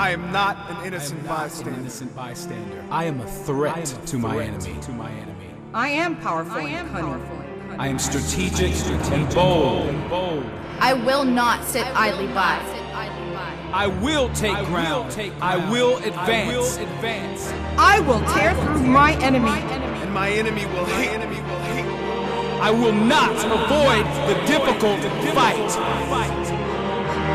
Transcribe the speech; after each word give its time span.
I 0.00 0.12
am 0.12 0.32
not 0.32 0.56
an 0.70 0.86
innocent 0.86 1.20
I 1.24 1.26
not 1.26 1.38
bystander. 1.40 1.70
an 1.72 1.80
innocent 1.80 2.16
bystander. 2.16 2.84
I 2.90 3.04
am 3.04 3.20
a 3.20 3.26
threat, 3.26 3.84
to, 4.06 4.18
my 4.18 4.42
enemy. 4.42 4.80
to 4.80 4.92
my 4.92 5.10
enemy. 5.10 5.50
I 5.74 5.90
am 5.90 6.16
powerful 6.16 6.56
and 6.56 6.90
cunning. 6.90 7.76
I 7.78 7.86
am 7.86 7.98
strategic 7.98 8.72
and 9.12 9.34
bold. 9.34 10.08
bold. 10.08 10.46
I 10.78 10.94
will 10.94 11.24
not 11.24 11.66
sit 11.66 11.86
idly 11.88 12.28
by. 12.28 12.56
I 13.74 13.88
will 13.88 14.30
take 14.30 14.56
ground. 14.68 15.12
I 15.42 15.70
will 15.70 15.98
advance. 15.98 16.78
advance. 16.78 17.52
I 17.76 18.00
will 18.00 18.20
tear 18.32 18.54
through 18.54 18.82
my 18.86 19.12
enemy. 19.22 19.50
And 19.50 20.14
my 20.14 20.30
enemy 20.30 20.64
will 20.64 20.86
hate. 20.86 21.10
Enemy 21.10 21.42
will 21.42 21.60
hate. 21.74 21.84
I 22.62 22.70
will 22.70 22.94
not 22.94 23.36
avoid 23.44 24.06
the 24.30 24.46
difficult 24.46 25.00
fight. 25.34 26.59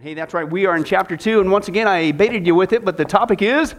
Hey, 0.00 0.14
that's 0.14 0.32
right. 0.32 0.48
We 0.48 0.64
are 0.64 0.76
in 0.76 0.84
chapter 0.84 1.16
2, 1.16 1.40
and 1.40 1.50
once 1.50 1.66
again, 1.66 1.88
I 1.88 2.12
baited 2.12 2.46
you 2.46 2.54
with 2.54 2.72
it, 2.72 2.84
but 2.84 2.96
the 2.96 3.04
topic 3.04 3.42
is 3.42 3.74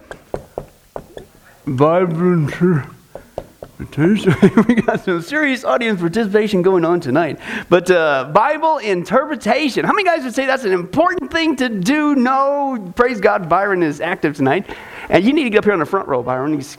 Bible 1.65 2.33
interpretation. 2.33 4.35
we 4.67 4.75
got 4.75 5.05
some 5.05 5.21
serious 5.21 5.63
audience 5.63 6.01
participation 6.01 6.61
going 6.61 6.83
on 6.83 6.99
tonight. 6.99 7.39
But 7.69 7.89
uh, 7.89 8.31
Bible 8.33 8.79
interpretation. 8.79 9.85
How 9.85 9.93
many 9.93 10.03
guys 10.03 10.25
would 10.25 10.35
say 10.35 10.45
that's 10.45 10.65
an 10.65 10.73
important 10.73 11.31
thing 11.31 11.55
to 11.55 11.69
do? 11.69 12.15
No. 12.15 12.91
Praise 12.97 13.21
God, 13.21 13.47
Byron 13.47 13.81
is 13.81 14.01
active 14.01 14.35
tonight. 14.35 14.69
And 15.07 15.23
you 15.23 15.31
need 15.31 15.45
to 15.45 15.49
get 15.49 15.59
up 15.59 15.63
here 15.63 15.73
on 15.73 15.79
the 15.79 15.85
front 15.85 16.09
row, 16.09 16.21
Byron. 16.21 16.51
He's- 16.51 16.75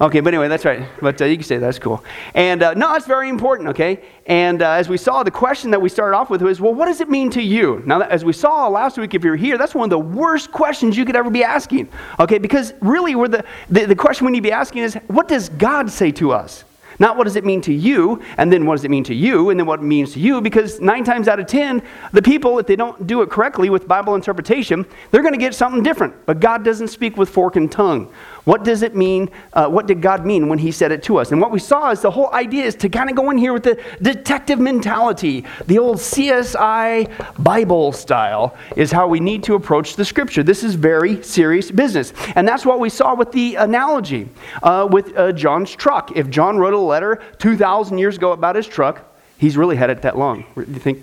Okay, 0.00 0.20
but 0.20 0.32
anyway, 0.32 0.48
that's 0.48 0.64
right. 0.64 0.88
But 1.02 1.20
uh, 1.20 1.26
you 1.26 1.36
can 1.36 1.44
say 1.44 1.58
that's 1.58 1.78
cool. 1.78 2.02
And 2.34 2.62
uh, 2.62 2.72
no, 2.72 2.94
it's 2.94 3.06
very 3.06 3.28
important, 3.28 3.68
okay? 3.68 4.02
And 4.24 4.62
uh, 4.62 4.70
as 4.70 4.88
we 4.88 4.96
saw, 4.96 5.22
the 5.22 5.30
question 5.30 5.70
that 5.72 5.82
we 5.82 5.90
started 5.90 6.16
off 6.16 6.30
with 6.30 6.40
was, 6.40 6.58
well, 6.58 6.72
what 6.72 6.86
does 6.86 7.02
it 7.02 7.10
mean 7.10 7.28
to 7.32 7.42
you? 7.42 7.82
Now, 7.84 8.00
as 8.00 8.24
we 8.24 8.32
saw 8.32 8.66
last 8.68 8.96
week, 8.96 9.12
if 9.12 9.22
you're 9.22 9.36
here, 9.36 9.58
that's 9.58 9.74
one 9.74 9.84
of 9.84 9.90
the 9.90 9.98
worst 9.98 10.52
questions 10.52 10.96
you 10.96 11.04
could 11.04 11.16
ever 11.16 11.28
be 11.28 11.44
asking, 11.44 11.90
okay? 12.18 12.38
Because 12.38 12.72
really, 12.80 13.14
we're 13.14 13.28
the, 13.28 13.44
the, 13.68 13.84
the 13.84 13.94
question 13.94 14.24
we 14.24 14.32
need 14.32 14.38
to 14.38 14.42
be 14.42 14.52
asking 14.52 14.84
is, 14.84 14.94
what 15.08 15.28
does 15.28 15.50
God 15.50 15.90
say 15.90 16.10
to 16.12 16.32
us? 16.32 16.64
Not 16.98 17.16
what 17.16 17.24
does 17.24 17.36
it 17.36 17.46
mean 17.46 17.62
to 17.62 17.72
you, 17.72 18.22
and 18.36 18.52
then 18.52 18.66
what 18.66 18.76
does 18.76 18.84
it 18.84 18.90
mean 18.90 19.04
to 19.04 19.14
you, 19.14 19.48
and 19.48 19.58
then 19.58 19.66
what 19.66 19.80
it 19.80 19.84
means 19.84 20.12
to 20.12 20.20
you, 20.20 20.42
because 20.42 20.80
nine 20.80 21.02
times 21.02 21.28
out 21.28 21.40
of 21.40 21.46
ten, 21.46 21.82
the 22.12 22.20
people, 22.20 22.58
if 22.58 22.66
they 22.66 22.76
don't 22.76 23.06
do 23.06 23.22
it 23.22 23.30
correctly 23.30 23.70
with 23.70 23.88
Bible 23.88 24.14
interpretation, 24.14 24.84
they're 25.10 25.22
going 25.22 25.32
to 25.32 25.38
get 25.38 25.54
something 25.54 25.82
different. 25.82 26.14
But 26.26 26.40
God 26.40 26.62
doesn't 26.62 26.88
speak 26.88 27.16
with 27.16 27.30
fork 27.30 27.56
and 27.56 27.72
tongue. 27.72 28.12
What 28.44 28.64
does 28.64 28.82
it 28.82 28.94
mean? 28.94 29.30
Uh, 29.52 29.68
what 29.68 29.86
did 29.86 30.00
God 30.00 30.24
mean 30.24 30.48
when 30.48 30.58
He 30.58 30.72
said 30.72 30.92
it 30.92 31.02
to 31.04 31.18
us? 31.18 31.32
And 31.32 31.40
what 31.40 31.50
we 31.50 31.58
saw 31.58 31.90
is 31.90 32.00
the 32.00 32.10
whole 32.10 32.32
idea 32.32 32.64
is 32.64 32.74
to 32.76 32.88
kind 32.88 33.10
of 33.10 33.16
go 33.16 33.30
in 33.30 33.38
here 33.38 33.52
with 33.52 33.64
the 33.64 33.82
detective 34.02 34.58
mentality, 34.58 35.44
the 35.66 35.78
old 35.78 35.98
CSI 35.98 37.10
Bible 37.42 37.92
style, 37.92 38.56
is 38.76 38.90
how 38.90 39.06
we 39.06 39.20
need 39.20 39.42
to 39.44 39.54
approach 39.54 39.96
the 39.96 40.04
Scripture. 40.04 40.42
This 40.42 40.64
is 40.64 40.74
very 40.74 41.22
serious 41.22 41.70
business, 41.70 42.12
and 42.34 42.46
that's 42.46 42.64
what 42.64 42.80
we 42.80 42.88
saw 42.88 43.14
with 43.14 43.32
the 43.32 43.56
analogy 43.56 44.28
uh, 44.62 44.88
with 44.90 45.16
uh, 45.16 45.32
John's 45.32 45.74
truck. 45.74 46.16
If 46.16 46.30
John 46.30 46.58
wrote 46.58 46.74
a 46.74 46.78
letter 46.78 47.22
two 47.38 47.56
thousand 47.56 47.98
years 47.98 48.16
ago 48.16 48.32
about 48.32 48.56
his 48.56 48.66
truck, 48.66 49.14
he's 49.38 49.56
really 49.56 49.76
had 49.76 49.90
it 49.90 50.02
that 50.02 50.16
long. 50.16 50.44
You 50.56 50.64
think? 50.64 51.02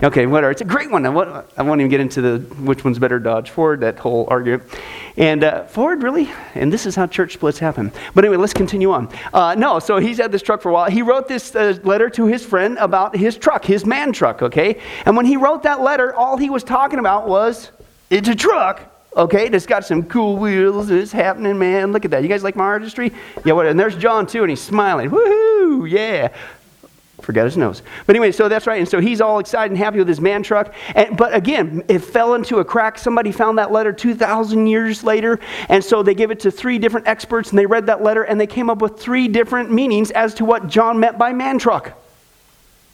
Okay, 0.00 0.26
whatever. 0.26 0.52
It's 0.52 0.60
a 0.60 0.64
great 0.64 0.92
one. 0.92 1.04
I 1.04 1.08
won't, 1.08 1.80
even 1.80 1.88
get 1.88 1.98
into 1.98 2.20
the 2.20 2.38
which 2.62 2.84
one's 2.84 3.00
better, 3.00 3.18
Dodge, 3.18 3.50
Ford, 3.50 3.80
that 3.80 3.98
whole 3.98 4.28
argument. 4.30 4.62
And 5.16 5.42
uh, 5.42 5.64
Ford, 5.64 6.04
really? 6.04 6.30
And 6.54 6.72
this 6.72 6.86
is 6.86 6.94
how 6.94 7.08
church 7.08 7.32
splits 7.32 7.58
happen. 7.58 7.90
But 8.14 8.24
anyway, 8.24 8.36
let's 8.36 8.52
continue 8.52 8.92
on. 8.92 9.12
Uh, 9.34 9.56
no, 9.56 9.80
so 9.80 9.98
he's 9.98 10.18
had 10.18 10.30
this 10.30 10.42
truck 10.42 10.62
for 10.62 10.68
a 10.68 10.72
while. 10.72 10.88
He 10.88 11.02
wrote 11.02 11.26
this 11.26 11.52
uh, 11.56 11.76
letter 11.82 12.08
to 12.10 12.26
his 12.26 12.46
friend 12.46 12.78
about 12.78 13.16
his 13.16 13.36
truck, 13.36 13.64
his 13.64 13.84
man 13.84 14.12
truck, 14.12 14.40
okay? 14.40 14.80
And 15.04 15.16
when 15.16 15.26
he 15.26 15.36
wrote 15.36 15.64
that 15.64 15.80
letter, 15.80 16.14
all 16.14 16.36
he 16.36 16.48
was 16.48 16.62
talking 16.62 17.00
about 17.00 17.26
was 17.26 17.72
it's 18.08 18.28
a 18.28 18.36
truck. 18.36 18.94
Okay, 19.16 19.48
it's 19.48 19.66
got 19.66 19.84
some 19.84 20.04
cool 20.04 20.36
wheels. 20.36 20.90
It's 20.90 21.10
happening, 21.10 21.58
man. 21.58 21.90
Look 21.90 22.04
at 22.04 22.12
that. 22.12 22.22
You 22.22 22.28
guys 22.28 22.44
like 22.44 22.54
my 22.54 22.64
artistry? 22.64 23.10
Yeah, 23.44 23.54
what? 23.54 23.66
And 23.66 23.80
there's 23.80 23.96
John 23.96 24.28
too, 24.28 24.42
and 24.42 24.50
he's 24.50 24.60
smiling. 24.60 25.10
Woohoo! 25.10 25.90
Yeah 25.90 26.28
forgot 27.28 27.44
his 27.44 27.58
nose. 27.58 27.82
But 28.06 28.16
anyway, 28.16 28.32
so 28.32 28.48
that's 28.48 28.66
right. 28.66 28.78
And 28.78 28.88
so 28.88 29.00
he's 29.00 29.20
all 29.20 29.38
excited 29.38 29.70
and 29.70 29.76
happy 29.76 29.98
with 29.98 30.08
his 30.08 30.18
man 30.18 30.42
truck. 30.42 30.72
And, 30.94 31.14
but 31.14 31.34
again, 31.34 31.84
it 31.86 31.98
fell 31.98 32.32
into 32.32 32.60
a 32.60 32.64
crack. 32.64 32.98
Somebody 32.98 33.32
found 33.32 33.58
that 33.58 33.70
letter 33.70 33.92
2,000 33.92 34.66
years 34.66 35.04
later. 35.04 35.38
And 35.68 35.84
so 35.84 36.02
they 36.02 36.14
gave 36.14 36.30
it 36.30 36.40
to 36.40 36.50
three 36.50 36.78
different 36.78 37.06
experts 37.06 37.50
and 37.50 37.58
they 37.58 37.66
read 37.66 37.84
that 37.84 38.02
letter 38.02 38.22
and 38.22 38.40
they 38.40 38.46
came 38.46 38.70
up 38.70 38.80
with 38.80 38.98
three 38.98 39.28
different 39.28 39.70
meanings 39.70 40.10
as 40.12 40.32
to 40.36 40.46
what 40.46 40.68
John 40.68 41.00
meant 41.00 41.18
by 41.18 41.34
man 41.34 41.58
truck. 41.58 41.92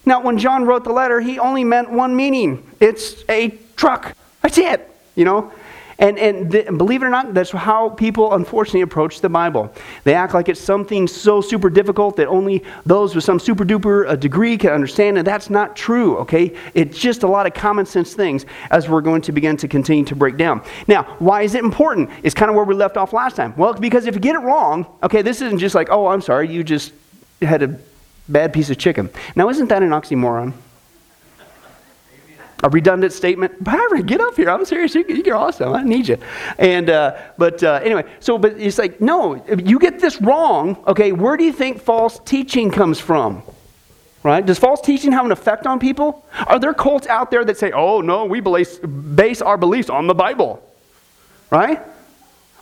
Now, 0.05 0.21
when 0.21 0.37
John 0.37 0.65
wrote 0.65 0.83
the 0.83 0.93
letter, 0.93 1.21
he 1.21 1.39
only 1.39 1.63
meant 1.63 1.91
one 1.91 2.17
meaning 2.17 2.69
it's 2.81 3.23
a 3.29 3.51
truck. 3.77 4.17
That's 4.43 4.59
it, 4.59 4.91
you 5.15 5.25
know? 5.25 5.53
And, 5.99 6.19
and, 6.19 6.51
th- 6.51 6.67
and 6.67 6.77
believe 6.79 7.03
it 7.03 7.07
or 7.07 7.11
not, 7.11 7.35
that's 7.35 7.51
how 7.51 7.91
people 7.91 8.35
unfortunately 8.35 8.81
approach 8.81 9.21
the 9.21 9.29
Bible. 9.29 9.73
They 10.03 10.15
act 10.15 10.35
like 10.35 10.49
it's 10.49 10.61
something 10.61 11.07
so 11.07 11.41
super 11.41 11.71
difficult 11.71 12.17
that 12.17 12.27
only 12.27 12.65
those 12.85 13.15
with 13.15 13.25
some 13.25 13.39
super 13.39 13.65
duper 13.65 14.09
uh, 14.09 14.17
degree 14.17 14.59
can 14.59 14.71
understand, 14.71 15.19
and 15.19 15.27
that's 15.27 15.51
not 15.51 15.77
true, 15.77 16.19
okay? 16.19 16.57
It's 16.75 16.99
just 16.99 17.23
a 17.23 17.29
lot 17.29 17.47
of 17.47 17.55
common 17.55 17.87
sense 17.87 18.15
things 18.15 18.47
as 18.71 18.89
we're 18.89 19.01
going 19.01 19.23
to 19.23 19.33
begin 19.33 19.57
to 19.59 19.69
continue 19.69 20.05
to 20.05 20.17
break 20.17 20.37
down. 20.37 20.63
Now, 20.89 21.05
why 21.19 21.43
is 21.43 21.55
it 21.55 21.63
important? 21.63 22.11
It's 22.23 22.35
kind 22.35 22.51
of 22.51 22.57
where 22.57 22.65
we 22.65 22.75
left 22.75 22.97
off 22.97 23.13
last 23.13 23.37
time. 23.37 23.55
Well, 23.57 23.75
because 23.75 24.07
if 24.07 24.15
you 24.15 24.21
get 24.21 24.35
it 24.35 24.41
wrong, 24.41 24.87
okay, 25.03 25.23
this 25.23 25.41
isn't 25.41 25.59
just 25.59 25.75
like, 25.75 25.89
oh, 25.91 26.09
I'm 26.09 26.21
sorry, 26.21 26.51
you 26.51 26.65
just 26.65 26.93
had 27.41 27.63
a 27.63 27.79
bad 28.29 28.53
piece 28.53 28.71
of 28.71 28.79
chicken. 28.79 29.11
Now, 29.37 29.49
isn't 29.49 29.69
that 29.69 29.83
an 29.83 29.91
oxymoron? 29.91 30.55
A 32.65 32.69
redundant 32.71 33.13
statement. 33.13 33.63
Byron, 33.63 34.07
get 34.07 34.23
up 34.23 34.37
here. 34.37 34.49
I'm 34.49 34.65
serious. 34.65 34.95
You, 34.95 35.05
you're 35.07 35.37
awesome. 35.37 35.75
I 35.75 35.83
need 35.83 36.09
you. 36.09 36.17
And 36.57 36.89
uh, 36.89 37.17
but 37.37 37.63
uh, 37.63 37.81
anyway, 37.85 38.05
so 38.21 38.39
but 38.39 38.59
it's 38.59 38.79
like 38.79 39.03
no, 39.03 39.45
you 39.59 39.79
get 39.79 40.01
this 40.01 40.21
wrong. 40.23 40.83
Okay, 40.87 41.13
where 41.13 41.37
do 41.37 41.45
you 41.45 41.53
think 41.53 41.81
false 41.81 42.19
teaching 42.25 42.71
comes 42.71 42.99
from? 42.99 43.43
Right? 44.23 44.45
Does 44.45 44.59
false 44.59 44.81
teaching 44.81 45.13
have 45.13 45.27
an 45.27 45.33
effect 45.33 45.67
on 45.67 45.79
people? 45.79 46.25
Are 46.47 46.59
there 46.59 46.73
cults 46.73 47.07
out 47.07 47.31
there 47.31 47.45
that 47.45 47.59
say, 47.59 47.71
"Oh 47.73 48.01
no, 48.01 48.25
we 48.25 48.41
base 48.41 49.43
our 49.43 49.59
beliefs 49.59 49.91
on 49.91 50.07
the 50.07 50.15
Bible," 50.15 50.67
right? 51.51 51.83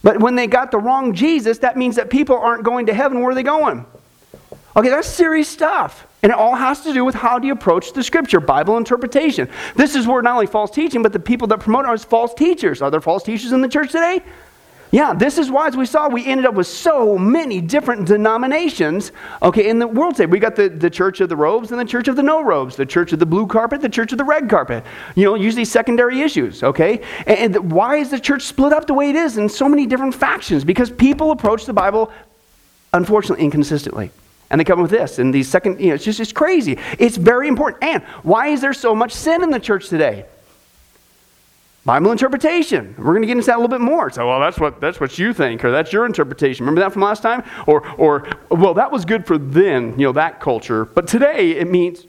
But 0.02 0.19
when 0.19 0.34
they 0.34 0.48
got 0.48 0.72
the 0.72 0.78
wrong 0.78 1.14
Jesus, 1.14 1.58
that 1.58 1.76
means 1.76 1.94
that 1.94 2.10
people 2.10 2.37
aren't 2.37 2.64
going 2.64 2.87
to 2.87 2.94
heaven. 2.94 3.20
Where 3.20 3.31
are 3.31 3.34
they 3.37 3.44
going? 3.44 3.87
Okay, 4.75 4.88
that's 4.88 5.06
serious 5.06 5.48
stuff. 5.48 6.08
And 6.22 6.30
it 6.30 6.38
all 6.38 6.54
has 6.54 6.82
to 6.82 6.92
do 6.92 7.04
with 7.04 7.16
how 7.16 7.40
do 7.40 7.48
you 7.48 7.52
approach 7.52 7.92
the 7.92 8.02
scripture, 8.02 8.38
Bible 8.38 8.76
interpretation. 8.76 9.48
This 9.74 9.96
is 9.96 10.06
where 10.06 10.22
not 10.22 10.34
only 10.34 10.46
false 10.46 10.70
teaching, 10.70 11.02
but 11.02 11.12
the 11.12 11.19
people 11.19 11.48
that 11.48 11.58
promote 11.58 11.84
it 11.84 11.88
are 11.88 11.98
false 11.98 12.32
teachers. 12.32 12.80
Are 12.80 12.92
there 12.92 13.00
false 13.00 13.24
teachers 13.24 13.50
in 13.50 13.60
the 13.60 13.69
church 13.69 13.90
today? 13.90 14.22
Yeah, 14.92 15.14
this 15.14 15.38
is 15.38 15.50
why, 15.50 15.69
as 15.69 15.76
we 15.76 15.86
saw, 15.86 16.06
we 16.08 16.24
ended 16.26 16.44
up 16.44 16.54
with 16.54 16.66
so 16.66 17.16
many 17.16 17.62
different 17.62 18.06
denominations, 18.06 19.10
okay, 19.40 19.69
in 19.69 19.78
the 19.78 19.86
world 19.86 20.16
today. 20.16 20.26
We 20.26 20.38
got 20.38 20.54
the, 20.54 20.69
the 20.69 20.90
church 20.90 21.20
of 21.22 21.30
the 21.30 21.34
robes 21.34 21.70
and 21.72 21.80
the 21.80 21.84
church 21.84 22.08
of 22.08 22.14
the 22.14 22.22
no 22.22 22.44
robes, 22.44 22.76
the 22.76 22.84
church 22.84 23.12
of 23.14 23.19
the 23.19 23.24
blue 23.24 23.46
carpet, 23.46 23.80
the 23.80 23.88
church 23.88 24.12
of 24.12 24.19
the 24.19 24.24
red 24.24 24.50
carpet. 24.50 24.84
You 25.14 25.24
know, 25.24 25.34
usually 25.34 25.64
secondary 25.64 26.20
issues, 26.20 26.62
okay? 26.62 27.00
And, 27.26 27.56
and 27.56 27.72
why 27.72 27.96
is 27.96 28.10
the 28.10 28.20
church 28.20 28.42
split 28.42 28.74
up 28.74 28.86
the 28.86 28.94
way 28.94 29.08
it 29.08 29.16
is 29.16 29.38
in 29.38 29.48
so 29.48 29.66
many 29.66 29.86
different 29.86 30.14
factions? 30.14 30.62
Because 30.62 30.90
people 30.90 31.30
approach 31.30 31.64
the 31.64 31.72
Bible 31.72 32.12
unfortunately, 32.92 33.44
inconsistently. 33.44 34.10
And 34.52 34.60
they 34.60 34.64
come 34.64 34.82
with 34.82 34.90
this, 34.90 35.19
and 35.19 35.32
these 35.32 35.49
second, 35.49 35.81
you 35.81 35.88
know, 35.88 35.94
it's 35.94 36.04
just 36.04 36.20
it's 36.20 36.31
crazy. 36.31 36.78
It's 36.99 37.16
very 37.16 37.49
important. 37.49 37.82
And 37.82 38.02
why 38.22 38.49
is 38.49 38.60
there 38.60 38.75
so 38.75 38.94
much 38.94 39.12
sin 39.12 39.43
in 39.43 39.50
the 39.50 39.58
church 39.58 39.88
today? 39.88 40.26
Bible 41.87 42.12
interpretation. 42.12 42.94
We're 42.99 43.14
going 43.14 43.22
to 43.22 43.26
get 43.26 43.38
into 43.38 43.46
that 43.46 43.56
a 43.56 43.60
little 43.60 43.76
bit 43.76 43.81
more. 43.81 44.10
So, 44.10 44.28
well, 44.28 44.38
that's 44.38 44.60
what 44.60 44.78
that's 44.78 45.00
what 45.00 45.19
you 45.19 45.32
think, 45.32 45.64
or 45.64 45.72
that's 45.72 45.90
your 45.90 46.04
interpretation. 46.04 46.66
Remember 46.66 46.82
that 46.82 46.93
from 46.93 47.00
last 47.00 47.22
time? 47.22 47.43
Or, 47.66 47.88
or, 47.96 48.28
well, 48.50 48.75
that 48.75 48.93
was 48.93 49.06
good 49.06 49.26
for 49.26 49.38
then, 49.38 49.99
you 49.99 50.06
know, 50.06 50.12
that 50.12 50.38
culture. 50.38 50.84
But 50.84 51.08
today 51.08 51.52
it 51.52 51.69
means 51.69 52.06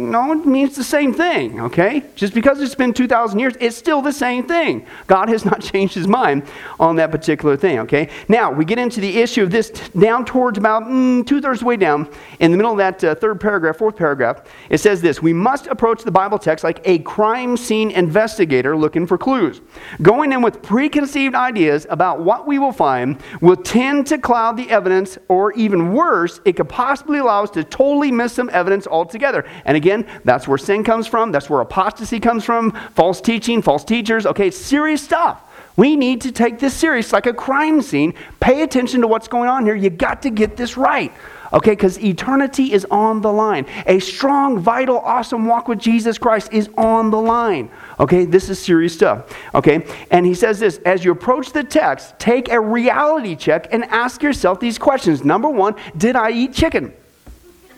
no, 0.00 0.32
it 0.32 0.46
means 0.46 0.76
the 0.76 0.84
same 0.84 1.12
thing, 1.12 1.60
okay? 1.60 2.04
Just 2.14 2.34
because 2.34 2.60
it's 2.60 2.74
been 2.74 2.92
2,000 2.92 3.38
years, 3.38 3.54
it's 3.60 3.76
still 3.76 4.00
the 4.00 4.12
same 4.12 4.46
thing. 4.46 4.86
God 5.06 5.28
has 5.28 5.44
not 5.44 5.60
changed 5.72 5.94
his 5.94 6.06
mind 6.06 6.44
on 6.78 6.96
that 6.96 7.10
particular 7.10 7.56
thing, 7.56 7.78
okay? 7.80 8.08
Now, 8.28 8.50
we 8.52 8.64
get 8.64 8.78
into 8.78 9.00
the 9.00 9.18
issue 9.18 9.42
of 9.42 9.50
this 9.50 9.70
down 9.70 10.24
towards 10.24 10.58
about 10.58 10.84
mm, 10.84 11.26
two 11.26 11.40
thirds 11.40 11.62
way 11.62 11.76
down. 11.76 12.08
In 12.38 12.50
the 12.50 12.56
middle 12.56 12.72
of 12.72 12.78
that 12.78 13.02
uh, 13.02 13.14
third 13.14 13.40
paragraph, 13.40 13.76
fourth 13.76 13.96
paragraph, 13.96 14.42
it 14.68 14.78
says 14.78 15.00
this 15.00 15.20
We 15.20 15.32
must 15.32 15.66
approach 15.66 16.02
the 16.04 16.10
Bible 16.10 16.38
text 16.38 16.64
like 16.64 16.80
a 16.84 16.98
crime 17.00 17.56
scene 17.56 17.90
investigator 17.90 18.76
looking 18.76 19.06
for 19.06 19.18
clues. 19.18 19.60
Going 20.02 20.32
in 20.32 20.42
with 20.42 20.62
preconceived 20.62 21.34
ideas 21.34 21.86
about 21.90 22.20
what 22.20 22.46
we 22.46 22.58
will 22.58 22.72
find 22.72 23.20
will 23.40 23.56
tend 23.56 24.06
to 24.08 24.18
cloud 24.18 24.56
the 24.56 24.70
evidence, 24.70 25.18
or 25.28 25.52
even 25.52 25.92
worse, 25.92 26.40
it 26.44 26.56
could 26.56 26.68
possibly 26.68 27.18
allow 27.18 27.42
us 27.42 27.50
to 27.50 27.64
totally 27.64 28.12
miss 28.12 28.32
some 28.32 28.50
evidence 28.52 28.86
altogether. 28.86 29.44
And 29.64 29.76
again, 29.76 29.89
that's 30.24 30.48
where 30.48 30.58
sin 30.58 30.84
comes 30.84 31.06
from. 31.06 31.32
That's 31.32 31.50
where 31.50 31.60
apostasy 31.60 32.20
comes 32.20 32.44
from. 32.44 32.72
False 32.94 33.20
teaching, 33.20 33.62
false 33.62 33.84
teachers. 33.84 34.26
Okay, 34.26 34.50
serious 34.50 35.02
stuff. 35.02 35.42
We 35.76 35.96
need 35.96 36.20
to 36.22 36.32
take 36.32 36.58
this 36.58 36.74
serious 36.74 37.12
like 37.12 37.26
a 37.26 37.32
crime 37.32 37.80
scene. 37.82 38.14
Pay 38.40 38.62
attention 38.62 39.00
to 39.02 39.06
what's 39.06 39.28
going 39.28 39.48
on 39.48 39.64
here. 39.64 39.74
You 39.74 39.90
got 39.90 40.22
to 40.22 40.30
get 40.30 40.56
this 40.56 40.76
right. 40.76 41.12
Okay, 41.52 41.72
because 41.72 41.98
eternity 41.98 42.72
is 42.72 42.86
on 42.90 43.22
the 43.22 43.32
line. 43.32 43.66
A 43.86 43.98
strong, 43.98 44.60
vital, 44.60 44.98
awesome 44.98 45.46
walk 45.46 45.66
with 45.66 45.80
Jesus 45.80 46.16
Christ 46.16 46.52
is 46.52 46.70
on 46.76 47.10
the 47.10 47.20
line. 47.20 47.70
Okay, 47.98 48.24
this 48.24 48.48
is 48.48 48.60
serious 48.60 48.94
stuff. 48.94 49.36
Okay, 49.54 49.84
and 50.10 50.24
he 50.24 50.34
says 50.34 50.60
this 50.60 50.78
as 50.86 51.04
you 51.04 51.10
approach 51.10 51.52
the 51.52 51.64
text, 51.64 52.18
take 52.18 52.50
a 52.50 52.60
reality 52.60 53.34
check 53.34 53.66
and 53.72 53.84
ask 53.86 54.22
yourself 54.22 54.60
these 54.60 54.78
questions. 54.78 55.24
Number 55.24 55.48
one, 55.48 55.74
did 55.96 56.14
I 56.14 56.30
eat 56.30 56.52
chicken? 56.52 56.92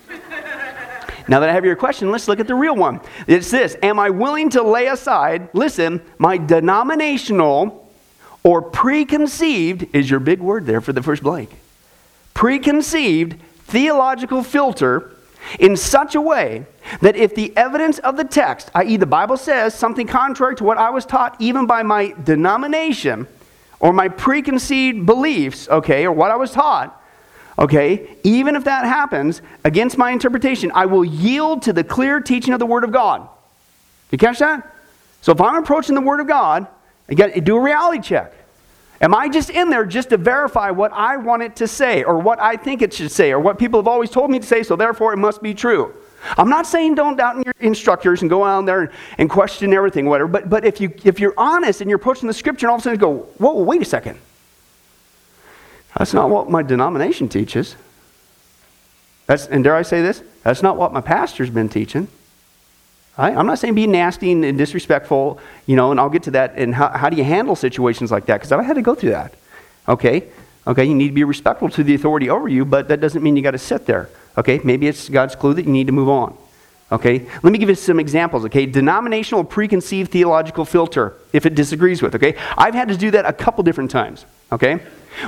Now 1.29 1.41
that 1.41 1.49
I 1.49 1.53
have 1.53 1.65
your 1.65 1.77
question, 1.77 2.11
let's 2.11 2.29
look 2.29 2.41
at 2.41 2.47
the 2.47 2.55
real 2.55 2.77
one. 2.77 3.01
It's 3.27 3.51
this 3.51 3.77
Am 3.83 3.99
I 3.99 4.11
willing 4.11 4.51
to 4.51 4.63
lay 4.63 4.87
aside, 4.87 5.49
listen, 5.53 6.01
my 6.19 6.37
denominational 6.37 7.79
or 8.45 8.61
preconceived, 8.61 9.87
is 9.95 10.11
your 10.11 10.21
big 10.21 10.41
word 10.41 10.67
there 10.67 10.81
for 10.81 10.93
the 10.93 11.03
first 11.03 11.23
blank, 11.23 11.51
preconceived 12.35 13.41
theological 13.67 14.43
filter 14.43 15.13
in 15.59 15.77
such 15.77 16.15
a 16.15 16.21
way 16.21 16.67
that 17.01 17.17
if 17.17 17.35
the 17.35 17.57
evidence 17.57 17.99
of 18.01 18.17
the 18.17 18.25
text, 18.25 18.71
i.e., 18.75 18.97
the 18.97 19.07
Bible 19.07 19.37
says 19.37 19.75
something 19.75 20.07
contrary 20.07 20.57
to 20.57 20.65
what 20.65 20.79
I 20.79 20.91
was 20.91 21.05
taught, 21.05 21.37
even 21.41 21.67
by 21.67 21.83
my 21.83 22.15
denomination 22.25 23.27
or 23.81 23.93
my 23.93 24.09
preconceived 24.09 25.07
beliefs, 25.07 25.69
okay, 25.69 26.05
or 26.05 26.13
what 26.13 26.31
I 26.31 26.37
was 26.37 26.53
taught, 26.53 27.02
Okay? 27.63 28.17
Even 28.25 28.57
if 28.57 28.65
that 28.65 28.85
happens 28.85 29.41
against 29.65 29.97
my 29.97 30.11
interpretation, 30.11 30.73
I 30.75 30.87
will 30.87 31.05
yield 31.05 31.63
to 31.63 31.73
the 31.73 31.85
clear 31.85 32.21
teaching 32.21 32.53
of 32.53 32.59
the 32.59 32.67
Word 32.67 32.83
of 32.83 32.91
God. 32.91 33.29
You 34.11 34.19
catch 34.19 34.41
that? 34.41 34.69
So 35.23 35.33
if 35.33 35.41
I'm 35.41 35.63
approaching 35.63 35.95
the 35.95 36.01
Word 36.01 36.19
of 36.21 36.27
God, 36.27 36.67
got 37.15 37.33
do 37.45 37.57
a 37.57 37.61
reality 37.61 38.01
check. 38.01 38.35
Am 39.01 39.15
I 39.15 39.29
just 39.29 39.51
in 39.51 39.71
there 39.71 39.85
just 39.85 40.11
to 40.11 40.17
verify 40.17 40.71
what 40.71 40.93
I 40.93 41.17
want 41.17 41.43
it 41.43 41.57
to 41.57 41.69
say 41.69 42.03
or 42.03 42.19
what 42.19 42.41
I 42.41 42.57
think 42.57 42.83
it 42.83 42.93
should 42.93 43.11
say 43.11 43.33
or 43.33 43.41
what 43.41 43.59
people 43.59 43.81
have 43.81 43.89
always 43.89 44.11
told 44.11 44.31
me 44.31 44.39
to 44.39 44.47
say, 44.47 44.63
so 44.63 44.77
therefore 44.77 45.13
it 45.13 45.17
must 45.17 45.43
be 45.43 45.55
true? 45.55 45.95
I'm 46.37 46.49
not 46.49 46.67
saying 46.67 46.95
don't 46.95 47.17
doubt 47.17 47.45
your 47.45 47.55
instructors 47.61 48.23
and 48.23 48.31
go 48.31 48.45
out 48.45 48.65
there 48.67 48.83
and, 48.83 48.91
and 49.19 49.31
question 49.31 49.73
everything, 49.73 50.07
whatever, 50.07 50.29
but, 50.29 50.49
but 50.49 50.65
if, 50.65 50.81
you, 50.81 50.93
if 51.05 51.19
you're 51.19 51.35
honest 51.37 51.81
and 51.81 51.91
you're 51.91 51.97
approaching 51.97 52.29
the 52.29 52.35
scripture 52.35 52.67
and 52.67 52.71
all 52.71 52.77
of 52.77 52.83
a 52.83 52.85
sudden 52.85 52.99
go, 52.99 53.19
whoa, 53.39 53.61
wait 53.63 53.83
a 53.83 53.85
second. 53.85 54.19
That's 55.97 56.15
not 56.15 56.31
what 56.31 56.51
my 56.51 56.63
denomination 56.63 57.29
teaches. 57.29 57.77
That's, 59.27 59.47
and 59.47 59.63
dare 59.63 59.77
I 59.77 59.83
say 59.83 60.03
this? 60.03 60.23
That's 60.43 60.63
not 60.63 60.77
what 60.77 60.93
my 60.93 61.01
pastor's 61.01 61.51
been 61.51 61.69
teaching. 61.69 62.09
Right? 63.19 63.37
I'm 63.37 63.47
not 63.47 63.59
saying 63.59 63.75
be 63.75 63.87
nasty 63.87 64.33
and 64.33 64.57
disrespectful, 64.57 65.39
you 65.67 65.77
know, 65.77 65.91
and 65.91 66.01
I'll 66.01 66.11
get 66.11 66.23
to 66.25 66.31
that. 66.33 66.55
And 66.57 66.75
how, 66.75 66.89
how 66.89 67.11
do 67.11 67.17
you 67.17 67.25
handle 67.25 67.55
situations 67.55 68.11
like 68.11 68.27
that? 68.27 68.39
Because 68.39 68.53
I've 68.53 68.65
had 68.65 68.77
to 68.77 68.83
go 68.83 68.95
through 68.95 69.11
that. 69.11 69.35
Okay? 69.87 70.29
Okay, 70.67 70.85
you 70.85 70.95
need 70.95 71.09
to 71.09 71.15
be 71.15 71.25
respectful 71.25 71.69
to 71.71 71.83
the 71.83 71.95
authority 71.95 72.31
over 72.31 72.49
you, 72.49 72.65
but 72.65 72.89
that 72.89 73.01
doesn't 73.01 73.23
mean 73.23 73.37
you 73.37 73.43
got 73.43 73.51
to 73.51 73.59
sit 73.59 73.85
there. 73.85 74.09
Okay? 74.39 74.61
Maybe 74.65 74.87
it's 74.87 75.09
God's 75.09 75.35
clue 75.35 75.55
that 75.55 75.67
you 75.67 75.73
need 75.73 75.89
to 75.89 75.93
move 75.93 76.09
on. 76.09 76.37
Okay? 76.91 77.27
Let 77.43 77.53
me 77.53 77.59
give 77.59 77.69
you 77.69 77.75
some 77.75 78.01
examples. 78.01 78.45
Okay? 78.47 78.65
Denominational 78.67 79.45
preconceived 79.45 80.11
theological 80.11 80.65
filter, 80.65 81.15
if 81.33 81.47
it 81.47 81.55
disagrees 81.55 82.01
with. 82.01 82.15
Okay? 82.15 82.35
I've 82.57 82.75
had 82.75 82.89
to 82.89 82.97
do 82.97 83.11
that 83.11 83.27
a 83.27 83.33
couple 83.33 83.63
different 83.65 83.91
times. 83.91 84.25
Okay? 84.51 84.81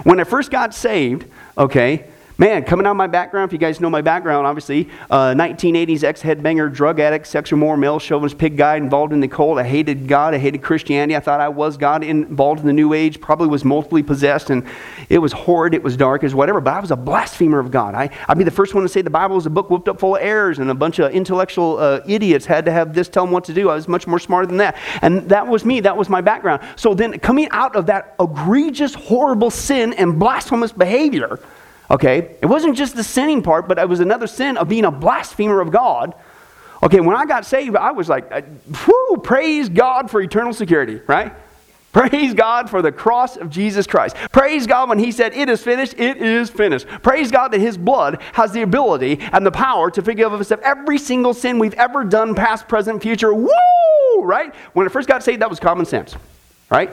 When 0.03 0.21
I 0.21 0.25
first 0.25 0.51
got 0.51 0.75
saved, 0.75 1.27
okay, 1.57 2.07
Man, 2.37 2.65
coming 2.65 2.85
out 2.85 2.91
of 2.91 2.97
my 2.97 3.07
background, 3.07 3.49
if 3.49 3.53
you 3.53 3.61
guys 3.61 3.81
know 3.81 3.89
my 3.89 4.01
background, 4.01 4.45
obviously, 4.45 4.89
uh, 5.09 5.35
1980s 5.35 6.03
ex 6.03 6.21
headbanger, 6.21 6.73
drug 6.73 6.99
addict, 6.99 7.29
sexual 7.29 7.61
more, 7.61 7.77
male 7.77 8.01
chauvinist, 8.01 8.39
pig 8.39 8.57
guy, 8.57 8.75
involved 8.75 9.13
in 9.13 9.21
the 9.21 9.29
cult. 9.29 9.57
I 9.57 9.63
hated 9.63 10.09
God. 10.09 10.35
I 10.35 10.39
hated 10.39 10.61
Christianity. 10.61 11.15
I 11.15 11.21
thought 11.21 11.41
I 11.41 11.49
was 11.49 11.77
God, 11.77 12.03
involved 12.03 12.61
in 12.61 12.67
the 12.67 12.73
New 12.73 12.93
Age, 12.93 13.21
probably 13.21 13.47
was 13.47 13.65
multiply 13.65 14.03
possessed, 14.03 14.51
and 14.51 14.67
it 15.09 15.19
was 15.19 15.33
horrid, 15.33 15.75
it 15.75 15.85
was 15.85 15.97
dark, 15.97 16.25
it 16.25 16.27
was 16.27 16.35
whatever, 16.35 16.61
but 16.61 16.75
I 16.75 16.81
was 16.81 16.91
a 16.91 16.97
blasphemer 16.97 17.61
of 17.61 17.71
God. 17.71 17.95
I, 17.95 18.11
I'd 18.29 18.37
be 18.37 18.43
the 18.43 18.51
first 18.51 18.75
one 18.75 18.83
to 18.83 18.89
say 18.89 19.01
the 19.01 19.11
Bible 19.11 19.37
was 19.37 19.47
a 19.47 19.51
book 19.51 19.71
whooped 19.71 19.87
up 19.87 20.01
full 20.01 20.17
of 20.17 20.23
errors, 20.23 20.59
and 20.59 20.69
a 20.71 20.75
bunch 20.75 20.99
of 20.99 21.13
intellectual 21.13 21.79
uh, 21.79 22.01
idiots 22.05 22.47
had 22.47 22.65
to 22.65 22.73
have 22.73 22.95
this 22.95 23.09
tell 23.09 23.27
them 23.27 23.33
what 23.33 23.45
to 23.45 23.55
do. 23.55 23.69
I 23.71 23.77
was 23.77 23.87
much 23.87 24.09
more 24.09 24.19
smarter 24.19 24.49
than 24.49 24.57
that. 24.57 24.77
And 25.03 25.29
that 25.29 25.47
was 25.47 25.65
me, 25.65 25.79
that 25.81 25.97
was 25.97 26.09
my 26.09 26.21
background. 26.21 26.63
So 26.75 26.95
then, 26.95 27.17
coming 27.21 27.47
out 27.53 27.77
of 27.77 27.87
that 27.87 28.17
egregious, 28.19 28.93
horrible 28.93 29.53
sin 29.53 29.93
and 29.93 30.19
blasphemous 30.19 30.73
behavior, 30.73 31.39
Okay? 31.95 32.37
It 32.43 32.47
wasn't 32.47 32.77
just 32.77 32.97
the 32.97 33.05
sinning 33.05 33.41
part, 33.41 33.69
but 33.69 33.79
it 33.79 33.89
was 33.89 34.01
another 34.01 34.27
sin 34.27 34.57
of 34.57 34.69
being 34.69 34.85
a 34.85 34.91
blasphemer 34.91 35.61
of 35.61 35.71
God. 35.71 36.13
Okay, 36.83 36.99
when 36.99 37.15
I 37.15 37.25
got 37.25 37.47
saved, 37.47 37.77
I 37.77 37.93
was 37.93 38.09
like, 38.09 38.31
uh, 38.33 38.43
whoo, 38.85 39.19
praise 39.19 39.69
God 39.69 40.11
for 40.11 40.21
eternal 40.21 40.53
security, 40.53 41.01
right? 41.07 41.33
Praise 41.93 42.35
God 42.35 42.69
for 42.69 42.83
the 42.83 42.91
cross 42.91 43.37
of 43.37 43.51
Jesus 43.51 43.87
Christ. 43.87 44.17
Praise 44.33 44.67
God 44.67 44.89
when 44.89 44.99
He 44.99 45.13
said, 45.13 45.33
It 45.33 45.49
is 45.49 45.63
finished, 45.63 45.95
it 45.97 46.17
is 46.17 46.51
finished. 46.51 46.89
Praise 47.05 47.31
God 47.31 47.53
that 47.53 47.61
His 47.61 47.79
blood 47.79 48.21
has 48.33 48.51
the 48.51 48.63
ability 48.63 49.21
and 49.33 49.47
the 49.47 49.53
power 49.53 49.93
to 49.93 50.03
forgive 50.03 50.33
us 50.33 50.51
of 50.51 50.59
every 50.63 50.99
single 50.99 51.33
sin 51.33 51.61
we've 51.61 51.75
ever 51.75 52.03
done, 52.03 52.35
past, 52.35 52.67
present, 52.67 53.01
future. 53.01 53.33
Woo! 53.33 53.49
Right? 54.23 54.53
When 54.73 54.85
I 54.85 54.89
first 54.89 55.07
got 55.07 55.23
saved, 55.23 55.41
that 55.41 55.49
was 55.49 55.61
common 55.61 55.87
sense, 55.87 56.17
right? 56.69 56.91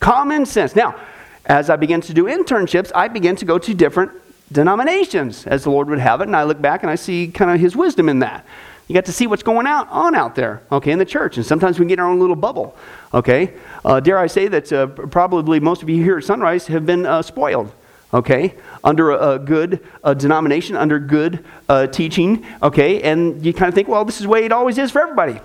Common 0.00 0.46
sense. 0.46 0.74
Now, 0.74 0.98
as 1.44 1.68
I 1.68 1.76
began 1.76 2.00
to 2.00 2.14
do 2.14 2.24
internships, 2.24 2.90
I 2.94 3.08
began 3.08 3.36
to 3.36 3.44
go 3.44 3.58
to 3.58 3.74
different 3.74 4.12
denominations, 4.50 5.46
as 5.46 5.64
the 5.64 5.70
Lord 5.70 5.88
would 5.88 5.98
have 5.98 6.20
it. 6.20 6.24
And 6.24 6.36
I 6.36 6.44
look 6.44 6.60
back 6.60 6.82
and 6.82 6.90
I 6.90 6.94
see 6.94 7.28
kind 7.28 7.50
of 7.50 7.60
His 7.60 7.76
wisdom 7.76 8.08
in 8.08 8.20
that. 8.20 8.46
You 8.86 8.94
got 8.94 9.04
to 9.04 9.12
see 9.12 9.26
what's 9.26 9.42
going 9.42 9.66
out, 9.66 9.86
on 9.90 10.14
out 10.14 10.34
there, 10.34 10.62
okay, 10.72 10.92
in 10.92 10.98
the 10.98 11.04
church. 11.04 11.36
And 11.36 11.44
sometimes 11.44 11.78
we 11.78 11.84
get 11.84 11.98
our 11.98 12.06
own 12.06 12.18
little 12.18 12.36
bubble, 12.36 12.74
okay. 13.12 13.52
Uh, 13.84 14.00
dare 14.00 14.18
I 14.18 14.26
say 14.26 14.48
that 14.48 14.72
uh, 14.72 14.86
probably 14.86 15.60
most 15.60 15.82
of 15.82 15.90
you 15.90 16.02
here 16.02 16.16
at 16.16 16.24
Sunrise 16.24 16.66
have 16.68 16.86
been 16.86 17.04
uh, 17.04 17.20
spoiled, 17.20 17.70
okay, 18.14 18.54
under 18.82 19.10
a, 19.10 19.32
a 19.34 19.38
good 19.38 19.86
denomination, 20.16 20.74
under 20.74 20.98
good 20.98 21.44
uh, 21.68 21.86
teaching, 21.86 22.46
okay. 22.62 23.02
And 23.02 23.44
you 23.44 23.52
kind 23.52 23.68
of 23.68 23.74
think, 23.74 23.88
well, 23.88 24.06
this 24.06 24.16
is 24.16 24.22
the 24.22 24.30
way 24.30 24.46
it 24.46 24.52
always 24.52 24.78
is 24.78 24.90
for 24.90 25.02
everybody. 25.02 25.38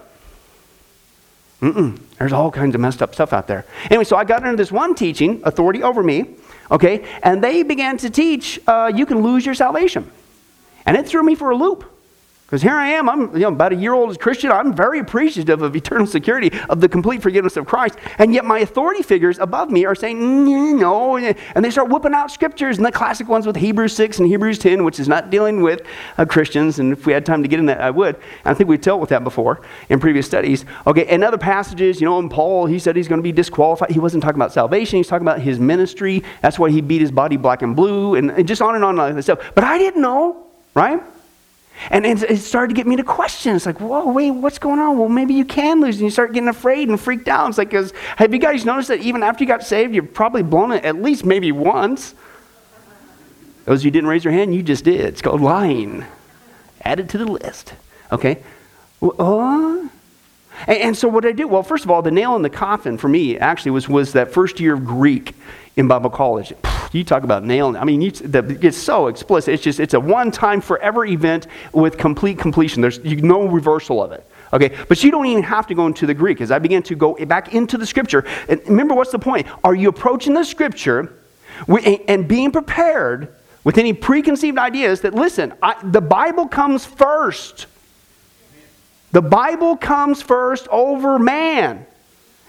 Mm-mm. 1.64 2.00
There's 2.20 2.34
all 2.34 2.52
kinds 2.52 2.76
of 2.76 2.82
messed 2.82 3.02
up 3.02 3.14
stuff 3.14 3.34
out 3.34 3.48
there. 3.48 3.66
Anyway, 3.90 4.04
so 4.04 4.18
I 4.18 4.26
got 4.26 4.44
into 4.44 4.58
this 4.58 4.72
one 4.72 4.94
teaching, 4.96 5.42
authority 5.46 5.82
over 5.82 6.04
me, 6.04 6.36
Okay? 6.74 7.06
And 7.22 7.44
they 7.44 7.64
began 7.64 7.98
to 7.98 8.10
teach 8.10 8.60
uh, 8.68 8.92
you 8.94 9.06
can 9.06 9.22
lose 9.22 9.46
your 9.46 9.56
salvation. 9.56 10.10
And 10.86 10.98
it 10.98 11.08
threw 11.08 11.24
me 11.24 11.36
for 11.36 11.52
a 11.52 11.56
loop. 11.56 11.86
Because 12.54 12.62
here 12.62 12.76
I 12.76 12.90
am, 12.90 13.10
I'm 13.10 13.34
you 13.34 13.40
know, 13.40 13.48
about 13.48 13.74
a 13.74 13.76
year 13.76 13.94
old 13.94 14.12
as 14.12 14.18
Christian. 14.18 14.52
I'm 14.52 14.76
very 14.76 15.00
appreciative 15.00 15.64
of 15.64 15.76
eternal 15.76 16.06
security, 16.06 16.52
of 16.70 16.82
the 16.82 16.88
complete 16.88 17.20
forgiveness 17.20 17.58
of 17.58 17.66
Christ. 17.66 17.98
And 18.20 18.32
yet 18.32 18.46
my 18.46 18.60
authority 18.60 19.02
figures 19.02 19.40
above 19.40 19.72
me 19.72 19.86
are 19.86 19.96
saying, 19.96 20.78
no. 20.78 21.18
And 21.18 21.66
they 21.66 21.72
start 21.72 21.90
whooping 21.90 22.14
out 22.14 22.30
scriptures, 22.30 22.78
and 22.78 22.86
the 22.86 22.92
classic 22.92 23.28
ones 23.28 23.48
with 23.48 23.56
Hebrews 23.56 23.96
6 23.96 24.20
and 24.20 24.28
Hebrews 24.28 24.60
10, 24.60 24.84
which 24.84 25.00
is 25.00 25.08
not 25.08 25.32
dealing 25.32 25.64
with 25.64 25.82
uh, 26.20 26.26
Christians. 26.26 26.78
And 26.78 26.94
if 26.94 27.08
we 27.08 27.14
had 27.14 27.26
time 27.26 27.42
to 27.42 27.50
get 27.50 27.58
in 27.58 27.66
that, 27.66 27.82
I 27.82 27.90
would. 27.90 28.18
I 28.46 28.54
think 28.54 28.70
we've 28.70 28.80
dealt 28.80 29.02
with 29.02 29.10
that 29.10 29.24
before 29.24 29.62
in 29.90 30.00
previous 30.00 30.28
studies. 30.28 30.64
Okay, 30.86 31.08
and 31.08 31.24
other 31.24 31.40
passages, 31.40 32.00
you 32.00 32.06
know, 32.06 32.20
in 32.20 32.30
Paul, 32.30 32.68
he 32.68 32.78
said 32.78 32.96
he's 32.96 33.08
going 33.08 33.18
to 33.18 33.24
be 33.24 33.32
disqualified. 33.32 33.90
He 33.90 34.00
wasn't 34.00 34.22
talking 34.22 34.38
about 34.38 34.54
salvation, 34.54 34.98
he's 34.98 35.08
talking 35.08 35.26
about 35.26 35.42
his 35.42 35.58
ministry. 35.58 36.24
That's 36.44 36.60
why 36.60 36.70
he 36.70 36.82
beat 36.82 37.02
his 37.02 37.12
body 37.12 37.36
black 37.36 37.64
and 37.64 37.76
blue, 37.76 38.14
and, 38.14 38.30
and 38.30 38.48
just 38.48 38.62
on 38.62 38.76
and 38.76 38.84
on 38.84 38.96
like 38.96 39.16
that 39.16 39.24
stuff. 39.24 39.40
But 39.56 39.64
I 39.64 39.80
didn't 39.80 40.04
know, 40.04 40.46
right? 40.76 41.02
And 41.90 42.06
it 42.06 42.38
started 42.38 42.70
to 42.70 42.76
get 42.76 42.88
me 42.88 42.96
to 42.96 43.04
question. 43.04 43.56
It's 43.56 43.66
like, 43.66 43.82
whoa, 43.82 44.10
wait, 44.12 44.32
what's 44.32 44.58
going 44.58 44.80
on? 44.80 44.98
Well, 44.98 45.10
maybe 45.10 45.34
you 45.34 45.44
can 45.44 45.82
lose. 45.82 45.96
And 45.96 46.06
you 46.06 46.10
start 46.10 46.34
getting 46.34 46.50
afraid 46.50 46.88
and 46.88 47.00
freaked 47.00 47.28
out. 47.28 47.50
It's 47.50 47.58
like, 47.58 47.72
cause, 47.72 47.94
have 48.18 48.34
you 48.34 48.40
guys 48.40 48.64
noticed 48.64 48.88
that 48.88 49.02
even 49.02 49.22
after 49.22 49.44
you 49.44 49.48
got 49.48 49.64
saved, 49.64 49.94
you've 49.94 50.14
probably 50.14 50.44
blown 50.44 50.72
it 50.72 50.86
at 50.86 51.02
least 51.02 51.26
maybe 51.26 51.52
once? 51.52 52.16
Those 53.66 53.84
you 53.84 53.92
didn't 53.92 54.10
raise 54.10 54.24
your 54.24 54.34
hand, 54.34 54.54
you 54.54 54.64
just 54.64 54.84
did. 54.84 55.02
It's 55.02 55.22
called 55.22 55.42
lying. 55.42 56.06
Add 56.82 57.00
it 57.00 57.10
to 57.10 57.18
the 57.18 57.26
list. 57.26 57.74
Okay? 58.12 58.42
Uh, 59.02 59.88
and, 60.68 60.78
and 60.78 60.98
so 60.98 61.08
what 61.08 61.24
did 61.24 61.30
I 61.30 61.34
do? 61.34 61.48
Well, 61.48 61.64
first 61.64 61.86
of 61.86 61.92
all, 61.92 62.02
the 62.02 62.12
nail 62.12 62.36
in 62.36 62.42
the 62.42 62.50
coffin 62.50 62.98
for 62.98 63.08
me 63.08 63.38
actually 63.38 63.72
was, 63.72 63.88
was 63.90 64.14
that 64.14 64.32
first 64.32 64.60
year 64.60 64.74
of 64.74 64.86
Greek 64.86 65.36
in 65.76 65.88
Bible 65.88 66.10
college. 66.10 66.54
You 66.92 67.04
talk 67.04 67.24
about 67.24 67.44
nailing. 67.44 67.76
I 67.76 67.86
mean, 67.86 68.02
you, 68.02 68.12
the, 68.12 68.58
it's 68.62 68.78
so 68.78 69.08
explicit. 69.08 69.56
It's 69.56 69.64
just 69.64 69.80
it's 69.80 69.96
a 69.96 70.00
one-time, 70.00 70.62
forever 70.62 71.06
event 71.06 71.48
with 71.72 71.98
complete 71.98 72.38
completion. 72.38 72.82
There's 72.82 73.00
you, 73.00 73.22
no 73.22 73.48
reversal 73.48 74.02
of 74.04 74.12
it. 74.12 74.26
Okay, 74.54 74.78
but 74.88 75.04
you 75.04 75.10
don't 75.10 75.26
even 75.26 75.42
have 75.42 75.66
to 75.68 75.74
go 75.74 75.88
into 75.88 76.06
the 76.06 76.14
Greek. 76.14 76.40
As 76.40 76.52
I 76.52 76.60
began 76.60 76.84
to 76.84 76.96
go 76.96 77.16
back 77.26 77.56
into 77.56 77.80
the 77.80 77.88
Scripture, 77.88 78.24
and 78.48 78.62
remember, 78.68 78.94
what's 78.94 79.12
the 79.12 79.18
point? 79.18 79.48
Are 79.64 79.74
you 79.74 79.90
approaching 79.90 80.36
the 80.36 80.44
Scripture 80.44 81.16
and 82.08 82.28
being 82.28 82.52
prepared 82.52 83.34
with 83.64 83.80
any 83.80 83.94
preconceived 83.94 84.60
ideas 84.60 85.02
that 85.02 85.16
listen, 85.16 85.54
I, 85.64 85.76
the 85.84 86.02
Bible 86.02 86.48
comes 86.48 86.86
first. 86.86 87.66
The 89.14 89.22
Bible 89.22 89.78
comes 89.78 90.24
first 90.24 90.68
over 90.70 91.20
man 91.20 91.86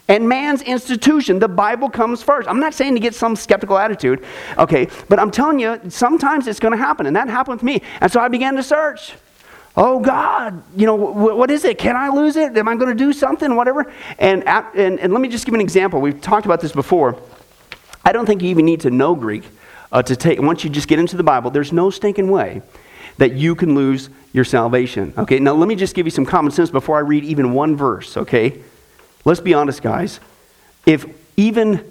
and 0.08 0.26
man's 0.26 0.62
institution. 0.62 1.38
The 1.38 1.46
Bible 1.46 1.90
comes 1.90 2.22
first. 2.22 2.48
I'm 2.48 2.58
not 2.58 2.72
saying 2.72 2.94
to 2.94 3.00
get 3.00 3.14
some 3.14 3.36
skeptical 3.36 3.76
attitude, 3.76 4.24
okay, 4.56 4.88
but 5.10 5.18
I'm 5.18 5.30
telling 5.30 5.58
you, 5.58 5.78
sometimes 5.90 6.46
it's 6.46 6.58
going 6.58 6.72
to 6.72 6.78
happen, 6.78 7.04
and 7.04 7.14
that 7.16 7.28
happened 7.28 7.56
with 7.56 7.62
me. 7.62 7.82
And 8.00 8.10
so 8.10 8.18
I 8.18 8.28
began 8.28 8.56
to 8.56 8.62
search. 8.62 9.12
Oh 9.76 10.00
God, 10.00 10.62
you 10.74 10.86
know, 10.86 10.94
what 10.94 11.50
is 11.50 11.66
it? 11.66 11.78
Can 11.78 11.96
I 11.96 12.08
lose 12.08 12.36
it? 12.36 12.56
Am 12.56 12.66
I 12.66 12.76
going 12.76 12.96
to 12.96 13.04
do 13.04 13.12
something? 13.12 13.56
Whatever. 13.56 13.92
And, 14.18 14.42
and, 14.46 14.98
and 15.00 15.12
let 15.12 15.20
me 15.20 15.28
just 15.28 15.44
give 15.44 15.54
an 15.54 15.60
example. 15.60 16.00
We've 16.00 16.20
talked 16.20 16.46
about 16.46 16.62
this 16.62 16.72
before. 16.72 17.20
I 18.06 18.12
don't 18.12 18.24
think 18.24 18.40
you 18.40 18.48
even 18.48 18.64
need 18.64 18.80
to 18.82 18.90
know 18.90 19.14
Greek 19.14 19.44
uh, 19.92 20.02
to 20.02 20.16
take, 20.16 20.40
once 20.40 20.64
you 20.64 20.70
just 20.70 20.88
get 20.88 20.98
into 20.98 21.18
the 21.18 21.24
Bible, 21.24 21.50
there's 21.50 21.72
no 21.72 21.90
stinking 21.90 22.30
way 22.30 22.62
that 23.18 23.34
you 23.34 23.54
can 23.54 23.74
lose 23.74 24.08
your 24.32 24.44
salvation. 24.44 25.12
Okay, 25.16 25.38
now 25.38 25.54
let 25.54 25.68
me 25.68 25.76
just 25.76 25.94
give 25.94 26.06
you 26.06 26.10
some 26.10 26.26
common 26.26 26.52
sense 26.52 26.70
before 26.70 26.96
I 26.96 27.00
read 27.00 27.24
even 27.24 27.52
one 27.52 27.76
verse, 27.76 28.16
okay? 28.16 28.62
Let's 29.24 29.40
be 29.40 29.54
honest, 29.54 29.82
guys. 29.82 30.20
If 30.86 31.06
even, 31.36 31.84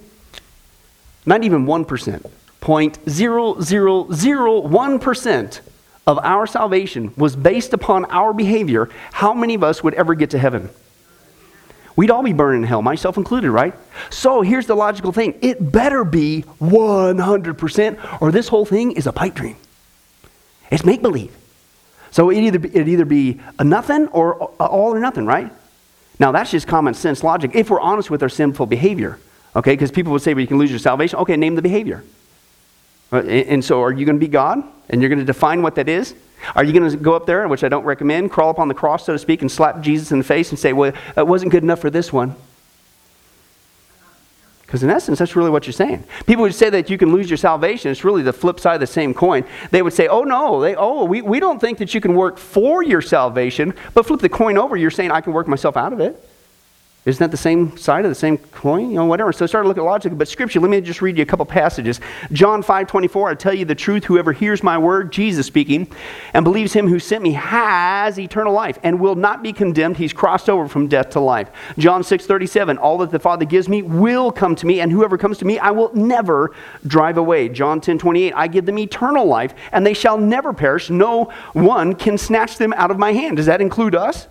not 1.25 1.43
even 1.43 1.65
1%, 1.65 2.29
0.0001% 2.61 5.59
of 6.05 6.19
our 6.19 6.45
salvation 6.45 7.13
was 7.15 7.33
based 7.35 7.73
upon 7.73 8.05
our 8.05 8.33
behavior, 8.33 8.89
how 9.11 9.33
many 9.33 9.55
of 9.55 9.63
us 9.63 9.83
would 9.83 9.93
ever 9.93 10.15
get 10.15 10.31
to 10.31 10.37
heaven? 10.37 10.69
We'd 11.95 12.11
all 12.11 12.23
be 12.23 12.33
burning 12.33 12.63
in 12.63 12.67
hell, 12.67 12.81
myself 12.81 13.17
included, 13.17 13.51
right? 13.51 13.73
So 14.09 14.41
here's 14.41 14.65
the 14.65 14.75
logical 14.75 15.11
thing 15.11 15.37
it 15.41 15.71
better 15.71 16.03
be 16.03 16.43
100%, 16.59 18.21
or 18.21 18.31
this 18.31 18.47
whole 18.47 18.65
thing 18.65 18.93
is 18.93 19.07
a 19.07 19.13
pipe 19.13 19.35
dream. 19.35 19.55
It's 20.73 20.83
make 20.83 21.03
believe. 21.03 21.31
So 22.09 22.31
it 22.31 22.37
either, 22.37 22.59
it 22.73 22.87
either 22.87 23.05
be 23.05 23.39
a 23.59 23.63
nothing 23.63 24.07
or 24.07 24.35
all 24.35 24.93
or 24.93 24.99
nothing, 24.99 25.27
right? 25.27 25.51
Now, 26.19 26.31
that's 26.31 26.49
just 26.49 26.67
common 26.67 26.95
sense 26.95 27.23
logic 27.23 27.51
if 27.53 27.69
we're 27.69 27.79
honest 27.79 28.09
with 28.09 28.23
our 28.23 28.29
sinful 28.29 28.65
behavior, 28.65 29.19
okay? 29.55 29.73
Because 29.73 29.91
people 29.91 30.11
would 30.13 30.23
say, 30.23 30.33
well, 30.33 30.41
you 30.41 30.47
can 30.47 30.57
lose 30.57 30.71
your 30.71 30.79
salvation. 30.79 31.19
Okay, 31.19 31.37
name 31.37 31.53
the 31.53 31.61
behavior. 31.61 32.03
Uh, 33.11 33.21
and 33.21 33.63
so, 33.63 33.83
are 33.83 33.91
you 33.91 34.03
going 34.05 34.15
to 34.15 34.19
be 34.19 34.27
God? 34.27 34.63
And 34.89 34.99
you're 34.99 35.09
going 35.09 35.19
to 35.19 35.25
define 35.25 35.61
what 35.61 35.75
that 35.75 35.87
is? 35.87 36.15
Are 36.55 36.63
you 36.63 36.73
going 36.73 36.89
to 36.89 36.97
go 36.97 37.13
up 37.13 37.27
there, 37.27 37.47
which 37.47 37.63
I 37.63 37.69
don't 37.69 37.85
recommend, 37.85 38.31
crawl 38.31 38.49
up 38.49 38.59
on 38.59 38.67
the 38.67 38.73
cross, 38.73 39.05
so 39.05 39.13
to 39.13 39.19
speak, 39.19 39.41
and 39.41 39.51
slap 39.51 39.81
Jesus 39.81 40.11
in 40.11 40.17
the 40.17 40.23
face 40.23 40.49
and 40.49 40.57
say, 40.57 40.73
well, 40.73 40.93
it 41.15 41.27
wasn't 41.27 41.51
good 41.51 41.63
enough 41.63 41.79
for 41.79 41.91
this 41.91 42.11
one? 42.11 42.35
Because 44.73 44.81
in 44.81 44.89
essence, 44.89 45.19
that's 45.19 45.35
really 45.35 45.51
what 45.51 45.67
you're 45.67 45.71
saying. 45.71 46.03
People 46.25 46.41
would 46.41 46.55
say 46.55 46.67
that 46.71 46.89
you 46.89 46.97
can 46.97 47.11
lose 47.11 47.29
your 47.29 47.37
salvation. 47.37 47.91
It's 47.91 48.03
really 48.03 48.23
the 48.23 48.33
flip 48.33 48.59
side 48.59 48.73
of 48.73 48.79
the 48.79 48.87
same 48.87 49.13
coin. 49.13 49.45
They 49.69 49.83
would 49.83 49.93
say, 49.93 50.07
oh, 50.07 50.23
no, 50.23 50.61
they, 50.61 50.73
oh, 50.73 51.03
we, 51.03 51.21
we 51.21 51.39
don't 51.39 51.61
think 51.61 51.77
that 51.77 51.93
you 51.93 52.01
can 52.01 52.15
work 52.15 52.39
for 52.39 52.81
your 52.81 52.99
salvation, 52.99 53.75
but 53.93 54.07
flip 54.07 54.19
the 54.19 54.29
coin 54.29 54.57
over, 54.57 54.75
you're 54.75 54.89
saying 54.89 55.11
I 55.11 55.21
can 55.21 55.31
work 55.31 55.47
myself 55.47 55.77
out 55.77 55.93
of 55.93 55.99
it. 55.99 56.27
Isn't 57.05 57.19
that 57.19 57.31
the 57.31 57.37
same 57.37 57.75
side 57.75 58.05
of 58.05 58.11
the 58.11 58.15
same 58.15 58.37
coin? 58.37 58.89
You 58.89 58.95
know, 58.95 59.05
whatever. 59.05 59.33
So 59.33 59.43
I 59.43 59.47
started 59.47 59.67
looking 59.67 59.83
at 59.83 59.85
logic, 59.85 60.17
but 60.17 60.29
scripture, 60.29 60.61
let 60.61 60.69
me 60.69 60.79
just 60.79 61.01
read 61.01 61.17
you 61.17 61.23
a 61.23 61.25
couple 61.25 61.45
passages. 61.45 61.99
John 62.31 62.63
5 62.63 62.87
24, 62.87 63.29
I 63.29 63.35
tell 63.35 63.53
you 63.53 63.65
the 63.65 63.75
truth, 63.75 64.05
whoever 64.05 64.31
hears 64.31 64.63
my 64.63 64.77
word, 64.77 65.11
Jesus 65.11 65.45
speaking, 65.45 65.91
and 66.33 66.45
believes 66.45 66.71
him 66.71 66.87
who 66.87 66.99
sent 66.99 67.21
me 67.21 67.33
has 67.33 68.17
eternal 68.17 68.53
life 68.53 68.79
and 68.83 69.01
will 69.01 69.15
not 69.15 69.43
be 69.43 69.51
condemned. 69.51 69.97
He's 69.97 70.13
crossed 70.13 70.49
over 70.49 70.69
from 70.69 70.87
death 70.87 71.09
to 71.11 71.19
life. 71.19 71.49
John 71.77 72.05
6 72.05 72.25
37, 72.25 72.77
all 72.77 72.97
that 72.99 73.11
the 73.11 73.19
Father 73.19 73.43
gives 73.43 73.67
me 73.67 73.81
will 73.81 74.31
come 74.31 74.55
to 74.55 74.65
me, 74.65 74.79
and 74.79 74.89
whoever 74.89 75.17
comes 75.17 75.37
to 75.39 75.45
me, 75.45 75.59
I 75.59 75.71
will 75.71 75.93
never 75.93 76.55
drive 76.87 77.17
away. 77.17 77.49
John 77.49 77.81
10 77.81 77.97
28, 77.97 78.33
I 78.33 78.47
give 78.47 78.65
them 78.65 78.79
eternal 78.79 79.25
life, 79.25 79.53
and 79.73 79.85
they 79.85 79.93
shall 79.93 80.17
never 80.17 80.53
perish. 80.53 80.89
No 80.89 81.25
one 81.51 81.95
can 81.95 82.17
snatch 82.17 82.57
them 82.57 82.71
out 82.77 82.91
of 82.91 82.97
my 82.97 83.11
hand. 83.11 83.35
Does 83.35 83.47
that 83.47 83.59
include 83.59 83.93
us? 83.93 84.29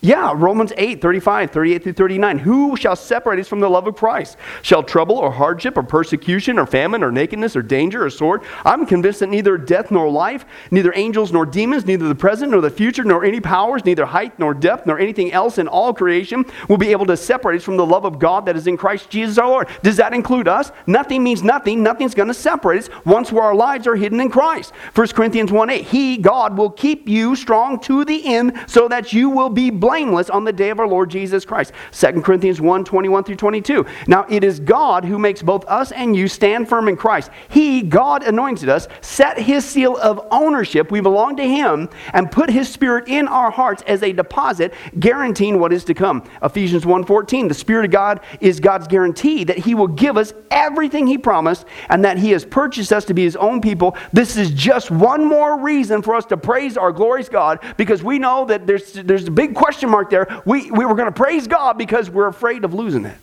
Yeah, 0.00 0.32
Romans 0.36 0.72
8, 0.76 1.02
35, 1.02 1.50
38 1.50 1.82
through 1.82 1.92
39. 1.94 2.38
Who 2.38 2.76
shall 2.76 2.94
separate 2.94 3.40
us 3.40 3.48
from 3.48 3.58
the 3.58 3.68
love 3.68 3.88
of 3.88 3.96
Christ? 3.96 4.36
Shall 4.62 4.84
trouble 4.84 5.16
or 5.16 5.32
hardship 5.32 5.76
or 5.76 5.82
persecution 5.82 6.56
or 6.56 6.66
famine 6.66 7.02
or 7.02 7.10
nakedness 7.10 7.56
or 7.56 7.62
danger 7.62 8.04
or 8.04 8.10
sword? 8.10 8.42
I'm 8.64 8.86
convinced 8.86 9.18
that 9.20 9.28
neither 9.28 9.58
death 9.58 9.90
nor 9.90 10.08
life, 10.08 10.44
neither 10.70 10.92
angels 10.94 11.32
nor 11.32 11.44
demons, 11.44 11.84
neither 11.84 12.06
the 12.06 12.14
present 12.14 12.52
nor 12.52 12.60
the 12.60 12.70
future, 12.70 13.02
nor 13.02 13.24
any 13.24 13.40
powers, 13.40 13.84
neither 13.84 14.06
height 14.06 14.38
nor 14.38 14.54
depth, 14.54 14.86
nor 14.86 15.00
anything 15.00 15.32
else 15.32 15.58
in 15.58 15.66
all 15.66 15.92
creation 15.92 16.44
will 16.68 16.78
be 16.78 16.92
able 16.92 17.06
to 17.06 17.16
separate 17.16 17.56
us 17.56 17.64
from 17.64 17.76
the 17.76 17.84
love 17.84 18.04
of 18.04 18.20
God 18.20 18.46
that 18.46 18.56
is 18.56 18.68
in 18.68 18.76
Christ 18.76 19.10
Jesus 19.10 19.36
our 19.36 19.48
Lord. 19.48 19.68
Does 19.82 19.96
that 19.96 20.14
include 20.14 20.46
us? 20.46 20.70
Nothing 20.86 21.24
means 21.24 21.42
nothing. 21.42 21.82
Nothing's 21.82 22.14
going 22.14 22.28
to 22.28 22.34
separate 22.34 22.84
us 22.84 22.90
once 23.04 23.32
our 23.32 23.52
lives 23.52 23.88
are 23.88 23.96
hidden 23.96 24.20
in 24.20 24.30
Christ. 24.30 24.72
1 24.94 25.08
Corinthians 25.08 25.50
1 25.50 25.70
8. 25.70 25.84
He, 25.84 26.18
God, 26.18 26.56
will 26.56 26.70
keep 26.70 27.08
you 27.08 27.34
strong 27.34 27.80
to 27.80 28.04
the 28.04 28.24
end 28.26 28.56
so 28.68 28.86
that 28.86 29.12
you 29.12 29.28
will 29.28 29.50
be 29.50 29.70
blessed 29.70 29.87
blameless 29.88 30.28
on 30.28 30.44
the 30.44 30.52
day 30.52 30.68
of 30.68 30.78
our 30.78 30.86
Lord 30.86 31.08
Jesus 31.08 31.46
Christ. 31.46 31.72
2 31.92 32.20
Corinthians 32.20 32.60
1 32.60 32.84
21 32.84 33.24
through 33.24 33.36
22. 33.36 33.86
Now, 34.06 34.26
it 34.28 34.44
is 34.44 34.60
God 34.60 35.02
who 35.02 35.18
makes 35.18 35.40
both 35.40 35.64
us 35.66 35.92
and 35.92 36.14
you 36.14 36.28
stand 36.28 36.68
firm 36.68 36.88
in 36.88 36.96
Christ. 36.96 37.30
He, 37.48 37.80
God, 37.80 38.22
anointed 38.22 38.68
us, 38.68 38.86
set 39.00 39.38
his 39.38 39.64
seal 39.64 39.96
of 39.96 40.20
ownership, 40.30 40.90
we 40.90 41.00
belong 41.00 41.36
to 41.36 41.42
him, 41.42 41.88
and 42.12 42.30
put 42.30 42.50
his 42.50 42.68
spirit 42.68 43.08
in 43.08 43.28
our 43.28 43.50
hearts 43.50 43.82
as 43.86 44.02
a 44.02 44.12
deposit, 44.12 44.74
guaranteeing 44.98 45.58
what 45.58 45.72
is 45.72 45.84
to 45.84 45.94
come. 45.94 46.22
Ephesians 46.42 46.84
1 46.84 47.04
14. 47.04 47.48
The 47.48 47.54
Spirit 47.54 47.86
of 47.86 47.90
God 47.90 48.20
is 48.40 48.60
God's 48.60 48.88
guarantee 48.88 49.44
that 49.44 49.56
he 49.56 49.74
will 49.74 49.88
give 49.88 50.18
us 50.18 50.34
everything 50.50 51.06
he 51.06 51.16
promised 51.16 51.64
and 51.88 52.04
that 52.04 52.18
he 52.18 52.32
has 52.32 52.44
purchased 52.44 52.92
us 52.92 53.06
to 53.06 53.14
be 53.14 53.22
his 53.22 53.36
own 53.36 53.62
people. 53.62 53.96
This 54.12 54.36
is 54.36 54.50
just 54.50 54.90
one 54.90 55.24
more 55.24 55.58
reason 55.58 56.02
for 56.02 56.14
us 56.14 56.26
to 56.26 56.36
praise 56.36 56.76
our 56.76 56.92
glorious 56.92 57.30
God 57.30 57.60
because 57.78 58.02
we 58.02 58.18
know 58.18 58.44
that 58.44 58.66
there's, 58.66 58.92
there's 58.92 59.28
a 59.28 59.30
big 59.30 59.54
question 59.54 59.77
question 59.78 59.90
mark 59.90 60.10
there. 60.10 60.42
We, 60.44 60.70
we 60.72 60.84
were 60.84 60.94
going 60.94 61.06
to 61.06 61.12
praise 61.12 61.46
God 61.46 61.78
because 61.78 62.10
we're 62.10 62.26
afraid 62.26 62.64
of 62.64 62.74
losing 62.74 63.04
it. 63.04 63.16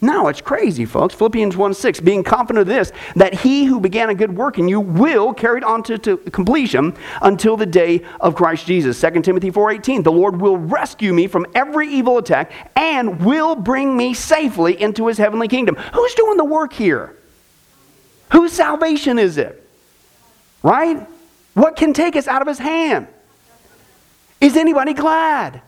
No, 0.00 0.28
it's 0.28 0.40
crazy, 0.40 0.84
folks. 0.84 1.14
Philippians 1.14 1.56
1 1.56 1.74
6, 1.74 2.00
being 2.00 2.22
confident 2.22 2.62
of 2.62 2.66
this, 2.68 2.92
that 3.16 3.34
he 3.34 3.64
who 3.64 3.80
began 3.80 4.10
a 4.10 4.14
good 4.14 4.36
work 4.36 4.58
in 4.58 4.68
you 4.68 4.80
will 4.80 5.34
carry 5.34 5.58
it 5.58 5.64
on 5.64 5.82
to, 5.84 5.98
to 5.98 6.16
completion 6.18 6.96
until 7.22 7.56
the 7.56 7.66
day 7.66 8.04
of 8.20 8.36
Christ 8.36 8.66
Jesus. 8.66 9.00
2 9.00 9.22
Timothy 9.22 9.50
4 9.50 9.72
18, 9.72 10.02
the 10.04 10.12
Lord 10.12 10.40
will 10.40 10.56
rescue 10.56 11.12
me 11.12 11.26
from 11.26 11.46
every 11.54 11.88
evil 11.88 12.18
attack 12.18 12.52
and 12.76 13.24
will 13.24 13.56
bring 13.56 13.96
me 13.96 14.14
safely 14.14 14.80
into 14.80 15.08
his 15.08 15.18
heavenly 15.18 15.48
kingdom. 15.48 15.74
Who's 15.94 16.14
doing 16.14 16.36
the 16.36 16.44
work 16.44 16.72
here? 16.72 17.16
Whose 18.30 18.52
salvation 18.52 19.18
is 19.18 19.36
it? 19.36 19.64
Right? 20.62 21.04
What 21.54 21.74
can 21.74 21.92
take 21.92 22.14
us 22.14 22.28
out 22.28 22.40
of 22.40 22.46
his 22.46 22.58
hand? 22.58 23.08
Is 24.40 24.56
anybody 24.56 24.94
glad? 24.94 25.62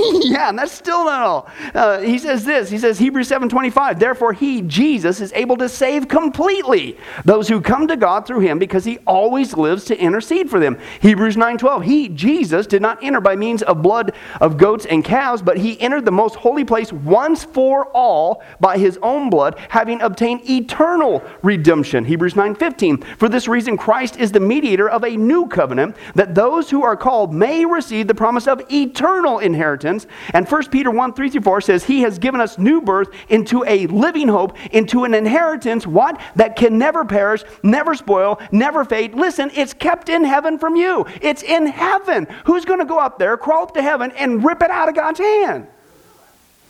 yeah, 0.22 0.48
and 0.48 0.58
that's 0.58 0.72
still 0.72 1.04
not 1.04 1.22
all. 1.22 1.48
Uh, 1.74 2.00
he 2.00 2.18
says 2.18 2.44
this. 2.44 2.70
He 2.70 2.78
says 2.78 2.98
Hebrews 2.98 3.28
7:25. 3.28 3.98
Therefore, 3.98 4.32
he 4.32 4.62
Jesus 4.62 5.20
is 5.20 5.32
able 5.34 5.56
to 5.58 5.68
save 5.68 6.08
completely 6.08 6.96
those 7.24 7.48
who 7.48 7.60
come 7.60 7.88
to 7.88 7.96
God 7.96 8.26
through 8.26 8.40
him, 8.40 8.58
because 8.58 8.84
he 8.84 8.98
always 9.06 9.56
lives 9.56 9.84
to 9.86 9.98
intercede 9.98 10.48
for 10.48 10.60
them. 10.60 10.78
Hebrews 11.00 11.36
9:12. 11.36 11.84
He 11.84 12.08
Jesus 12.08 12.66
did 12.66 12.82
not 12.82 13.02
enter 13.02 13.20
by 13.20 13.36
means 13.36 13.62
of 13.62 13.82
blood 13.82 14.12
of 14.40 14.56
goats 14.56 14.86
and 14.86 15.04
calves, 15.04 15.42
but 15.42 15.58
he 15.58 15.80
entered 15.80 16.04
the 16.04 16.12
most 16.12 16.36
holy 16.36 16.64
place 16.64 16.92
once 16.92 17.44
for 17.44 17.86
all 17.86 18.42
by 18.60 18.78
his 18.78 18.98
own 19.02 19.30
blood, 19.30 19.56
having 19.68 20.00
obtained 20.00 20.48
eternal 20.48 21.22
redemption. 21.42 22.04
Hebrews 22.04 22.34
9:15. 22.34 23.04
For 23.18 23.28
this 23.28 23.48
reason, 23.48 23.76
Christ 23.76 24.16
is 24.18 24.32
the 24.32 24.40
mediator 24.40 24.88
of 24.88 25.04
a 25.04 25.16
new 25.16 25.46
covenant, 25.46 25.96
that 26.14 26.34
those 26.34 26.70
who 26.70 26.82
are 26.82 26.96
called 26.96 27.34
may 27.34 27.64
receive 27.64 28.06
the 28.06 28.14
promise 28.14 28.46
of 28.46 28.62
eternal 28.70 29.38
inheritance 29.38 29.89
And 30.32 30.48
1 30.48 30.68
Peter 30.68 30.90
1 30.90 31.14
3 31.14 31.30
through 31.30 31.40
4 31.40 31.60
says, 31.60 31.84
He 31.84 32.02
has 32.02 32.18
given 32.18 32.40
us 32.40 32.58
new 32.58 32.80
birth 32.80 33.08
into 33.28 33.64
a 33.64 33.86
living 33.88 34.28
hope, 34.28 34.56
into 34.72 35.04
an 35.04 35.14
inheritance, 35.14 35.86
what? 35.86 36.20
That 36.36 36.56
can 36.56 36.78
never 36.78 37.04
perish, 37.04 37.42
never 37.62 37.94
spoil, 37.94 38.40
never 38.52 38.84
fade. 38.84 39.14
Listen, 39.14 39.50
it's 39.54 39.72
kept 39.72 40.08
in 40.08 40.24
heaven 40.24 40.58
from 40.58 40.76
you. 40.76 41.06
It's 41.20 41.42
in 41.42 41.66
heaven. 41.66 42.26
Who's 42.44 42.64
going 42.64 42.80
to 42.80 42.84
go 42.84 42.98
up 42.98 43.18
there, 43.18 43.36
crawl 43.36 43.64
up 43.64 43.74
to 43.74 43.82
heaven, 43.82 44.12
and 44.12 44.44
rip 44.44 44.62
it 44.62 44.70
out 44.70 44.88
of 44.88 44.94
God's 44.94 45.20
hand? 45.20 45.66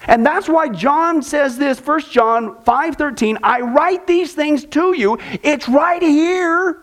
And 0.07 0.25
that's 0.25 0.49
why 0.49 0.69
John 0.69 1.23
says 1.23 1.59
this, 1.59 1.79
1 1.79 2.01
John 2.11 2.57
5:13, 2.65 3.39
I 3.43 3.61
write 3.61 4.07
these 4.07 4.33
things 4.33 4.65
to 4.67 4.97
you. 4.97 5.19
It's 5.43 5.69
right 5.69 6.03
here. 6.03 6.83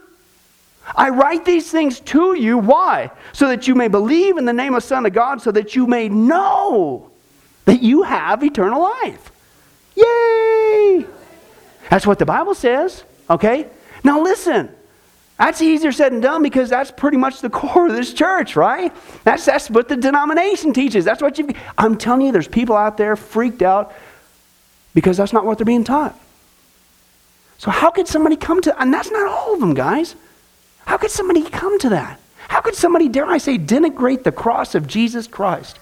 I 0.96 1.10
write 1.10 1.46
these 1.46 1.70
things 1.70 2.00
to 2.01 2.34
you. 2.34 2.58
Why? 2.58 3.12
So 3.34 3.48
that 3.50 3.67
you 3.67 3.75
may 3.75 3.88
believe 3.88 4.38
in 4.38 4.46
the 4.46 4.53
name 4.53 4.74
of 4.74 4.84
Son 4.84 5.06
of 5.06 5.13
God, 5.13 5.41
so 5.41 5.51
that 5.51 5.75
you 5.75 5.88
may 5.88 6.10
know 6.10 7.12
that 7.65 7.82
you 7.82 8.03
have 8.03 8.44
eternal 8.44 8.82
life. 8.82 9.32
Yay! 9.96 11.06
That's 11.89 12.06
what 12.06 12.20
the 12.20 12.25
Bible 12.25 12.56
says, 12.56 13.03
okay? 13.29 13.67
Now 14.03 14.22
listen. 14.22 14.74
That's 15.38 15.62
easier 15.62 15.91
said 15.91 16.13
than 16.13 16.22
done 16.22 16.41
because 16.41 16.67
that's 16.67 16.89
pretty 16.89 17.17
much 17.17 17.41
the 17.41 17.50
core 17.50 17.88
of 17.88 17.94
this 17.94 18.12
church, 18.12 18.56
right? 18.56 18.91
That's, 19.24 19.46
that's 19.46 19.70
what 19.70 19.88
the 19.88 19.96
denomination 19.96 20.74
teaches. 20.74 21.06
That's 21.06 21.22
what 21.22 21.38
you 21.38 21.50
I'm 21.77 21.96
telling 21.96 22.22
you, 22.22 22.32
there's 22.32 22.48
people 22.48 22.75
out 22.75 22.98
there 22.98 23.15
freaked 23.15 23.62
out 23.62 23.94
because 24.96 25.17
that's 25.17 25.34
not 25.34 25.46
what 25.46 25.60
they're 25.60 25.65
being 25.65 25.84
taught. 25.84 26.20
So 27.60 27.70
how 27.70 27.91
could 27.91 28.08
somebody 28.08 28.36
come 28.36 28.62
to 28.62 28.82
and 28.82 28.91
that's 28.91 29.12
not 29.12 29.27
all 29.27 29.53
of 29.53 29.60
them, 29.60 29.75
guys. 29.75 30.15
How 30.88 30.96
could 30.96 31.12
somebody 31.12 31.44
come 31.44 31.77
to 31.79 31.89
that? 31.89 32.17
How 32.48 32.62
could 32.62 32.74
somebody, 32.74 33.10
dare 33.10 33.25
I 33.25 33.39
say, 33.39 33.58
denigrate 33.58 34.24
the 34.24 34.32
cross 34.32 34.74
of 34.74 34.88
Jesus 34.88 35.27
Christ 35.27 35.79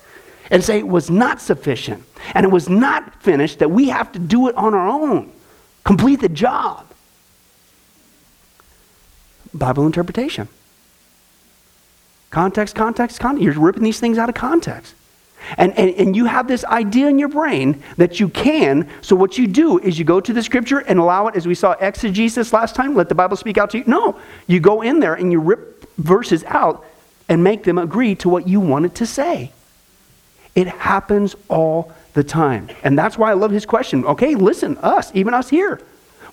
and 0.49 0.63
say 0.63 0.79
it 0.79 0.87
was 0.87 1.11
not 1.11 1.39
sufficient 1.39 2.03
and 2.33 2.43
it 2.43 2.49
was 2.49 2.67
not 2.67 3.21
finished, 3.21 3.59
that 3.59 3.69
we 3.69 3.89
have 3.89 4.11
to 4.13 4.19
do 4.19 4.47
it 4.49 4.55
on 4.57 4.73
our 4.73 4.87
own, 4.87 5.31
complete 5.83 6.21
the 6.21 6.29
job? 6.29 6.87
Bible 9.53 9.85
interpretation. 9.85 10.47
Context, 12.31 12.73
context, 12.73 13.19
context. 13.19 13.43
You're 13.43 13.53
ripping 13.53 13.83
these 13.83 13.99
things 13.99 14.17
out 14.17 14.27
of 14.27 14.33
context. 14.33 14.95
And, 15.57 15.77
and, 15.77 15.89
and 15.95 16.15
you 16.15 16.25
have 16.25 16.47
this 16.47 16.63
idea 16.65 17.07
in 17.07 17.19
your 17.19 17.29
brain 17.29 17.81
that 17.97 18.19
you 18.19 18.29
can. 18.29 18.89
So, 19.01 19.15
what 19.15 19.37
you 19.37 19.47
do 19.47 19.79
is 19.79 19.99
you 19.99 20.05
go 20.05 20.19
to 20.19 20.33
the 20.33 20.43
scripture 20.43 20.79
and 20.79 20.99
allow 20.99 21.27
it, 21.27 21.35
as 21.35 21.47
we 21.47 21.55
saw 21.55 21.71
exegesis 21.73 22.53
last 22.53 22.75
time, 22.75 22.95
let 22.95 23.09
the 23.09 23.15
Bible 23.15 23.37
speak 23.37 23.57
out 23.57 23.69
to 23.71 23.79
you. 23.79 23.83
No, 23.87 24.19
you 24.47 24.59
go 24.59 24.81
in 24.81 24.99
there 24.99 25.15
and 25.15 25.31
you 25.31 25.39
rip 25.39 25.85
verses 25.97 26.43
out 26.45 26.85
and 27.29 27.43
make 27.43 27.63
them 27.63 27.77
agree 27.77 28.15
to 28.15 28.29
what 28.29 28.47
you 28.47 28.59
wanted 28.59 28.95
to 28.95 29.05
say. 29.05 29.51
It 30.53 30.67
happens 30.67 31.35
all 31.49 31.93
the 32.13 32.23
time. 32.23 32.69
And 32.83 32.97
that's 32.97 33.17
why 33.17 33.31
I 33.31 33.33
love 33.33 33.51
his 33.51 33.65
question. 33.65 34.05
Okay, 34.05 34.35
listen, 34.35 34.77
us, 34.77 35.11
even 35.13 35.33
us 35.33 35.49
here. 35.49 35.81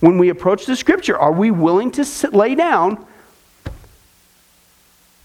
When 0.00 0.18
we 0.18 0.28
approach 0.28 0.66
the 0.66 0.76
scripture, 0.76 1.16
are 1.16 1.32
we 1.32 1.50
willing 1.50 1.90
to 1.92 2.04
sit, 2.04 2.34
lay 2.34 2.54
down 2.54 3.04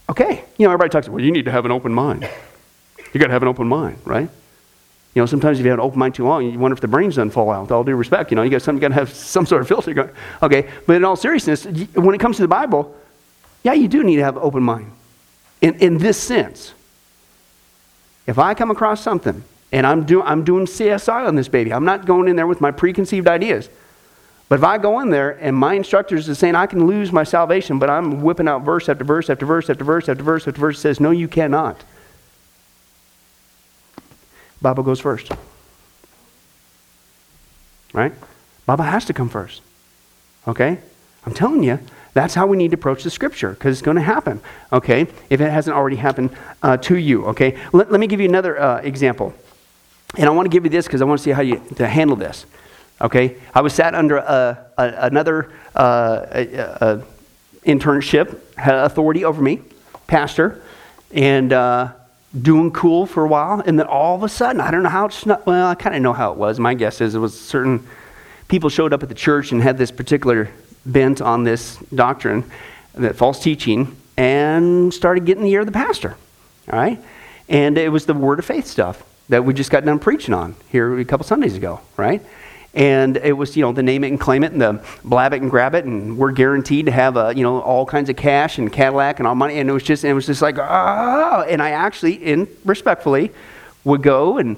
Okay, 0.08 0.44
you 0.56 0.66
know, 0.66 0.72
everybody 0.72 0.88
talks 0.88 1.08
well, 1.08 1.22
you 1.22 1.30
need 1.30 1.44
to 1.44 1.50
have 1.50 1.66
an 1.66 1.70
open 1.70 1.92
mind. 1.92 2.28
You 3.12 3.20
got 3.20 3.26
to 3.26 3.32
have 3.32 3.42
an 3.42 3.48
open 3.48 3.68
mind, 3.68 3.98
right? 4.04 4.28
You 5.14 5.22
know, 5.22 5.26
sometimes 5.26 5.58
if 5.58 5.64
you 5.64 5.70
have 5.70 5.80
an 5.80 5.84
open 5.84 5.98
mind 5.98 6.14
too 6.14 6.24
long, 6.24 6.44
you 6.44 6.58
wonder 6.58 6.74
if 6.74 6.80
the 6.80 6.88
brains 6.88 7.16
doesn't 7.16 7.30
fall 7.30 7.50
out. 7.50 7.62
With 7.62 7.72
all 7.72 7.82
due 7.82 7.96
respect, 7.96 8.30
you 8.30 8.36
know, 8.36 8.42
you 8.42 8.50
got 8.50 8.62
some, 8.62 8.78
got 8.78 8.88
to 8.88 8.94
have 8.94 9.12
some 9.14 9.46
sort 9.46 9.62
of 9.62 9.68
filter 9.68 9.94
going. 9.94 10.10
Okay, 10.42 10.70
but 10.86 10.96
in 10.96 11.04
all 11.04 11.16
seriousness, 11.16 11.64
when 11.94 12.14
it 12.14 12.20
comes 12.20 12.36
to 12.36 12.42
the 12.42 12.48
Bible, 12.48 12.94
yeah, 13.64 13.72
you 13.72 13.88
do 13.88 14.04
need 14.04 14.16
to 14.16 14.24
have 14.24 14.36
an 14.36 14.42
open 14.42 14.62
mind. 14.62 14.92
In, 15.60 15.74
in 15.76 15.98
this 15.98 16.20
sense, 16.20 16.72
if 18.26 18.38
I 18.38 18.54
come 18.54 18.70
across 18.70 19.00
something 19.00 19.42
and 19.72 19.86
I'm, 19.86 20.04
do, 20.04 20.22
I'm 20.22 20.44
doing 20.44 20.66
CSI 20.66 21.26
on 21.26 21.34
this 21.34 21.48
baby, 21.48 21.72
I'm 21.72 21.84
not 21.84 22.06
going 22.06 22.28
in 22.28 22.36
there 22.36 22.46
with 22.46 22.60
my 22.60 22.70
preconceived 22.70 23.26
ideas. 23.26 23.68
But 24.48 24.60
if 24.60 24.64
I 24.64 24.78
go 24.78 25.00
in 25.00 25.10
there 25.10 25.32
and 25.42 25.54
my 25.54 25.74
instructors 25.74 26.28
is 26.28 26.38
saying 26.38 26.54
I 26.54 26.66
can 26.66 26.86
lose 26.86 27.12
my 27.12 27.24
salvation, 27.24 27.78
but 27.78 27.90
I'm 27.90 28.22
whipping 28.22 28.48
out 28.48 28.62
verse 28.62 28.88
after 28.88 29.04
verse 29.04 29.28
after 29.28 29.44
verse 29.44 29.68
after 29.68 29.84
verse 29.84 30.08
after 30.08 30.22
verse 30.22 30.48
after 30.48 30.60
verse 30.60 30.80
says, 30.80 31.00
no, 31.00 31.10
you 31.10 31.28
cannot. 31.28 31.82
Bible 34.60 34.82
goes 34.82 35.00
first. 35.00 35.30
Right? 37.92 38.12
Bible 38.66 38.84
has 38.84 39.04
to 39.06 39.12
come 39.12 39.28
first. 39.28 39.62
Okay? 40.46 40.78
I'm 41.24 41.34
telling 41.34 41.62
you, 41.62 41.78
that's 42.14 42.34
how 42.34 42.46
we 42.46 42.56
need 42.56 42.70
to 42.72 42.74
approach 42.74 43.02
the 43.02 43.10
scripture 43.10 43.50
because 43.50 43.78
it's 43.78 43.84
going 43.84 43.96
to 43.96 44.02
happen. 44.02 44.40
Okay? 44.72 45.06
If 45.30 45.40
it 45.40 45.50
hasn't 45.50 45.76
already 45.76 45.96
happened 45.96 46.30
uh, 46.62 46.76
to 46.78 46.96
you. 46.96 47.26
Okay? 47.26 47.58
Let, 47.72 47.90
let 47.90 48.00
me 48.00 48.06
give 48.06 48.20
you 48.20 48.28
another 48.28 48.60
uh, 48.60 48.78
example. 48.78 49.34
And 50.16 50.26
I 50.26 50.30
want 50.30 50.46
to 50.46 50.50
give 50.50 50.64
you 50.64 50.70
this 50.70 50.86
because 50.86 51.02
I 51.02 51.04
want 51.04 51.18
to 51.18 51.24
see 51.24 51.30
how 51.30 51.42
you 51.42 51.62
to 51.76 51.86
handle 51.86 52.16
this. 52.16 52.46
Okay, 53.00 53.36
I 53.54 53.60
was 53.60 53.74
sat 53.74 53.94
under 53.94 54.16
a, 54.16 54.66
a, 54.76 54.88
another 55.06 55.52
uh, 55.76 56.98
internship, 57.64 58.40
had 58.56 58.74
authority 58.74 59.24
over 59.24 59.40
me, 59.40 59.60
pastor, 60.08 60.62
and 61.12 61.52
uh, 61.52 61.92
doing 62.40 62.70
cool 62.70 63.06
for 63.06 63.24
a 63.24 63.28
while. 63.28 63.60
And 63.64 63.78
then 63.78 63.86
all 63.86 64.14
of 64.14 64.22
a 64.22 64.28
sudden, 64.28 64.60
I 64.60 64.70
don't 64.70 64.82
know 64.82 64.88
how 64.88 65.06
it 65.06 65.12
snuck. 65.12 65.46
Well, 65.46 65.68
I 65.68 65.74
kind 65.74 65.96
of 65.96 66.02
know 66.02 66.12
how 66.12 66.32
it 66.32 66.38
was. 66.38 66.58
My 66.58 66.74
guess 66.74 67.00
is 67.00 67.14
it 67.14 67.18
was 67.18 67.38
certain 67.38 67.86
people 68.48 68.70
showed 68.70 68.92
up 68.92 69.02
at 69.02 69.08
the 69.08 69.14
church 69.14 69.52
and 69.52 69.62
had 69.62 69.78
this 69.78 69.90
particular 69.90 70.50
bent 70.84 71.20
on 71.20 71.44
this 71.44 71.76
doctrine, 71.94 72.44
that 72.94 73.16
false 73.16 73.42
teaching, 73.42 73.96
and 74.16 74.92
started 74.92 75.24
getting 75.24 75.44
the 75.44 75.50
ear 75.50 75.60
of 75.60 75.66
the 75.66 75.72
pastor. 75.72 76.16
All 76.70 76.78
right, 76.78 77.02
and 77.48 77.78
it 77.78 77.90
was 77.90 78.06
the 78.06 78.14
word 78.14 78.38
of 78.38 78.44
faith 78.44 78.66
stuff 78.66 79.02
that 79.28 79.44
we 79.44 79.54
just 79.54 79.70
got 79.70 79.84
done 79.84 79.98
preaching 79.98 80.34
on 80.34 80.54
here 80.70 80.98
a 80.98 81.04
couple 81.04 81.24
Sundays 81.24 81.56
ago. 81.56 81.80
Right 81.96 82.22
and 82.78 83.16
it 83.16 83.32
was 83.32 83.56
you 83.56 83.62
know 83.62 83.72
the 83.72 83.82
name 83.82 84.04
it 84.04 84.08
and 84.08 84.20
claim 84.20 84.44
it 84.44 84.52
and 84.52 84.60
the 84.60 84.82
blab 85.04 85.34
it 85.34 85.42
and 85.42 85.50
grab 85.50 85.74
it. 85.74 85.84
And 85.84 86.16
we're 86.16 86.30
guaranteed 86.30 86.86
to 86.86 86.92
have 86.92 87.16
a, 87.16 87.34
you 87.36 87.42
know 87.42 87.60
all 87.60 87.84
kinds 87.84 88.08
of 88.08 88.16
cash 88.16 88.56
and 88.56 88.72
Cadillac 88.72 89.18
and 89.18 89.26
all 89.26 89.34
money. 89.34 89.58
And 89.58 89.68
it 89.68 89.72
was 89.72 89.82
just 89.82 90.04
it 90.04 90.14
was 90.14 90.26
just 90.26 90.40
like 90.40 90.58
ah. 90.58 91.44
And 91.48 91.60
I 91.60 91.70
actually 91.70 92.14
in 92.14 92.48
respectfully 92.64 93.32
would 93.84 94.02
go 94.02 94.38
and 94.38 94.56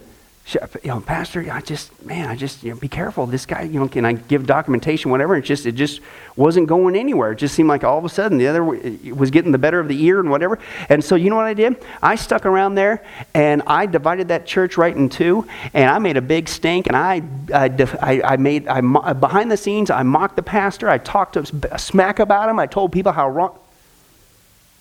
you 0.55 0.89
know, 0.89 1.01
Pastor, 1.01 1.47
I 1.53 1.61
just, 1.61 2.05
man, 2.05 2.29
I 2.29 2.37
just, 2.37 2.63
you 2.63 2.73
know, 2.73 2.79
be 2.79 2.89
careful. 2.89 3.27
This 3.27 3.47
guy, 3.47 3.63
you 3.63 3.79
know, 3.79 3.89
can 3.89 4.05
I 4.05 4.15
give 4.15 4.47
documentation, 4.47 5.11
whatever? 5.11 5.37
It 5.37 5.43
just, 5.43 5.67
it 5.67 5.73
just 5.73 6.01
wasn't 6.37 6.67
going 6.67 6.97
anywhere. 6.97 7.33
It 7.33 7.37
just 7.37 7.55
seemed 7.55 7.69
like 7.69 7.85
all 7.85 7.99
of 7.99 8.05
a 8.05 8.09
sudden 8.09 8.39
the 8.39 8.49
other 8.49 8.65
was 8.65 9.31
getting 9.31 9.53
the 9.53 9.59
better 9.59 9.79
of 9.79 9.89
the 9.89 10.03
ear 10.05 10.21
and 10.21 10.31
whatever. 10.31 10.59
And 10.89 11.05
so, 11.05 11.15
you 11.15 11.31
know 11.31 11.37
what 11.37 11.47
I 11.47 11.55
did? 11.55 11.77
I 12.03 12.17
stuck 12.17 12.47
around 12.47 12.75
there 12.75 13.05
and 13.35 13.63
I 13.67 13.87
divided 13.87 14.29
that 14.29 14.47
church 14.47 14.77
right 14.77 14.97
in 14.97 15.09
two, 15.09 15.47
and 15.73 15.91
I 15.91 15.99
made 15.99 16.17
a 16.17 16.23
big 16.23 16.49
stink. 16.49 16.87
And 16.87 16.97
I, 16.97 17.23
I, 17.53 18.23
I 18.23 18.37
made, 18.37 18.67
I 18.67 18.81
behind 19.13 19.51
the 19.51 19.57
scenes, 19.57 19.91
I 19.91 20.03
mocked 20.03 20.37
the 20.37 20.43
pastor. 20.43 20.89
I 20.89 20.99
talked 20.99 21.35
to 21.35 21.79
smack 21.79 22.19
about 22.19 22.49
him. 22.49 22.59
I 22.59 22.67
told 22.67 22.93
people 22.93 23.13
how 23.13 23.29
wrong. 23.29 23.59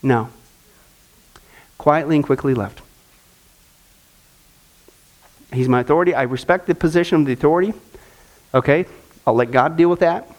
No. 0.02 0.30
Quietly 1.78 2.16
and 2.16 2.26
quickly 2.26 2.54
left. 2.54 2.82
He's 5.52 5.68
my 5.68 5.82
authority. 5.82 6.14
I 6.14 6.24
respect 6.24 6.68
the 6.68 6.76
position 6.76 7.22
of 7.22 7.26
the 7.26 7.34
authority. 7.34 7.74
Okay? 8.54 8.86
I'll 9.26 9.34
let 9.34 9.52
God 9.52 9.78
deal 9.78 9.90
with 9.90 10.00
that. 10.00 10.30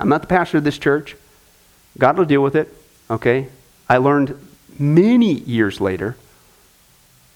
I'm 0.00 0.08
not 0.08 0.22
the 0.22 0.26
pastor 0.26 0.58
of 0.58 0.64
this 0.64 0.78
church. 0.78 1.16
God 1.98 2.18
will 2.18 2.24
deal 2.24 2.42
with 2.42 2.56
it. 2.56 2.72
Okay? 3.10 3.48
I 3.88 3.98
learned 3.98 4.38
many 4.78 5.32
years 5.32 5.80
later. 5.80 6.16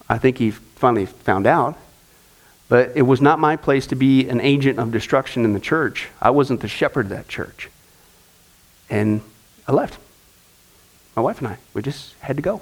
I 0.09 0.17
think 0.17 0.37
he 0.37 0.51
finally 0.51 1.05
found 1.05 1.47
out. 1.47 1.77
But 2.69 2.93
it 2.95 3.01
was 3.01 3.19
not 3.19 3.37
my 3.37 3.57
place 3.57 3.87
to 3.87 3.95
be 3.95 4.29
an 4.29 4.39
agent 4.39 4.79
of 4.79 4.91
destruction 4.91 5.43
in 5.43 5.53
the 5.53 5.59
church. 5.59 6.07
I 6.21 6.29
wasn't 6.29 6.61
the 6.61 6.67
shepherd 6.67 7.07
of 7.07 7.09
that 7.09 7.27
church. 7.27 7.69
And 8.89 9.21
I 9.67 9.73
left. 9.73 9.97
My 11.15 11.21
wife 11.21 11.39
and 11.39 11.47
I, 11.49 11.57
we 11.73 11.81
just 11.81 12.15
had 12.19 12.37
to 12.37 12.41
go. 12.41 12.61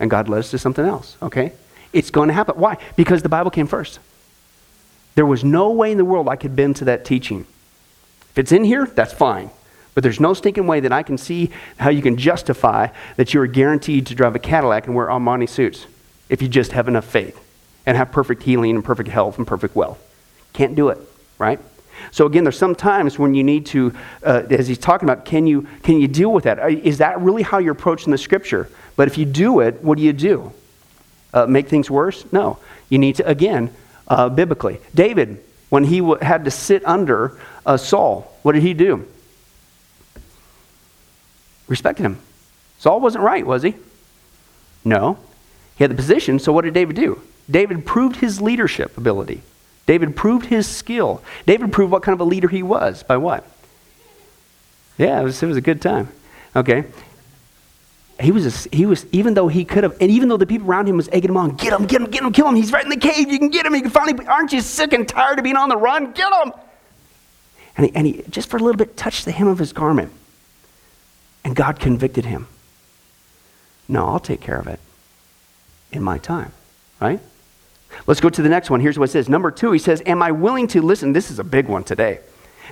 And 0.00 0.10
God 0.10 0.28
led 0.28 0.38
us 0.38 0.50
to 0.52 0.58
something 0.58 0.84
else, 0.84 1.16
okay? 1.20 1.52
It's 1.92 2.10
going 2.10 2.28
to 2.28 2.34
happen. 2.34 2.56
Why? 2.56 2.76
Because 2.96 3.22
the 3.22 3.28
Bible 3.28 3.50
came 3.50 3.66
first. 3.66 3.98
There 5.14 5.26
was 5.26 5.42
no 5.42 5.70
way 5.70 5.90
in 5.90 5.98
the 5.98 6.04
world 6.04 6.28
I 6.28 6.36
could 6.36 6.54
bend 6.54 6.76
to 6.76 6.84
that 6.84 7.04
teaching. 7.04 7.46
If 8.30 8.38
it's 8.38 8.52
in 8.52 8.64
here, 8.64 8.86
that's 8.86 9.12
fine. 9.12 9.50
But 9.94 10.04
there's 10.04 10.20
no 10.20 10.32
stinking 10.32 10.66
way 10.66 10.80
that 10.80 10.92
I 10.92 11.02
can 11.02 11.18
see 11.18 11.50
how 11.76 11.90
you 11.90 12.02
can 12.02 12.16
justify 12.16 12.88
that 13.16 13.34
you 13.34 13.40
are 13.40 13.48
guaranteed 13.48 14.06
to 14.06 14.14
drive 14.14 14.36
a 14.36 14.38
Cadillac 14.38 14.86
and 14.86 14.94
wear 14.94 15.08
Armani 15.08 15.48
suits 15.48 15.86
if 16.28 16.40
you 16.40 16.46
just 16.46 16.72
have 16.72 16.86
enough 16.86 17.04
faith 17.04 17.36
and 17.84 17.96
have 17.96 18.12
perfect 18.12 18.44
healing 18.44 18.76
and 18.76 18.84
perfect 18.84 19.08
health 19.08 19.38
and 19.38 19.46
perfect 19.46 19.74
wealth. 19.74 19.98
Can't 20.52 20.76
do 20.76 20.90
it, 20.90 20.98
right? 21.38 21.58
So 22.12 22.26
again, 22.26 22.44
there's 22.44 22.58
some 22.58 22.74
times 22.74 23.18
when 23.18 23.34
you 23.34 23.42
need 23.42 23.66
to, 23.66 23.92
uh, 24.22 24.44
as 24.50 24.68
he's 24.68 24.78
talking 24.78 25.08
about, 25.08 25.24
can 25.24 25.46
you 25.46 25.66
can 25.82 26.00
you 26.00 26.06
deal 26.06 26.32
with 26.32 26.44
that? 26.44 26.70
Is 26.70 26.98
that 26.98 27.20
really 27.20 27.42
how 27.42 27.58
you're 27.58 27.72
approaching 27.72 28.12
the 28.12 28.18
scripture? 28.18 28.68
But 28.94 29.08
if 29.08 29.18
you 29.18 29.24
do 29.24 29.60
it, 29.60 29.82
what 29.82 29.98
do 29.98 30.04
you 30.04 30.12
do? 30.12 30.52
Uh, 31.32 31.46
make 31.46 31.68
things 31.68 31.90
worse? 31.90 32.24
No. 32.32 32.58
You 32.88 32.98
need 32.98 33.16
to, 33.16 33.26
again, 33.28 33.74
uh, 34.06 34.28
biblically. 34.28 34.80
David, 34.94 35.42
when 35.68 35.84
he 35.84 35.98
w- 36.00 36.18
had 36.20 36.44
to 36.46 36.50
sit 36.50 36.84
under 36.86 37.38
uh, 37.66 37.76
Saul, 37.76 38.32
what 38.42 38.52
did 38.52 38.62
he 38.62 38.74
do? 38.74 39.06
Respected 41.66 42.02
him. 42.04 42.18
Saul 42.78 43.00
wasn't 43.00 43.24
right, 43.24 43.46
was 43.46 43.62
he? 43.62 43.74
No. 44.84 45.18
He 45.76 45.84
had 45.84 45.90
the 45.90 45.96
position, 45.96 46.38
so 46.38 46.52
what 46.52 46.64
did 46.64 46.74
David 46.74 46.96
do? 46.96 47.20
David 47.50 47.84
proved 47.84 48.16
his 48.16 48.40
leadership 48.40 48.96
ability. 48.96 49.42
David 49.86 50.16
proved 50.16 50.46
his 50.46 50.66
skill. 50.66 51.22
David 51.46 51.72
proved 51.72 51.92
what 51.92 52.02
kind 52.02 52.14
of 52.14 52.20
a 52.20 52.24
leader 52.24 52.48
he 52.48 52.62
was. 52.62 53.02
By 53.02 53.16
what? 53.16 53.44
Yeah, 54.98 55.20
it 55.20 55.24
was, 55.24 55.42
it 55.42 55.46
was 55.46 55.56
a 55.56 55.62
good 55.62 55.80
time. 55.80 56.08
Okay. 56.54 56.84
He 58.20 58.32
was, 58.32 58.66
a, 58.66 58.76
he 58.76 58.84
was, 58.84 59.06
even 59.12 59.34
though 59.34 59.46
he 59.46 59.64
could 59.64 59.84
have, 59.84 59.96
and 60.00 60.10
even 60.10 60.28
though 60.28 60.36
the 60.36 60.46
people 60.46 60.68
around 60.68 60.88
him 60.88 60.96
was 60.96 61.08
egging 61.12 61.30
him 61.30 61.36
on, 61.36 61.54
get 61.54 61.72
him, 61.72 61.86
get 61.86 62.00
him, 62.00 62.10
get 62.10 62.22
him, 62.22 62.32
kill 62.32 62.48
him. 62.48 62.56
He's 62.56 62.72
right 62.72 62.82
in 62.82 62.90
the 62.90 62.96
cave. 62.96 63.30
You 63.30 63.38
can 63.38 63.48
get 63.48 63.64
him. 63.64 63.74
You 63.74 63.82
can 63.82 63.90
finally, 63.90 64.26
aren't 64.26 64.52
you 64.52 64.60
sick 64.60 64.92
and 64.92 65.08
tired 65.08 65.38
of 65.38 65.44
being 65.44 65.56
on 65.56 65.68
the 65.68 65.76
run? 65.76 66.12
Get 66.12 66.32
him. 66.32 66.52
And 67.76 67.86
he, 67.86 67.94
and 67.94 68.06
he 68.06 68.24
just 68.28 68.50
for 68.50 68.56
a 68.56 68.60
little 68.60 68.76
bit 68.76 68.96
touched 68.96 69.24
the 69.24 69.30
hem 69.30 69.46
of 69.46 69.60
his 69.60 69.72
garment. 69.72 70.12
And 71.44 71.54
God 71.54 71.78
convicted 71.78 72.24
him. 72.24 72.48
No, 73.88 74.06
I'll 74.06 74.20
take 74.20 74.40
care 74.40 74.58
of 74.58 74.66
it 74.66 74.80
in 75.92 76.02
my 76.02 76.18
time, 76.18 76.52
right? 77.00 77.20
Let's 78.06 78.20
go 78.20 78.28
to 78.28 78.42
the 78.42 78.48
next 78.48 78.68
one. 78.68 78.80
Here's 78.80 78.98
what 78.98 79.08
it 79.08 79.12
says. 79.12 79.28
Number 79.28 79.52
two, 79.52 79.70
he 79.70 79.78
says, 79.78 80.02
Am 80.04 80.22
I 80.22 80.32
willing 80.32 80.66
to 80.68 80.82
listen? 80.82 81.12
This 81.12 81.30
is 81.30 81.38
a 81.38 81.44
big 81.44 81.68
one 81.68 81.84
today. 81.84 82.18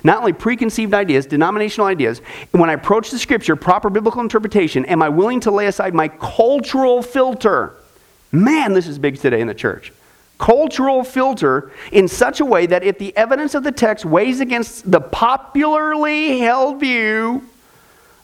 Not 0.03 0.19
only 0.19 0.33
preconceived 0.33 0.93
ideas, 0.93 1.25
denominational 1.25 1.87
ideas, 1.87 2.19
when 2.51 2.69
I 2.69 2.73
approach 2.73 3.11
the 3.11 3.19
scripture, 3.19 3.55
proper 3.55 3.89
biblical 3.89 4.21
interpretation, 4.21 4.85
am 4.85 5.01
I 5.01 5.09
willing 5.09 5.39
to 5.41 5.51
lay 5.51 5.67
aside 5.67 5.93
my 5.93 6.07
cultural 6.07 7.01
filter? 7.01 7.73
Man, 8.31 8.73
this 8.73 8.87
is 8.87 8.99
big 8.99 9.17
today 9.19 9.41
in 9.41 9.47
the 9.47 9.53
church. 9.53 9.93
Cultural 10.37 11.03
filter 11.03 11.71
in 11.91 12.07
such 12.07 12.39
a 12.39 12.45
way 12.45 12.67
that 12.67 12.83
if 12.83 12.99
the 12.99 13.15
evidence 13.17 13.55
of 13.55 13.63
the 13.63 13.71
text 13.71 14.05
weighs 14.05 14.39
against 14.39 14.89
the 14.89 15.01
popularly 15.01 16.39
held 16.39 16.79
view, 16.79 17.43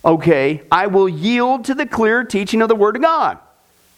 okay, 0.05 0.61
I 0.71 0.87
will 0.87 1.09
yield 1.09 1.65
to 1.65 1.73
the 1.73 1.87
clear 1.87 2.23
teaching 2.23 2.61
of 2.61 2.69
the 2.69 2.75
Word 2.75 2.95
of 2.95 3.01
God. 3.01 3.39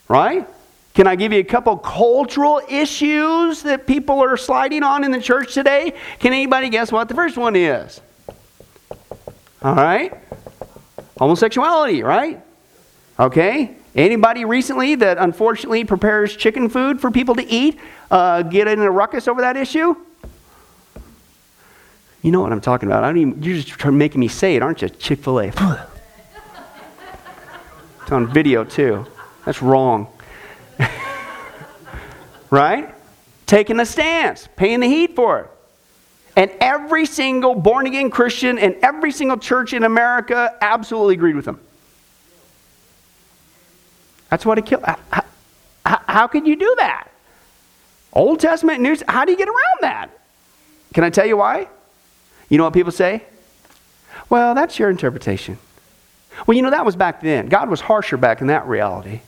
Right? 0.08 0.48
Can 0.96 1.08
I 1.08 1.16
give 1.18 1.34
you 1.34 1.40
a 1.40 1.44
couple 1.44 1.76
cultural 1.78 2.62
issues 2.70 3.64
that 3.64 3.86
people 3.86 4.24
are 4.24 4.38
sliding 4.38 4.82
on 4.82 5.04
in 5.04 5.12
the 5.12 5.20
church 5.20 5.54
today? 5.54 5.94
Can 6.20 6.32
anybody 6.32 6.70
guess 6.70 6.90
what 6.90 7.10
the 7.10 7.14
first 7.14 7.36
one 7.36 7.58
is? 7.58 8.00
All 9.62 9.76
right. 9.76 10.18
Homosexuality, 11.20 12.02
right? 12.02 12.42
Okay. 13.20 13.76
Anybody 13.94 14.46
recently 14.46 14.96
that 14.96 15.18
unfortunately 15.18 15.84
prepares 15.84 16.34
chicken 16.34 16.70
food 16.70 17.02
for 17.02 17.12
people 17.12 17.36
to 17.36 17.44
eat 17.44 17.78
uh, 18.10 18.44
get 18.44 18.70
in 18.70 18.80
a 18.80 18.90
ruckus 18.90 19.28
over 19.28 19.42
that 19.42 19.58
issue? 19.58 19.98
You 22.22 22.32
know 22.32 22.40
what 22.40 22.54
I'm 22.54 22.62
talking 22.62 22.88
about. 22.88 23.04
I 23.04 23.08
don't 23.08 23.18
even, 23.18 23.44
you're 23.44 23.62
just 23.62 23.86
making 23.86 24.22
me 24.22 24.30
say 24.30 24.56
it, 24.56 24.62
aren't 24.62 24.82
you? 24.82 24.88
Chick 24.88 25.20
fil 25.20 25.42
A. 25.42 25.48
it's 28.02 28.12
on 28.12 28.32
video 28.32 28.64
too. 28.64 29.06
That's 29.46 29.62
wrong 29.62 30.08
right? 32.50 32.94
Taking 33.46 33.80
a 33.80 33.86
stance, 33.86 34.48
paying 34.56 34.80
the 34.80 34.88
heat 34.88 35.16
for 35.16 35.40
it. 35.42 35.50
And 36.36 36.52
every 36.60 37.06
single 37.06 37.56
born 37.56 37.88
again 37.88 38.10
Christian 38.10 38.58
and 38.58 38.76
every 38.82 39.12
single 39.12 39.38
church 39.38 39.74
in 39.74 39.84
America 39.84 40.56
absolutely 40.62 41.14
agreed 41.14 41.36
with 41.36 41.48
him. 41.48 41.60
That's 44.30 44.46
what 44.46 44.58
it 44.58 44.66
killed. 44.66 44.84
How, 44.84 45.24
how, 45.86 46.02
how 46.08 46.28
could 46.28 46.46
you 46.46 46.56
do 46.56 46.76
that? 46.80 47.08
Old 48.12 48.40
Testament 48.40 48.82
news, 48.82 49.04
how 49.08 49.26
do 49.26 49.32
you 49.32 49.38
get 49.38 49.48
around 49.48 49.82
that? 49.82 50.10
Can 50.94 51.04
I 51.04 51.10
tell 51.10 51.26
you 51.26 51.38
why? 51.38 51.68
You 52.50 52.58
know 52.58 52.64
what 52.64 52.74
people 52.74 52.92
say? 52.92 53.24
Well, 54.30 54.56
that's 54.56 54.80
your 54.80 54.90
interpretation. 54.90 55.58
Well, 56.46 56.56
you 56.56 56.64
know, 56.64 56.70
that 56.72 56.86
was 56.86 56.96
back 56.96 57.22
then. 57.22 57.48
God 57.48 57.70
was 57.70 57.82
harsher 57.82 58.18
back 58.18 58.42
in 58.42 58.48
that 58.48 58.68
reality. 58.68 59.22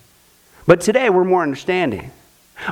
But 0.66 0.82
today 0.82 1.10
we're 1.10 1.24
more 1.24 1.44
understanding. 1.44 2.12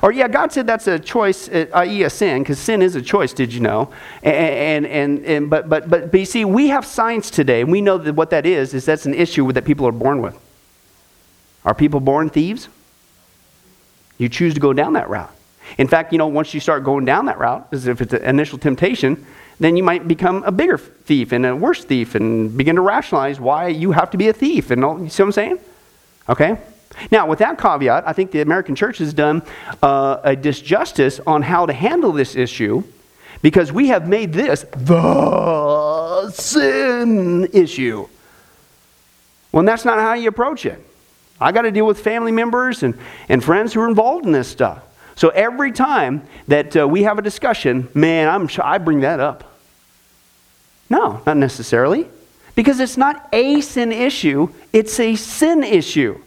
Or, 0.01 0.11
yeah, 0.11 0.27
God 0.27 0.51
said 0.51 0.65
that's 0.67 0.87
a 0.87 0.97
choice, 0.97 1.47
uh, 1.49 1.67
i.e., 1.73 2.03
a 2.03 2.09
sin, 2.09 2.41
because 2.41 2.59
sin 2.59 2.81
is 2.81 2.95
a 2.95 3.01
choice, 3.01 3.33
did 3.33 3.53
you 3.53 3.59
know? 3.59 3.93
And, 4.23 4.85
and, 4.85 5.23
and, 5.25 5.49
but, 5.49 5.69
but, 5.69 5.89
but, 5.89 6.11
but 6.11 6.19
you 6.19 6.25
see, 6.25 6.43
we 6.43 6.69
have 6.69 6.85
science 6.85 7.29
today, 7.29 7.61
and 7.61 7.71
we 7.71 7.81
know 7.81 7.97
that 7.97 8.13
what 8.13 8.31
that 8.31 8.45
is, 8.45 8.73
is 8.73 8.85
that's 8.85 9.05
an 9.05 9.13
issue 9.13 9.51
that 9.51 9.63
people 9.63 9.87
are 9.87 9.91
born 9.91 10.21
with. 10.21 10.37
Are 11.63 11.75
people 11.75 11.99
born 11.99 12.29
thieves? 12.29 12.67
You 14.17 14.29
choose 14.29 14.53
to 14.53 14.59
go 14.59 14.73
down 14.73 14.93
that 14.93 15.09
route. 15.09 15.31
In 15.77 15.87
fact, 15.87 16.11
you 16.11 16.17
know, 16.17 16.27
once 16.27 16.53
you 16.53 16.59
start 16.59 16.83
going 16.83 17.05
down 17.05 17.25
that 17.25 17.37
route, 17.37 17.67
as 17.71 17.87
if 17.87 18.01
it's 18.01 18.13
an 18.13 18.23
initial 18.23 18.57
temptation, 18.57 19.25
then 19.59 19.77
you 19.77 19.83
might 19.83 20.07
become 20.07 20.43
a 20.43 20.51
bigger 20.51 20.77
thief 20.77 21.31
and 21.31 21.45
a 21.45 21.55
worse 21.55 21.83
thief 21.83 22.15
and 22.15 22.55
begin 22.57 22.75
to 22.75 22.81
rationalize 22.81 23.39
why 23.39 23.67
you 23.67 23.91
have 23.91 24.11
to 24.11 24.17
be 24.17 24.27
a 24.27 24.33
thief. 24.33 24.71
And 24.71 24.83
all, 24.83 25.01
you 25.01 25.09
see 25.09 25.23
what 25.23 25.27
I'm 25.27 25.31
saying? 25.31 25.59
Okay? 26.29 26.57
Now, 27.11 27.27
with 27.27 27.39
that 27.39 27.59
caveat, 27.59 28.07
I 28.07 28.13
think 28.13 28.31
the 28.31 28.41
American 28.41 28.75
church 28.75 28.99
has 28.99 29.13
done 29.13 29.41
uh, 29.83 30.17
a 30.23 30.35
disjustice 30.35 31.19
on 31.27 31.41
how 31.41 31.65
to 31.65 31.73
handle 31.73 32.11
this 32.11 32.35
issue 32.35 32.83
because 33.41 33.71
we 33.71 33.89
have 33.89 34.07
made 34.07 34.33
this 34.33 34.65
the 34.75 36.31
sin 36.31 37.47
issue. 37.53 38.07
Well, 39.51 39.63
that's 39.63 39.85
not 39.85 39.99
how 39.99 40.13
you 40.13 40.29
approach 40.29 40.65
it. 40.65 40.83
I 41.39 41.51
got 41.51 41.63
to 41.63 41.71
deal 41.71 41.85
with 41.85 41.99
family 41.99 42.31
members 42.31 42.83
and, 42.83 42.97
and 43.29 43.43
friends 43.43 43.73
who 43.73 43.81
are 43.81 43.87
involved 43.87 44.25
in 44.25 44.31
this 44.31 44.47
stuff. 44.47 44.83
So 45.15 45.29
every 45.29 45.71
time 45.71 46.27
that 46.47 46.75
uh, 46.75 46.87
we 46.87 47.03
have 47.03 47.19
a 47.19 47.21
discussion, 47.21 47.87
man, 47.93 48.27
I'm, 48.27 48.49
I 48.61 48.77
bring 48.77 49.01
that 49.01 49.19
up. 49.19 49.43
No, 50.89 51.21
not 51.25 51.37
necessarily. 51.37 52.07
Because 52.53 52.79
it's 52.79 52.97
not 52.97 53.27
a 53.33 53.61
sin 53.61 53.91
issue, 53.91 54.49
it's 54.71 54.99
a 54.99 55.15
sin 55.15 55.63
issue. 55.63 56.21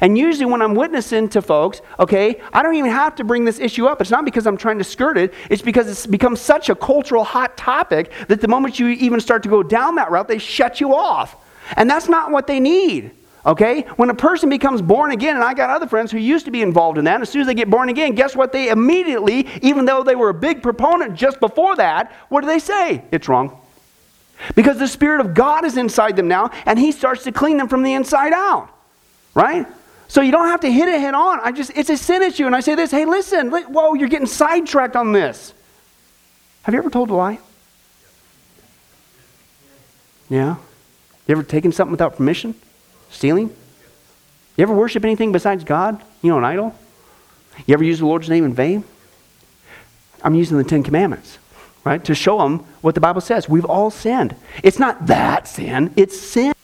And 0.00 0.16
usually, 0.16 0.46
when 0.46 0.62
I'm 0.62 0.74
witnessing 0.74 1.28
to 1.30 1.42
folks, 1.42 1.80
okay, 1.98 2.40
I 2.52 2.62
don't 2.62 2.74
even 2.74 2.90
have 2.90 3.16
to 3.16 3.24
bring 3.24 3.44
this 3.44 3.58
issue 3.58 3.86
up. 3.86 4.00
It's 4.00 4.10
not 4.10 4.24
because 4.24 4.46
I'm 4.46 4.56
trying 4.56 4.78
to 4.78 4.84
skirt 4.84 5.18
it, 5.18 5.34
it's 5.50 5.62
because 5.62 5.88
it's 5.88 6.06
become 6.06 6.36
such 6.36 6.68
a 6.68 6.74
cultural 6.74 7.24
hot 7.24 7.56
topic 7.56 8.12
that 8.28 8.40
the 8.40 8.48
moment 8.48 8.78
you 8.78 8.88
even 8.88 9.20
start 9.20 9.42
to 9.44 9.48
go 9.48 9.62
down 9.62 9.96
that 9.96 10.10
route, 10.10 10.28
they 10.28 10.38
shut 10.38 10.80
you 10.80 10.94
off. 10.94 11.36
And 11.76 11.88
that's 11.90 12.08
not 12.08 12.30
what 12.30 12.46
they 12.46 12.60
need. 12.60 13.12
Okay? 13.46 13.82
When 13.96 14.10
a 14.10 14.14
person 14.14 14.50
becomes 14.50 14.82
born 14.82 15.10
again, 15.10 15.36
and 15.36 15.44
I 15.44 15.54
got 15.54 15.70
other 15.70 15.86
friends 15.86 16.12
who 16.12 16.18
used 16.18 16.44
to 16.44 16.50
be 16.50 16.62
involved 16.62 16.98
in 16.98 17.04
that, 17.04 17.20
as 17.22 17.30
soon 17.30 17.40
as 17.40 17.46
they 17.46 17.54
get 17.54 17.70
born 17.70 17.88
again, 17.88 18.14
guess 18.14 18.36
what? 18.36 18.52
They 18.52 18.68
immediately, 18.68 19.48
even 19.62 19.84
though 19.84 20.02
they 20.02 20.14
were 20.14 20.28
a 20.28 20.34
big 20.34 20.62
proponent 20.62 21.14
just 21.14 21.40
before 21.40 21.76
that, 21.76 22.12
what 22.28 22.42
do 22.42 22.46
they 22.46 22.58
say? 22.58 23.04
It's 23.10 23.28
wrong. 23.28 23.58
Because 24.54 24.78
the 24.78 24.86
Spirit 24.86 25.20
of 25.20 25.34
God 25.34 25.64
is 25.64 25.76
inside 25.76 26.16
them 26.16 26.28
now, 26.28 26.50
and 26.66 26.78
He 26.78 26.92
starts 26.92 27.24
to 27.24 27.32
clean 27.32 27.56
them 27.56 27.68
from 27.68 27.82
the 27.82 27.94
inside 27.94 28.32
out. 28.32 28.68
Right? 29.34 29.66
So 30.08 30.22
you 30.22 30.32
don't 30.32 30.48
have 30.48 30.60
to 30.60 30.72
hit 30.72 30.88
it 30.88 31.00
head 31.00 31.14
on. 31.14 31.38
I 31.42 31.52
just 31.52 31.70
it's 31.76 31.90
a 31.90 31.96
sin 31.96 32.22
issue. 32.22 32.46
And 32.46 32.56
I 32.56 32.60
say 32.60 32.74
this, 32.74 32.90
hey, 32.90 33.04
listen, 33.04 33.50
whoa, 33.50 33.94
you're 33.94 34.08
getting 34.08 34.26
sidetracked 34.26 34.96
on 34.96 35.12
this. 35.12 35.52
Have 36.62 36.74
you 36.74 36.78
ever 36.78 36.90
told 36.90 37.10
a 37.10 37.14
lie? 37.14 37.38
Yeah? 40.28 40.56
You 41.26 41.32
ever 41.32 41.42
taken 41.42 41.72
something 41.72 41.92
without 41.92 42.16
permission? 42.16 42.54
Stealing? 43.10 43.54
You 44.56 44.62
ever 44.62 44.74
worship 44.74 45.04
anything 45.04 45.30
besides 45.30 45.62
God? 45.62 46.02
You 46.22 46.30
know, 46.30 46.38
an 46.38 46.44
idol? 46.44 46.74
You 47.66 47.74
ever 47.74 47.84
use 47.84 47.98
the 47.98 48.06
Lord's 48.06 48.28
name 48.28 48.44
in 48.44 48.54
vain? 48.54 48.84
I'm 50.22 50.34
using 50.34 50.58
the 50.58 50.64
Ten 50.64 50.82
Commandments, 50.82 51.38
right? 51.84 52.02
To 52.04 52.14
show 52.14 52.38
them 52.38 52.60
what 52.80 52.94
the 52.94 53.00
Bible 53.00 53.20
says. 53.20 53.48
We've 53.48 53.64
all 53.64 53.90
sinned. 53.90 54.34
It's 54.62 54.78
not 54.78 55.06
that 55.06 55.46
sin, 55.46 55.92
it's 55.96 56.18
sin, 56.18 56.54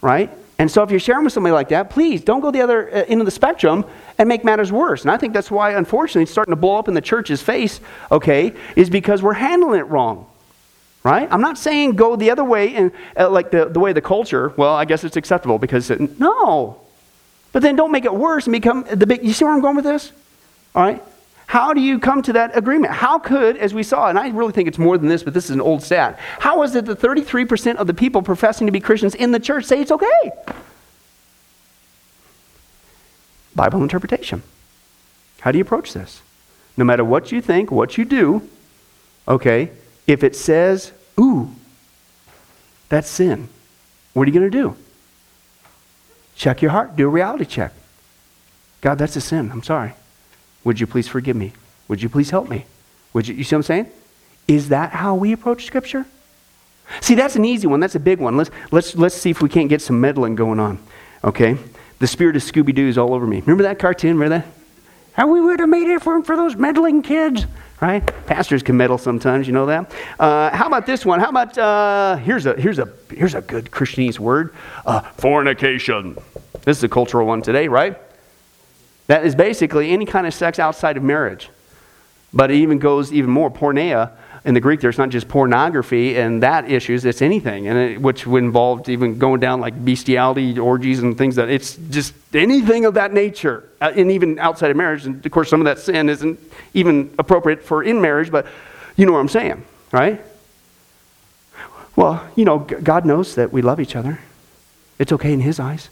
right? 0.00 0.30
And 0.60 0.70
so 0.70 0.82
if 0.82 0.90
you're 0.90 1.00
sharing 1.00 1.24
with 1.24 1.32
somebody 1.32 1.54
like 1.54 1.70
that, 1.70 1.88
please 1.88 2.22
don't 2.22 2.40
go 2.40 2.50
the 2.50 2.60
other 2.60 2.94
uh, 2.94 3.04
end 3.08 3.22
of 3.22 3.24
the 3.24 3.30
spectrum 3.30 3.82
and 4.18 4.28
make 4.28 4.44
matters 4.44 4.70
worse. 4.70 5.00
And 5.00 5.10
I 5.10 5.16
think 5.16 5.32
that's 5.32 5.50
why, 5.50 5.70
unfortunately, 5.70 6.24
it's 6.24 6.32
starting 6.32 6.52
to 6.52 6.56
blow 6.56 6.76
up 6.76 6.86
in 6.86 6.92
the 6.92 7.00
church's 7.00 7.40
face, 7.40 7.80
okay, 8.12 8.52
is 8.76 8.90
because 8.90 9.22
we're 9.22 9.32
handling 9.32 9.80
it 9.80 9.84
wrong. 9.84 10.26
Right? 11.02 11.26
I'm 11.30 11.40
not 11.40 11.56
saying 11.56 11.96
go 11.96 12.14
the 12.14 12.30
other 12.30 12.44
way 12.44 12.74
and 12.74 12.92
uh, 13.16 13.30
like 13.30 13.50
the, 13.50 13.70
the 13.70 13.80
way 13.80 13.94
the 13.94 14.02
culture, 14.02 14.52
well, 14.58 14.74
I 14.74 14.84
guess 14.84 15.02
it's 15.02 15.16
acceptable 15.16 15.58
because 15.58 15.88
it, 15.88 16.20
no. 16.20 16.78
But 17.52 17.62
then 17.62 17.74
don't 17.74 17.90
make 17.90 18.04
it 18.04 18.14
worse 18.14 18.44
and 18.44 18.52
become 18.52 18.84
the 18.84 19.06
big, 19.06 19.24
you 19.24 19.32
see 19.32 19.46
where 19.46 19.54
I'm 19.54 19.62
going 19.62 19.76
with 19.76 19.86
this? 19.86 20.12
All 20.74 20.82
right? 20.82 21.02
How 21.50 21.72
do 21.72 21.80
you 21.80 21.98
come 21.98 22.22
to 22.22 22.34
that 22.34 22.56
agreement? 22.56 22.92
How 22.92 23.18
could, 23.18 23.56
as 23.56 23.74
we 23.74 23.82
saw, 23.82 24.08
and 24.08 24.16
I 24.16 24.28
really 24.28 24.52
think 24.52 24.68
it's 24.68 24.78
more 24.78 24.96
than 24.96 25.08
this, 25.08 25.24
but 25.24 25.34
this 25.34 25.46
is 25.46 25.50
an 25.50 25.60
old 25.60 25.82
stat, 25.82 26.16
how 26.38 26.62
is 26.62 26.76
it 26.76 26.84
that 26.84 27.00
33% 27.00 27.74
of 27.74 27.88
the 27.88 27.92
people 27.92 28.22
professing 28.22 28.68
to 28.68 28.70
be 28.72 28.78
Christians 28.78 29.16
in 29.16 29.32
the 29.32 29.40
church 29.40 29.64
say 29.64 29.80
it's 29.80 29.90
okay? 29.90 30.30
Bible 33.56 33.82
interpretation. 33.82 34.44
How 35.40 35.50
do 35.50 35.58
you 35.58 35.62
approach 35.62 35.92
this? 35.92 36.22
No 36.76 36.84
matter 36.84 37.04
what 37.04 37.32
you 37.32 37.40
think, 37.40 37.72
what 37.72 37.98
you 37.98 38.04
do, 38.04 38.48
okay, 39.26 39.72
if 40.06 40.22
it 40.22 40.36
says, 40.36 40.92
ooh, 41.18 41.50
that's 42.88 43.10
sin, 43.10 43.48
what 44.12 44.22
are 44.22 44.30
you 44.30 44.38
going 44.38 44.48
to 44.48 44.56
do? 44.56 44.76
Check 46.36 46.62
your 46.62 46.70
heart, 46.70 46.94
do 46.94 47.06
a 47.06 47.10
reality 47.10 47.44
check. 47.44 47.72
God, 48.82 48.98
that's 48.98 49.16
a 49.16 49.20
sin. 49.20 49.50
I'm 49.50 49.64
sorry. 49.64 49.94
Would 50.64 50.80
you 50.80 50.86
please 50.86 51.08
forgive 51.08 51.36
me? 51.36 51.52
Would 51.88 52.02
you 52.02 52.08
please 52.08 52.30
help 52.30 52.48
me? 52.48 52.66
Would 53.12 53.28
you, 53.28 53.34
you 53.34 53.44
see 53.44 53.56
what 53.56 53.60
I'm 53.60 53.62
saying? 53.64 53.90
Is 54.46 54.68
that 54.70 54.92
how 54.92 55.14
we 55.14 55.32
approach 55.32 55.64
Scripture? 55.64 56.06
See, 57.00 57.14
that's 57.14 57.36
an 57.36 57.44
easy 57.44 57.66
one. 57.66 57.80
That's 57.80 57.94
a 57.94 58.00
big 58.00 58.18
one. 58.18 58.36
Let's, 58.36 58.50
let's, 58.70 58.96
let's 58.96 59.14
see 59.14 59.30
if 59.30 59.40
we 59.40 59.48
can't 59.48 59.68
get 59.68 59.80
some 59.80 60.00
meddling 60.00 60.34
going 60.34 60.58
on. 60.58 60.78
Okay? 61.22 61.56
The 62.00 62.06
spirit 62.06 62.36
of 62.36 62.42
Scooby 62.42 62.74
Doo 62.74 62.88
is 62.88 62.98
all 62.98 63.14
over 63.14 63.26
me. 63.26 63.40
Remember 63.40 63.62
that 63.62 63.78
cartoon? 63.78 64.18
Remember 64.18 64.38
that? 64.38 64.46
How 65.12 65.26
we 65.26 65.40
would 65.40 65.60
have 65.60 65.68
made 65.68 65.88
it 65.88 66.02
for, 66.02 66.22
for 66.24 66.36
those 66.36 66.56
meddling 66.56 67.02
kids, 67.02 67.44
right? 67.80 68.04
Pastors 68.26 68.62
can 68.62 68.76
meddle 68.76 68.96
sometimes, 68.96 69.46
you 69.46 69.52
know 69.52 69.66
that. 69.66 69.92
Uh, 70.18 70.50
how 70.56 70.66
about 70.66 70.86
this 70.86 71.04
one? 71.04 71.20
How 71.20 71.28
about 71.28 71.58
uh, 71.58 72.16
here's 72.16 72.46
a 72.46 72.54
here's 72.54 72.78
a 72.78 72.88
here's 73.10 73.34
a 73.34 73.40
good 73.40 73.70
Christianese 73.70 74.18
word, 74.18 74.54
uh, 74.86 75.00
fornication. 75.00 76.16
This 76.62 76.78
is 76.78 76.84
a 76.84 76.88
cultural 76.88 77.26
one 77.26 77.42
today, 77.42 77.68
right? 77.68 77.98
That 79.10 79.26
is 79.26 79.34
basically 79.34 79.90
any 79.90 80.06
kind 80.06 80.24
of 80.24 80.32
sex 80.32 80.60
outside 80.60 80.96
of 80.96 81.02
marriage. 81.02 81.50
But 82.32 82.52
it 82.52 82.58
even 82.58 82.78
goes 82.78 83.12
even 83.12 83.28
more. 83.28 83.50
Porneia, 83.50 84.12
in 84.44 84.54
the 84.54 84.60
Greek, 84.60 84.80
there's 84.80 84.98
not 84.98 85.08
just 85.08 85.26
pornography 85.26 86.16
and 86.16 86.44
that 86.44 86.70
issues, 86.70 87.04
it's 87.04 87.20
anything, 87.20 87.66
and 87.66 87.76
it, 87.76 88.00
which 88.00 88.24
would 88.24 88.44
involve 88.44 88.88
even 88.88 89.18
going 89.18 89.40
down 89.40 89.60
like 89.60 89.84
bestiality, 89.84 90.56
orgies, 90.60 91.00
and 91.00 91.18
things 91.18 91.34
that 91.34 91.48
it's 91.48 91.74
just 91.90 92.14
anything 92.32 92.84
of 92.84 92.94
that 92.94 93.12
nature, 93.12 93.68
uh, 93.80 93.92
and 93.96 94.12
even 94.12 94.38
outside 94.38 94.70
of 94.70 94.76
marriage. 94.76 95.04
And 95.04 95.26
of 95.26 95.32
course, 95.32 95.50
some 95.50 95.60
of 95.60 95.64
that 95.64 95.80
sin 95.80 96.08
isn't 96.08 96.38
even 96.72 97.12
appropriate 97.18 97.64
for 97.64 97.82
in 97.82 98.00
marriage, 98.00 98.30
but 98.30 98.46
you 98.94 99.06
know 99.06 99.12
what 99.12 99.18
I'm 99.18 99.28
saying, 99.28 99.64
right? 99.90 100.20
Well, 101.96 102.24
you 102.36 102.44
know, 102.44 102.60
God 102.60 103.04
knows 103.04 103.34
that 103.34 103.52
we 103.52 103.60
love 103.60 103.80
each 103.80 103.96
other. 103.96 104.20
It's 105.00 105.10
okay 105.10 105.32
in 105.32 105.40
His 105.40 105.58
eyes. 105.58 105.88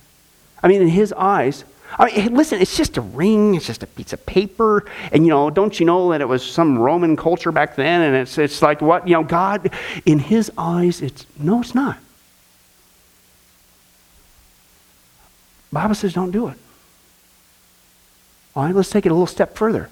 I 0.62 0.68
mean, 0.68 0.82
in 0.82 0.88
His 0.90 1.12
eyes, 1.14 1.64
I 1.96 2.06
mean, 2.06 2.14
hey, 2.14 2.28
listen, 2.28 2.60
it's 2.60 2.76
just 2.76 2.96
a 2.96 3.00
ring, 3.00 3.54
it's 3.54 3.66
just 3.66 3.82
a 3.82 3.86
piece 3.86 4.12
of 4.12 4.24
paper. 4.26 4.84
And, 5.10 5.24
you 5.24 5.30
know, 5.30 5.48
don't 5.50 5.78
you 5.80 5.86
know 5.86 6.10
that 6.10 6.20
it 6.20 6.28
was 6.28 6.44
some 6.44 6.78
Roman 6.78 7.16
culture 7.16 7.50
back 7.50 7.76
then? 7.76 8.02
And 8.02 8.16
it's, 8.16 8.36
it's 8.36 8.60
like 8.60 8.82
what? 8.82 9.08
You 9.08 9.14
know, 9.14 9.24
God, 9.24 9.70
in 10.04 10.18
his 10.18 10.50
eyes, 10.58 11.00
it's, 11.00 11.26
no, 11.38 11.60
it's 11.60 11.74
not. 11.74 11.98
Bible 15.72 15.94
says 15.94 16.12
don't 16.12 16.30
do 16.30 16.48
it. 16.48 16.58
All 18.54 18.64
right, 18.64 18.74
let's 18.74 18.90
take 18.90 19.06
it 19.06 19.10
a 19.10 19.14
little 19.14 19.26
step 19.26 19.56
further. 19.56 19.90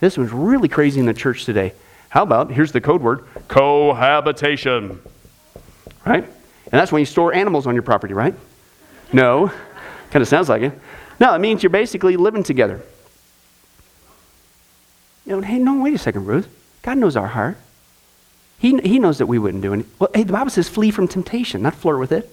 This 0.00 0.16
was 0.16 0.32
really 0.32 0.68
crazy 0.68 0.98
in 0.98 1.06
the 1.06 1.14
church 1.14 1.44
today. 1.44 1.74
How 2.08 2.22
about, 2.22 2.50
here's 2.50 2.72
the 2.72 2.80
code 2.80 3.02
word, 3.02 3.24
cohabitation. 3.48 5.00
Right? 6.04 6.24
And 6.24 6.72
that's 6.72 6.90
when 6.90 7.00
you 7.00 7.06
store 7.06 7.34
animals 7.34 7.66
on 7.66 7.74
your 7.74 7.82
property, 7.82 8.14
right? 8.14 8.34
No. 9.12 9.52
Kind 10.10 10.22
of 10.22 10.28
sounds 10.28 10.48
like 10.48 10.62
it. 10.62 10.72
No, 11.20 11.34
it 11.34 11.38
means 11.38 11.62
you're 11.62 11.70
basically 11.70 12.16
living 12.16 12.42
together. 12.42 12.80
You 15.26 15.36
know, 15.36 15.42
hey, 15.42 15.58
no, 15.58 15.82
wait 15.82 15.94
a 15.94 15.98
second, 15.98 16.24
Ruth. 16.24 16.48
God 16.82 16.96
knows 16.96 17.14
our 17.14 17.28
heart. 17.28 17.58
He, 18.58 18.78
he 18.78 18.98
knows 18.98 19.18
that 19.18 19.26
we 19.26 19.38
wouldn't 19.38 19.62
do 19.62 19.74
it. 19.74 19.86
Well, 19.98 20.10
hey, 20.14 20.22
the 20.22 20.32
Bible 20.32 20.50
says 20.50 20.68
flee 20.68 20.90
from 20.90 21.06
temptation, 21.06 21.62
not 21.62 21.74
flirt 21.74 21.98
with 21.98 22.10
it. 22.10 22.28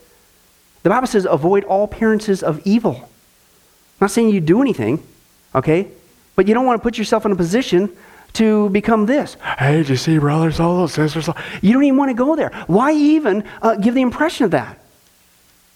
The 0.84 0.90
Bible 0.90 1.08
says 1.08 1.28
avoid 1.30 1.64
all 1.66 1.84
appearances 1.84 2.42
of 2.42 2.62
evil. 2.66 2.96
I'm 2.96 4.06
not 4.06 4.12
saying 4.12 4.30
you 4.30 4.40
do 4.40 4.62
anything, 4.62 5.04
okay? 5.54 5.88
But 6.36 6.48
you 6.48 6.54
don't 6.54 6.66
want 6.66 6.80
to 6.80 6.84
put 6.84 6.98
yourself 6.98 7.26
in 7.26 7.32
a 7.32 7.36
position 7.36 7.90
to 8.34 8.70
become 8.70 9.06
this. 9.06 9.36
Hey, 9.58 9.84
do 9.84 9.90
you 9.90 9.98
see 9.98 10.18
brothers, 10.18 10.60
all 10.60 10.78
those 10.78 10.94
sisters? 10.94 11.30
You 11.62 11.74
don't 11.74 11.84
even 11.84 11.98
want 11.98 12.10
to 12.10 12.14
go 12.14 12.36
there. 12.36 12.52
Why 12.68 12.94
even 12.94 13.44
uh, 13.62 13.76
give 13.76 13.96
the 13.96 14.02
impression 14.02 14.46
of 14.46 14.52
that? 14.52 14.80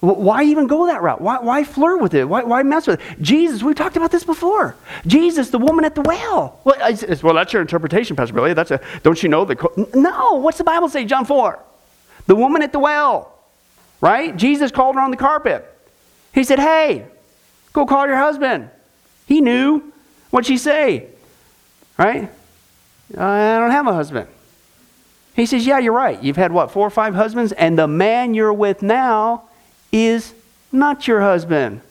Why 0.01 0.43
even 0.45 0.65
go 0.65 0.87
that 0.87 1.03
route? 1.03 1.21
Why, 1.21 1.37
why 1.39 1.63
flirt 1.63 2.01
with 2.01 2.15
it? 2.15 2.27
Why, 2.27 2.41
why, 2.43 2.63
mess 2.63 2.87
with 2.87 2.99
it? 2.99 3.21
Jesus, 3.21 3.61
we've 3.61 3.75
talked 3.75 3.95
about 3.95 4.09
this 4.09 4.23
before. 4.23 4.75
Jesus, 5.05 5.51
the 5.51 5.59
woman 5.59 5.85
at 5.85 5.93
the 5.93 6.01
well. 6.01 6.59
Well, 6.63 6.75
I, 6.81 6.97
well 7.21 7.35
that's 7.35 7.53
your 7.53 7.61
interpretation, 7.61 8.15
Pastor 8.15 8.33
Billy. 8.33 8.55
That's 8.55 8.71
a, 8.71 8.81
don't 9.03 9.21
you 9.21 9.29
know 9.29 9.45
the. 9.45 9.89
No, 9.93 10.33
what's 10.35 10.57
the 10.57 10.63
Bible 10.63 10.89
say, 10.89 11.05
John 11.05 11.25
4? 11.25 11.59
The 12.25 12.35
woman 12.35 12.63
at 12.63 12.71
the 12.71 12.79
well, 12.79 13.31
right? 14.01 14.35
Jesus 14.35 14.71
called 14.71 14.95
her 14.95 15.01
on 15.01 15.11
the 15.11 15.17
carpet. 15.17 15.67
He 16.33 16.43
said, 16.43 16.57
hey, 16.57 17.05
go 17.71 17.85
call 17.85 18.07
your 18.07 18.17
husband. 18.17 18.71
He 19.27 19.39
knew. 19.39 19.93
What'd 20.31 20.47
she 20.47 20.57
say? 20.57 21.09
Right? 21.99 22.27
I 23.15 23.57
don't 23.59 23.71
have 23.71 23.85
a 23.85 23.93
husband. 23.93 24.27
He 25.35 25.45
says, 25.45 25.67
yeah, 25.67 25.77
you're 25.77 25.93
right. 25.93 26.21
You've 26.23 26.37
had 26.37 26.51
what, 26.51 26.71
four 26.71 26.87
or 26.87 26.89
five 26.89 27.13
husbands? 27.13 27.51
And 27.51 27.77
the 27.77 27.87
man 27.87 28.33
you're 28.33 28.53
with 28.53 28.81
now 28.81 29.43
is 29.91 30.33
not 30.71 31.07
your 31.07 31.21
husband. 31.21 31.81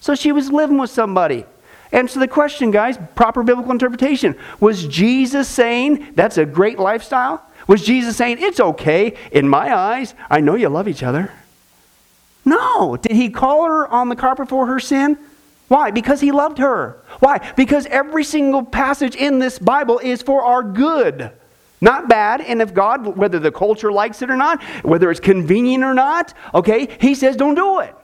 So 0.00 0.14
she 0.14 0.32
was 0.32 0.50
living 0.50 0.78
with 0.78 0.90
somebody. 0.90 1.44
Answer 1.92 2.20
the 2.20 2.28
question, 2.28 2.70
guys. 2.70 2.98
Proper 3.14 3.42
biblical 3.42 3.72
interpretation. 3.72 4.36
Was 4.60 4.86
Jesus 4.86 5.48
saying 5.48 6.12
that's 6.14 6.38
a 6.38 6.44
great 6.44 6.78
lifestyle? 6.78 7.42
Was 7.66 7.84
Jesus 7.84 8.16
saying 8.16 8.38
it's 8.40 8.60
okay 8.60 9.16
in 9.32 9.48
my 9.48 9.74
eyes? 9.74 10.14
I 10.30 10.40
know 10.40 10.54
you 10.54 10.68
love 10.68 10.88
each 10.88 11.02
other. 11.02 11.32
No. 12.44 12.96
Did 12.96 13.12
he 13.12 13.30
call 13.30 13.64
her 13.64 13.88
on 13.88 14.08
the 14.08 14.16
carpet 14.16 14.48
for 14.48 14.66
her 14.66 14.80
sin? 14.80 15.18
Why? 15.68 15.90
Because 15.90 16.20
he 16.20 16.32
loved 16.32 16.58
her. 16.58 16.96
Why? 17.20 17.52
Because 17.56 17.86
every 17.86 18.24
single 18.24 18.64
passage 18.64 19.14
in 19.14 19.38
this 19.38 19.58
Bible 19.58 19.98
is 19.98 20.22
for 20.22 20.42
our 20.42 20.62
good. 20.62 21.30
Not 21.80 22.08
bad. 22.08 22.40
And 22.40 22.60
if 22.60 22.74
God, 22.74 23.16
whether 23.16 23.38
the 23.38 23.52
culture 23.52 23.92
likes 23.92 24.22
it 24.22 24.30
or 24.30 24.36
not, 24.36 24.62
whether 24.82 25.10
it's 25.10 25.20
convenient 25.20 25.84
or 25.84 25.94
not, 25.94 26.34
okay, 26.54 26.88
He 27.00 27.14
says 27.14 27.36
don't 27.36 27.54
do 27.54 27.80
it. 27.80 27.94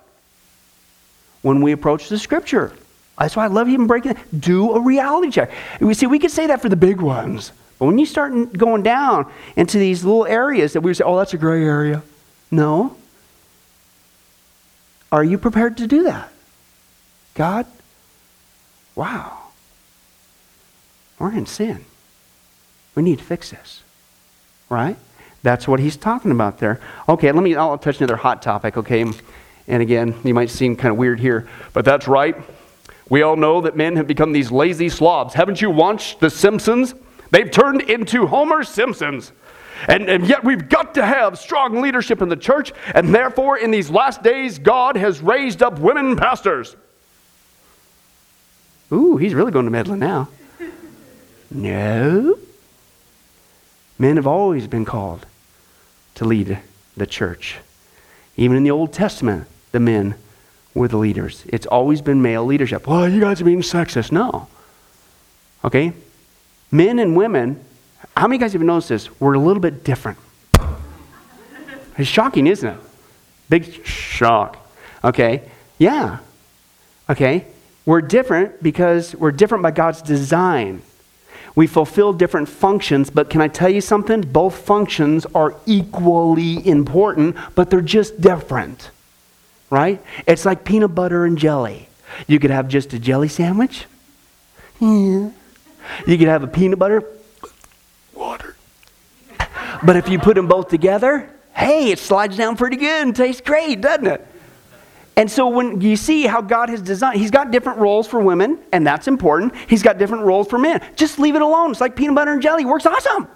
When 1.42 1.60
we 1.60 1.72
approach 1.72 2.08
the 2.08 2.18
scripture, 2.18 2.72
that's 3.18 3.36
why 3.36 3.44
I 3.44 3.48
love 3.48 3.68
even 3.68 3.86
breaking 3.86 4.12
it. 4.12 4.40
Do 4.40 4.72
a 4.72 4.80
reality 4.80 5.30
check. 5.30 5.50
We 5.80 5.94
see, 5.94 6.06
we 6.06 6.18
could 6.18 6.30
say 6.30 6.46
that 6.46 6.62
for 6.62 6.68
the 6.68 6.76
big 6.76 7.00
ones. 7.00 7.52
But 7.78 7.86
when 7.86 7.98
you 7.98 8.06
start 8.06 8.52
going 8.52 8.82
down 8.82 9.30
into 9.56 9.78
these 9.78 10.04
little 10.04 10.26
areas 10.26 10.72
that 10.72 10.80
we 10.80 10.94
say, 10.94 11.04
oh, 11.04 11.18
that's 11.18 11.34
a 11.34 11.38
gray 11.38 11.64
area. 11.64 12.02
No. 12.50 12.96
Are 15.10 15.24
you 15.24 15.38
prepared 15.38 15.76
to 15.78 15.86
do 15.86 16.04
that? 16.04 16.32
God, 17.34 17.66
wow. 18.94 19.38
We're 21.18 21.32
in 21.32 21.46
sin. 21.46 21.84
We 22.94 23.02
need 23.02 23.18
to 23.18 23.24
fix 23.24 23.50
this. 23.50 23.82
Right? 24.68 24.96
That's 25.42 25.68
what 25.68 25.78
he's 25.78 25.96
talking 25.96 26.30
about 26.30 26.58
there. 26.58 26.80
Okay, 27.08 27.30
let 27.30 27.42
me, 27.42 27.54
I'll 27.54 27.76
touch 27.76 27.98
another 27.98 28.16
hot 28.16 28.40
topic, 28.40 28.76
okay? 28.78 29.04
And 29.68 29.82
again, 29.82 30.14
you 30.24 30.32
might 30.32 30.50
seem 30.50 30.74
kind 30.74 30.90
of 30.90 30.96
weird 30.96 31.20
here, 31.20 31.48
but 31.72 31.84
that's 31.84 32.08
right. 32.08 32.36
We 33.10 33.22
all 33.22 33.36
know 33.36 33.60
that 33.60 33.76
men 33.76 33.96
have 33.96 34.06
become 34.06 34.32
these 34.32 34.50
lazy 34.50 34.88
slobs. 34.88 35.34
Haven't 35.34 35.60
you 35.60 35.70
watched 35.70 36.20
The 36.20 36.30
Simpsons? 36.30 36.94
They've 37.30 37.50
turned 37.50 37.82
into 37.82 38.26
Homer 38.26 38.64
Simpsons. 38.64 39.32
And, 39.86 40.08
and 40.08 40.26
yet 40.26 40.44
we've 40.44 40.68
got 40.68 40.94
to 40.94 41.04
have 41.04 41.38
strong 41.38 41.82
leadership 41.82 42.22
in 42.22 42.28
the 42.28 42.36
church, 42.36 42.72
and 42.94 43.14
therefore, 43.14 43.58
in 43.58 43.70
these 43.70 43.90
last 43.90 44.22
days, 44.22 44.58
God 44.58 44.96
has 44.96 45.20
raised 45.20 45.62
up 45.62 45.78
women 45.78 46.16
pastors. 46.16 46.74
Ooh, 48.92 49.16
he's 49.16 49.34
really 49.34 49.52
going 49.52 49.66
to 49.66 49.70
meddling 49.70 50.00
now. 50.00 50.28
No. 51.50 52.36
Men 53.98 54.16
have 54.16 54.26
always 54.26 54.66
been 54.66 54.84
called 54.84 55.26
to 56.16 56.24
lead 56.24 56.58
the 56.96 57.06
church. 57.06 57.56
Even 58.36 58.56
in 58.56 58.64
the 58.64 58.70
Old 58.70 58.92
Testament, 58.92 59.46
the 59.72 59.80
men 59.80 60.14
were 60.74 60.88
the 60.88 60.96
leaders. 60.96 61.44
It's 61.46 61.66
always 61.66 62.02
been 62.02 62.20
male 62.20 62.44
leadership. 62.44 62.86
Well, 62.86 63.08
you 63.08 63.20
guys 63.20 63.40
are 63.40 63.44
being 63.44 63.62
sexist. 63.62 64.10
No. 64.10 64.48
Okay? 65.64 65.92
Men 66.70 66.98
and 66.98 67.16
women, 67.16 67.64
how 68.16 68.26
many 68.26 68.36
of 68.36 68.40
you 68.40 68.44
guys 68.44 68.52
have 68.54 68.62
noticed 68.62 68.88
this? 68.88 69.20
We're 69.20 69.34
a 69.34 69.38
little 69.38 69.60
bit 69.60 69.84
different. 69.84 70.18
It's 71.96 72.08
shocking, 72.08 72.48
isn't 72.48 72.68
it? 72.68 72.80
Big 73.48 73.86
shock. 73.86 74.56
Okay? 75.04 75.48
Yeah. 75.78 76.18
Okay? 77.08 77.46
We're 77.86 78.00
different 78.00 78.62
because 78.62 79.14
we're 79.14 79.30
different 79.30 79.62
by 79.62 79.70
God's 79.70 80.02
design. 80.02 80.82
We 81.54 81.66
fulfill 81.66 82.12
different 82.12 82.48
functions, 82.48 83.10
but 83.10 83.30
can 83.30 83.40
I 83.40 83.48
tell 83.48 83.68
you 83.68 83.80
something? 83.80 84.22
Both 84.22 84.58
functions 84.58 85.24
are 85.34 85.54
equally 85.66 86.66
important, 86.66 87.36
but 87.54 87.70
they're 87.70 87.80
just 87.80 88.20
different. 88.20 88.90
Right? 89.70 90.02
It's 90.26 90.44
like 90.44 90.64
peanut 90.64 90.94
butter 90.94 91.24
and 91.24 91.38
jelly. 91.38 91.88
You 92.26 92.38
could 92.38 92.50
have 92.50 92.68
just 92.68 92.92
a 92.92 92.98
jelly 92.98 93.28
sandwich. 93.28 93.86
Yeah. 94.80 95.30
You 96.06 96.18
could 96.18 96.28
have 96.28 96.42
a 96.42 96.46
peanut 96.46 96.78
butter, 96.78 97.04
water. 98.14 98.56
But 99.82 99.96
if 99.96 100.08
you 100.08 100.18
put 100.18 100.34
them 100.34 100.48
both 100.48 100.68
together, 100.68 101.28
hey, 101.54 101.90
it 101.90 101.98
slides 101.98 102.36
down 102.36 102.56
pretty 102.56 102.76
good 102.76 103.06
and 103.06 103.14
tastes 103.14 103.40
great, 103.40 103.80
doesn't 103.80 104.06
it? 104.06 104.26
And 105.16 105.30
so 105.30 105.48
when 105.48 105.80
you 105.80 105.96
see 105.96 106.26
how 106.26 106.40
God 106.40 106.68
has 106.68 106.82
designed, 106.82 107.20
He's 107.20 107.30
got 107.30 107.50
different 107.50 107.78
roles 107.78 108.06
for 108.06 108.20
women, 108.20 108.58
and 108.72 108.86
that's 108.86 109.06
important. 109.06 109.54
He's 109.68 109.82
got 109.82 109.98
different 109.98 110.24
roles 110.24 110.48
for 110.48 110.58
men. 110.58 110.84
Just 110.96 111.18
leave 111.18 111.36
it 111.36 111.42
alone. 111.42 111.70
It's 111.70 111.80
like 111.80 111.94
peanut 111.94 112.16
butter 112.16 112.32
and 112.32 112.42
jelly. 112.42 112.64
Works 112.64 112.86
awesome. 112.86 113.28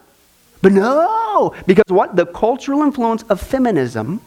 But 0.60 0.72
no, 0.72 1.54
because 1.66 1.84
what? 1.88 2.16
The 2.16 2.26
cultural 2.26 2.82
influence 2.82 3.22
of 3.24 3.40
feminism 3.40 4.20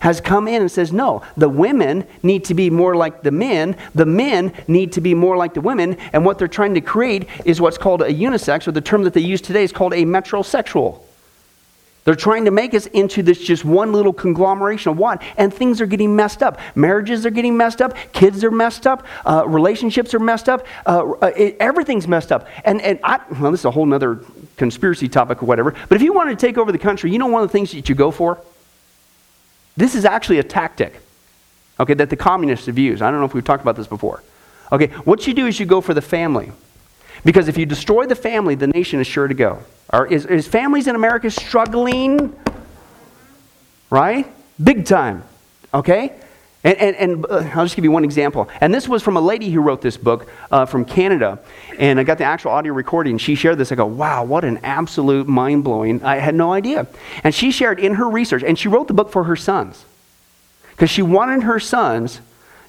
has 0.00 0.20
come 0.20 0.48
in 0.48 0.62
and 0.62 0.70
says, 0.70 0.92
no, 0.92 1.22
the 1.36 1.48
women 1.48 2.06
need 2.22 2.44
to 2.44 2.54
be 2.54 2.70
more 2.70 2.96
like 2.96 3.22
the 3.22 3.30
men, 3.30 3.76
the 3.94 4.06
men 4.06 4.52
need 4.66 4.92
to 4.92 5.00
be 5.00 5.14
more 5.14 5.36
like 5.36 5.54
the 5.54 5.60
women, 5.60 5.96
and 6.12 6.24
what 6.24 6.38
they're 6.38 6.48
trying 6.48 6.74
to 6.74 6.80
create 6.80 7.28
is 7.44 7.60
what's 7.60 7.78
called 7.78 8.02
a 8.02 8.12
unisex, 8.12 8.66
or 8.66 8.72
the 8.72 8.80
term 8.80 9.04
that 9.04 9.12
they 9.12 9.20
use 9.20 9.40
today 9.40 9.62
is 9.62 9.72
called 9.72 9.92
a 9.92 10.04
metrosexual. 10.04 11.00
They're 12.04 12.16
trying 12.16 12.46
to 12.46 12.50
make 12.50 12.74
us 12.74 12.86
into 12.86 13.22
this 13.22 13.38
just 13.38 13.64
one 13.64 13.92
little 13.92 14.12
conglomeration 14.12 14.90
of 14.90 14.98
what? 14.98 15.22
And 15.36 15.54
things 15.54 15.80
are 15.80 15.86
getting 15.86 16.16
messed 16.16 16.42
up. 16.42 16.58
Marriages 16.74 17.24
are 17.24 17.30
getting 17.30 17.56
messed 17.56 17.80
up. 17.80 17.96
Kids 18.12 18.42
are 18.42 18.50
messed 18.50 18.88
up. 18.88 19.06
Uh, 19.24 19.44
relationships 19.46 20.12
are 20.12 20.18
messed 20.18 20.48
up. 20.48 20.66
Uh, 20.84 21.12
uh, 21.22 21.26
it, 21.36 21.56
everything's 21.60 22.08
messed 22.08 22.32
up. 22.32 22.48
And, 22.64 22.82
and 22.82 22.98
I, 23.04 23.20
well, 23.38 23.52
this 23.52 23.60
is 23.60 23.66
a 23.66 23.70
whole 23.70 23.92
other 23.94 24.20
conspiracy 24.56 25.08
topic 25.08 25.42
or 25.42 25.46
whatever. 25.46 25.74
But 25.88 25.94
if 25.94 26.02
you 26.02 26.12
wanted 26.12 26.38
to 26.38 26.46
take 26.46 26.58
over 26.58 26.72
the 26.72 26.78
country, 26.78 27.12
you 27.12 27.18
know 27.18 27.28
one 27.28 27.42
of 27.42 27.48
the 27.48 27.52
things 27.52 27.70
that 27.70 27.88
you 27.88 27.94
go 27.94 28.10
for? 28.10 28.40
This 29.76 29.94
is 29.94 30.04
actually 30.04 30.38
a 30.38 30.42
tactic, 30.42 31.00
okay, 31.78 31.94
that 31.94 32.10
the 32.10 32.16
communists 32.16 32.66
have 32.66 32.78
used. 32.78 33.00
I 33.00 33.10
don't 33.10 33.20
know 33.20 33.26
if 33.26 33.32
we've 33.32 33.44
talked 33.44 33.62
about 33.62 33.76
this 33.76 33.86
before. 33.86 34.22
Okay, 34.72 34.88
what 35.04 35.26
you 35.26 35.34
do 35.34 35.46
is 35.46 35.60
you 35.60 35.66
go 35.66 35.80
for 35.80 35.94
the 35.94 36.02
family. 36.02 36.50
Because 37.24 37.48
if 37.48 37.56
you 37.56 37.66
destroy 37.66 38.06
the 38.06 38.14
family, 38.16 38.54
the 38.54 38.66
nation 38.66 39.00
is 39.00 39.06
sure 39.06 39.28
to 39.28 39.34
go. 39.34 39.62
Are, 39.90 40.06
is, 40.06 40.26
is 40.26 40.48
families 40.48 40.86
in 40.86 40.94
America 40.94 41.30
struggling? 41.30 42.34
Right? 43.90 44.26
Big 44.62 44.86
time. 44.86 45.22
Okay? 45.72 46.12
And, 46.64 46.78
and, 46.78 46.96
and 46.96 47.26
uh, 47.26 47.50
I'll 47.54 47.64
just 47.64 47.74
give 47.74 47.84
you 47.84 47.90
one 47.90 48.04
example. 48.04 48.48
And 48.60 48.72
this 48.72 48.88
was 48.88 49.02
from 49.02 49.16
a 49.16 49.20
lady 49.20 49.50
who 49.50 49.60
wrote 49.60 49.82
this 49.82 49.96
book 49.96 50.30
uh, 50.50 50.64
from 50.64 50.84
Canada. 50.84 51.40
And 51.78 51.98
I 51.98 52.04
got 52.04 52.18
the 52.18 52.24
actual 52.24 52.52
audio 52.52 52.72
recording. 52.72 53.18
She 53.18 53.34
shared 53.34 53.58
this. 53.58 53.72
I 53.72 53.74
go, 53.74 53.86
wow, 53.86 54.24
what 54.24 54.44
an 54.44 54.58
absolute 54.62 55.26
mind 55.26 55.64
blowing. 55.64 56.02
I 56.04 56.16
had 56.16 56.34
no 56.34 56.52
idea. 56.52 56.86
And 57.24 57.34
she 57.34 57.50
shared 57.50 57.80
in 57.80 57.94
her 57.94 58.08
research, 58.08 58.44
and 58.44 58.58
she 58.58 58.68
wrote 58.68 58.86
the 58.88 58.94
book 58.94 59.10
for 59.10 59.24
her 59.24 59.36
sons. 59.36 59.84
Because 60.70 60.90
she 60.90 61.02
wanted 61.02 61.42
her 61.42 61.58
sons 61.58 62.20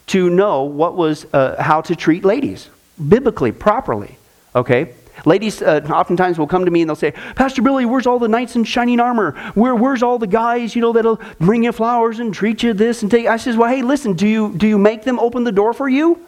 to 0.07 0.29
know 0.29 0.63
what 0.63 0.95
was, 0.95 1.25
uh, 1.33 1.61
how 1.61 1.81
to 1.81 1.95
treat 1.95 2.25
ladies 2.25 2.69
biblically, 3.07 3.51
properly. 3.51 4.17
Okay? 4.55 4.93
Ladies 5.25 5.61
uh, 5.61 5.85
oftentimes 5.89 6.37
will 6.37 6.47
come 6.47 6.65
to 6.65 6.71
me 6.71 6.81
and 6.81 6.89
they'll 6.89 6.95
say, 6.95 7.11
Pastor 7.35 7.61
Billy, 7.61 7.85
where's 7.85 8.07
all 8.07 8.19
the 8.19 8.27
knights 8.27 8.55
in 8.55 8.63
shining 8.63 8.99
armor? 8.99 9.31
Where, 9.53 9.75
where's 9.75 10.03
all 10.03 10.19
the 10.19 10.27
guys, 10.27 10.75
you 10.75 10.81
know, 10.81 10.91
that'll 10.91 11.21
bring 11.39 11.63
you 11.63 11.71
flowers 11.71 12.19
and 12.19 12.33
treat 12.33 12.63
you 12.63 12.73
this 12.73 13.03
and 13.03 13.11
take. 13.11 13.27
I 13.27 13.37
says, 13.37 13.55
well, 13.55 13.69
hey, 13.69 13.83
listen, 13.83 14.13
do 14.13 14.27
you, 14.27 14.53
do 14.57 14.67
you 14.67 14.77
make 14.77 15.03
them 15.03 15.19
open 15.19 15.43
the 15.43 15.51
door 15.51 15.73
for 15.73 15.87
you? 15.87 16.19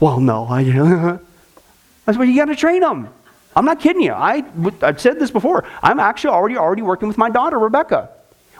Well, 0.00 0.20
no. 0.20 0.46
I, 0.46 0.60
I 2.06 2.12
said, 2.12 2.18
well, 2.18 2.24
you 2.24 2.36
got 2.36 2.46
to 2.46 2.56
train 2.56 2.80
them. 2.80 3.08
I'm 3.54 3.66
not 3.66 3.80
kidding 3.80 4.02
you. 4.02 4.12
I, 4.12 4.44
I've 4.80 5.00
said 5.00 5.20
this 5.20 5.30
before. 5.30 5.64
I'm 5.82 6.00
actually 6.00 6.30
already, 6.30 6.56
already 6.56 6.82
working 6.82 7.06
with 7.06 7.18
my 7.18 7.30
daughter, 7.30 7.58
Rebecca. 7.58 8.08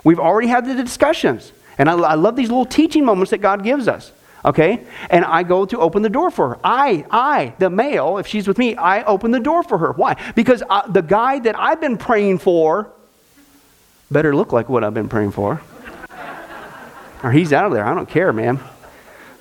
We've 0.04 0.20
already 0.20 0.48
had 0.48 0.66
the 0.66 0.74
discussions. 0.74 1.52
And 1.78 1.88
I, 1.88 1.94
I 1.94 2.14
love 2.14 2.36
these 2.36 2.48
little 2.48 2.66
teaching 2.66 3.04
moments 3.04 3.30
that 3.30 3.38
God 3.38 3.64
gives 3.64 3.88
us 3.88 4.12
okay? 4.44 4.84
And 5.10 5.24
I 5.24 5.42
go 5.42 5.64
to 5.66 5.78
open 5.78 6.02
the 6.02 6.08
door 6.08 6.30
for 6.30 6.50
her. 6.50 6.58
I, 6.64 7.04
I, 7.10 7.54
the 7.58 7.70
male, 7.70 8.18
if 8.18 8.26
she's 8.26 8.48
with 8.48 8.58
me, 8.58 8.74
I 8.76 9.04
open 9.04 9.30
the 9.30 9.40
door 9.40 9.62
for 9.62 9.78
her. 9.78 9.92
Why? 9.92 10.16
Because 10.34 10.62
I, 10.68 10.80
uh, 10.80 10.86
the 10.88 11.02
guy 11.02 11.38
that 11.40 11.58
I've 11.58 11.80
been 11.80 11.96
praying 11.96 12.38
for 12.38 12.90
better 14.10 14.36
look 14.36 14.52
like 14.52 14.68
what 14.68 14.84
I've 14.84 14.94
been 14.94 15.08
praying 15.08 15.32
for. 15.32 15.60
or 17.22 17.32
he's 17.32 17.52
out 17.52 17.66
of 17.66 17.72
there. 17.72 17.84
I 17.84 17.94
don't 17.94 18.08
care, 18.08 18.32
man. 18.32 18.60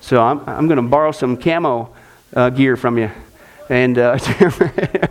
So 0.00 0.20
I'm, 0.20 0.40
I'm 0.48 0.66
going 0.66 0.76
to 0.76 0.88
borrow 0.88 1.12
some 1.12 1.36
camo 1.36 1.94
uh, 2.34 2.50
gear 2.50 2.76
from 2.76 2.98
you. 2.98 3.10
And 3.68 3.96
uh, 3.96 4.18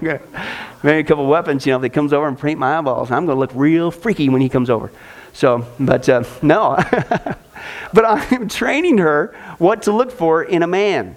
maybe 0.83 0.99
a 0.99 1.03
couple 1.03 1.25
weapons, 1.27 1.65
you 1.65 1.71
know, 1.71 1.77
if 1.77 1.83
he 1.83 1.89
comes 1.89 2.11
over 2.11 2.27
and 2.27 2.37
paint 2.37 2.59
my 2.59 2.77
eyeballs, 2.77 3.09
I'm 3.11 3.25
going 3.25 3.35
to 3.35 3.39
look 3.39 3.51
real 3.53 3.91
freaky 3.91 4.29
when 4.29 4.41
he 4.41 4.49
comes 4.49 4.69
over. 4.69 4.91
So, 5.33 5.65
but 5.79 6.07
uh, 6.09 6.23
no. 6.41 6.77
but 7.93 8.05
I'm 8.05 8.47
training 8.47 8.97
her 8.99 9.35
what 9.57 9.83
to 9.83 9.91
look 9.91 10.11
for 10.11 10.43
in 10.43 10.63
a 10.63 10.67
man. 10.67 11.15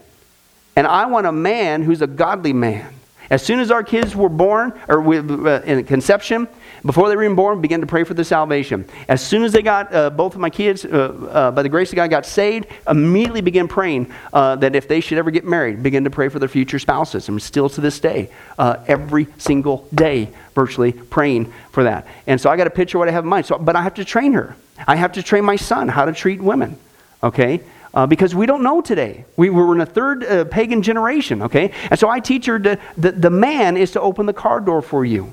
And 0.77 0.87
I 0.87 1.07
want 1.07 1.27
a 1.27 1.33
man 1.33 1.83
who's 1.83 2.03
a 2.03 2.07
godly 2.07 2.53
man. 2.53 2.93
As 3.31 3.43
soon 3.43 3.61
as 3.61 3.71
our 3.71 3.83
kids 3.83 4.15
were 4.15 4.29
born, 4.29 4.79
or 4.89 5.03
uh, 5.03 5.63
in 5.63 5.85
conception, 5.85 6.47
before 6.85 7.09
they 7.09 7.17
were 7.17 7.25
even 7.25 7.37
born, 7.37 7.61
began 7.63 7.81
to 7.81 7.87
pray 7.87 8.05
for 8.05 8.13
their 8.13 8.25
salvation. 8.25 8.85
As 9.09 9.27
soon 9.27 9.45
as 9.45 9.53
they 9.53 9.63
got, 9.63 9.95
uh, 9.95 10.11
both 10.11 10.35
of 10.35 10.41
my 10.41 10.51
kids, 10.51 10.85
uh, 10.85 10.89
uh, 11.31 11.51
by 11.51 11.63
the 11.63 11.69
grace 11.71 11.91
of 11.91 11.97
God, 11.97 12.11
got 12.11 12.27
saved, 12.27 12.67
immediately 12.87 13.41
began 13.41 13.67
praying 13.67 14.13
uh, 14.35 14.57
that 14.57 14.77
if 14.77 14.89
they 14.89 15.01
should 15.01 15.17
ever 15.17 15.31
get 15.31 15.45
married, 15.45 15.83
begin 15.83 16.05
to 16.05 16.11
pray 16.11 16.29
for 16.29 16.39
their 16.39 16.49
future 16.49 16.79
spouses. 16.79 17.29
And 17.29 17.41
still 17.41 17.71
to 17.71 17.81
this 17.81 17.99
day, 17.99 18.31
every 18.59 19.27
single 19.39 19.89
day, 19.95 20.29
virtually 20.55 20.93
praying 20.93 21.53
for 21.73 21.85
that. 21.85 22.07
And 22.27 22.39
so 22.39 22.51
I 22.51 22.57
got 22.57 22.67
a 22.67 22.71
picture 22.71 22.99
of 22.99 23.01
what 23.01 23.09
I 23.09 23.13
have 23.13 23.25
in 23.25 23.31
mind. 23.31 23.47
So, 23.47 23.59
but 23.59 23.75
I 23.75 23.83
have 23.83 23.95
to 23.95 24.05
train 24.05 24.35
her. 24.35 24.55
I 24.87 24.97
have 24.97 25.13
to 25.13 25.23
train 25.23 25.45
my 25.45 25.57
son 25.57 25.89
how 25.89 26.05
to 26.05 26.13
treat 26.13 26.41
women, 26.41 26.79
okay? 27.23 27.61
Uh, 27.93 28.07
because 28.07 28.35
we 28.35 28.47
don't 28.47 28.63
know 28.63 28.81
today. 28.81 29.25
We, 29.37 29.51
we're 29.51 29.75
in 29.75 29.81
a 29.81 29.87
third 29.87 30.25
uh, 30.25 30.45
pagan 30.47 30.83
generation, 30.83 31.43
okay? 31.43 31.73
And 31.91 31.99
so 31.99 32.09
I 32.09 32.19
teach 32.21 32.47
her 32.47 32.59
that 32.59 32.81
the, 32.97 33.13
the 33.13 33.31
man 33.31 33.77
is 33.77 33.93
to 33.93 34.01
open 34.01 34.27
the 34.27 34.33
car 34.33 34.61
door 34.61 34.83
for 34.83 35.05
you. 35.05 35.33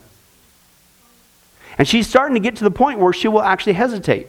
And 1.78 1.88
she's 1.88 2.08
starting 2.08 2.36
to 2.36 2.40
get 2.40 2.58
to 2.58 2.64
the 2.64 2.72
point 2.72 3.00
where 3.00 3.14
she 3.14 3.28
will 3.28 3.42
actually 3.42 3.74
hesitate 3.74 4.28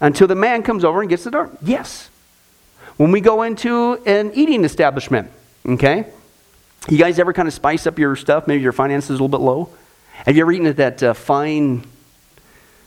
until 0.00 0.28
the 0.28 0.34
man 0.36 0.62
comes 0.62 0.84
over 0.84 1.00
and 1.00 1.10
gets 1.10 1.24
the 1.24 1.30
door. 1.30 1.50
Yes. 1.62 2.10
When 2.96 3.10
we 3.10 3.20
go 3.20 3.42
into 3.42 3.94
an 4.06 4.30
eating 4.34 4.64
establishment, 4.64 5.30
okay? 5.66 6.06
You 6.88 6.98
guys 6.98 7.18
ever 7.18 7.32
kind 7.32 7.48
of 7.48 7.54
spice 7.54 7.86
up 7.88 7.98
your 7.98 8.14
stuff? 8.14 8.46
Maybe 8.46 8.62
your 8.62 8.72
finances 8.72 9.10
a 9.10 9.12
little 9.14 9.28
bit 9.28 9.40
low? 9.40 9.70
Have 10.26 10.36
you 10.36 10.42
ever 10.42 10.52
eaten 10.52 10.66
at 10.66 10.76
that 10.76 11.02
uh, 11.02 11.14
fine 11.14 11.84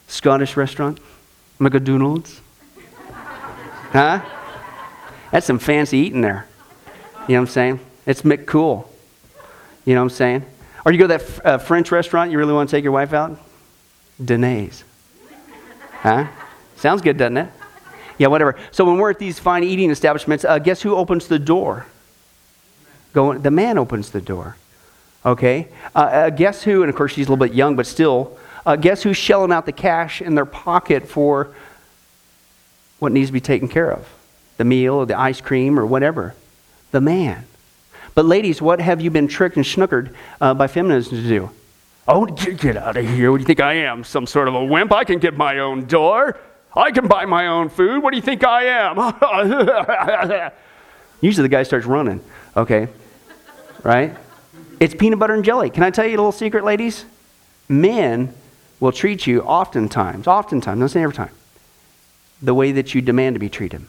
Scottish 0.07 0.57
restaurant? 0.57 0.99
McDonald's? 1.59 2.41
huh? 3.91 4.21
That's 5.31 5.45
some 5.45 5.59
fancy 5.59 5.97
eating 5.97 6.21
there. 6.21 6.47
You 7.27 7.33
know 7.35 7.41
what 7.41 7.49
I'm 7.49 7.53
saying? 7.53 7.79
It's 8.05 8.21
McCool. 8.21 8.87
You 9.85 9.95
know 9.95 10.01
what 10.01 10.11
I'm 10.11 10.15
saying? 10.15 10.45
Or 10.85 10.91
you 10.91 10.97
go 10.97 11.07
to 11.07 11.17
that 11.17 11.45
uh, 11.45 11.57
French 11.57 11.91
restaurant, 11.91 12.31
you 12.31 12.37
really 12.37 12.53
want 12.53 12.69
to 12.69 12.75
take 12.75 12.83
your 12.83 12.93
wife 12.93 13.13
out? 13.13 13.37
Denise. 14.23 14.83
Huh? 15.91 16.27
Sounds 16.77 17.01
good, 17.01 17.17
doesn't 17.17 17.37
it? 17.37 17.49
Yeah, 18.17 18.27
whatever. 18.27 18.55
So 18.71 18.85
when 18.85 18.97
we're 18.97 19.09
at 19.09 19.19
these 19.19 19.37
fine 19.39 19.63
eating 19.63 19.91
establishments, 19.91 20.45
uh, 20.45 20.59
guess 20.59 20.81
who 20.81 20.95
opens 20.95 21.27
the 21.27 21.39
door? 21.39 21.85
Go, 23.13 23.37
the 23.37 23.51
man 23.51 23.77
opens 23.77 24.11
the 24.11 24.21
door. 24.21 24.57
Okay? 25.25 25.67
Uh, 25.95 25.99
uh, 25.99 26.29
guess 26.29 26.63
who, 26.63 26.83
and 26.83 26.89
of 26.89 26.95
course 26.95 27.13
she's 27.13 27.27
a 27.27 27.31
little 27.31 27.45
bit 27.45 27.53
young, 27.53 27.75
but 27.75 27.85
still, 27.85 28.37
uh, 28.67 28.75
guess 28.75 29.01
who's 29.01 29.15
shelling 29.15 29.53
out 29.53 29.65
the 29.65 29.71
cash 29.71 30.21
in 30.21 30.35
their 30.35 30.45
pocket 30.45 31.07
for 31.07 31.55
what 32.99 33.13
needs 33.13 33.29
to 33.29 33.33
be 33.33 33.39
taken 33.39 33.69
care 33.69 33.89
of? 33.89 34.05
The 34.57 34.65
meal 34.65 34.95
or 34.95 35.05
the 35.05 35.17
ice 35.17 35.39
cream 35.39 35.79
or 35.79 35.85
whatever. 35.85 36.35
The 36.91 36.99
man. 36.99 37.45
But 38.13 38.25
ladies, 38.25 38.61
what 38.61 38.81
have 38.81 38.99
you 38.99 39.09
been 39.09 39.29
tricked 39.29 39.55
and 39.55 39.63
snookered 39.63 40.13
uh, 40.41 40.53
by 40.53 40.67
feminists 40.67 41.11
to 41.11 41.21
do? 41.21 41.49
Oh, 42.09 42.25
get 42.25 42.75
out 42.75 42.97
of 42.97 43.07
here. 43.07 43.31
What 43.31 43.37
do 43.37 43.43
you 43.43 43.45
think 43.45 43.61
I 43.61 43.73
am? 43.73 44.03
Some 44.03 44.27
sort 44.27 44.49
of 44.49 44.55
a 44.55 44.65
wimp? 44.65 44.91
I 44.91 45.05
can 45.05 45.19
get 45.19 45.37
my 45.37 45.59
own 45.59 45.85
door. 45.85 46.37
I 46.75 46.91
can 46.91 47.07
buy 47.07 47.25
my 47.25 47.47
own 47.47 47.69
food. 47.69 48.03
What 48.03 48.11
do 48.11 48.17
you 48.17 48.21
think 48.21 48.43
I 48.43 48.65
am? 48.65 50.51
Usually 51.21 51.43
the 51.43 51.51
guy 51.51 51.63
starts 51.63 51.85
running. 51.85 52.19
Okay. 52.55 52.89
Right? 53.83 54.15
It's 54.81 54.93
peanut 54.93 55.19
butter 55.19 55.35
and 55.35 55.45
jelly. 55.45 55.69
Can 55.69 55.83
I 55.83 55.89
tell 55.89 56.05
you 56.05 56.11
a 56.11 56.19
little 56.19 56.31
secret, 56.33 56.65
ladies? 56.65 57.05
Men 57.69 58.33
will 58.79 58.91
treat 58.91 59.25
you 59.25 59.41
oftentimes, 59.41 60.27
oftentimes, 60.27 60.79
not 60.79 60.91
saying 60.91 61.03
every 61.03 61.15
time, 61.15 61.31
the 62.41 62.53
way 62.53 62.73
that 62.73 62.93
you 62.93 63.01
demand 63.01 63.35
to 63.35 63.39
be 63.39 63.49
treated. 63.49 63.83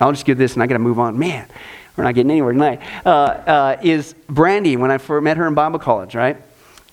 I'll 0.00 0.12
just 0.12 0.24
give 0.24 0.38
this 0.38 0.54
and 0.54 0.62
I 0.62 0.66
got 0.66 0.74
to 0.74 0.80
move 0.80 0.98
on. 0.98 1.18
Man, 1.18 1.48
we're 1.96 2.04
not 2.04 2.14
getting 2.14 2.30
anywhere 2.30 2.52
tonight. 2.52 2.80
Uh, 3.04 3.08
uh, 3.08 3.76
is 3.82 4.14
Brandy, 4.28 4.76
when 4.76 4.90
I 4.90 4.98
met 5.20 5.36
her 5.36 5.46
in 5.46 5.54
Bible 5.54 5.78
college, 5.78 6.14
right? 6.14 6.36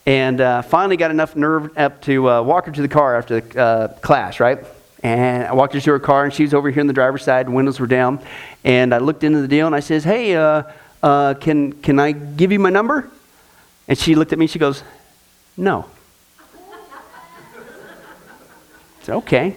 And 0.06 0.40
uh, 0.40 0.62
finally 0.62 0.96
got 0.96 1.10
enough 1.10 1.36
nerve 1.36 1.76
up 1.76 2.02
to 2.02 2.28
uh, 2.28 2.42
walk 2.42 2.66
her 2.66 2.72
to 2.72 2.82
the 2.82 2.88
car 2.88 3.16
after 3.16 3.40
the 3.40 3.60
uh, 3.60 3.88
class, 4.00 4.40
right? 4.40 4.58
And 5.02 5.44
I 5.44 5.52
walked 5.54 5.74
her 5.74 5.80
to 5.80 5.90
her 5.92 5.98
car 5.98 6.24
and 6.24 6.32
she 6.32 6.42
was 6.42 6.52
over 6.52 6.70
here 6.70 6.80
in 6.80 6.86
the 6.86 6.92
driver's 6.92 7.24
side, 7.24 7.48
windows 7.48 7.80
were 7.80 7.86
down. 7.86 8.20
And 8.64 8.94
I 8.94 8.98
looked 8.98 9.24
into 9.24 9.40
the 9.40 9.48
deal 9.48 9.66
and 9.66 9.74
I 9.74 9.80
says, 9.80 10.04
Hey, 10.04 10.36
uh, 10.36 11.34
can, 11.34 11.72
can 11.72 11.98
I 11.98 12.12
give 12.12 12.52
you 12.52 12.58
my 12.58 12.70
number? 12.70 13.10
And 13.88 13.98
she 13.98 14.14
looked 14.14 14.32
at 14.32 14.38
me, 14.38 14.46
she 14.46 14.58
goes, 14.58 14.82
No. 15.56 15.86
Said, 19.02 19.16
okay. 19.16 19.56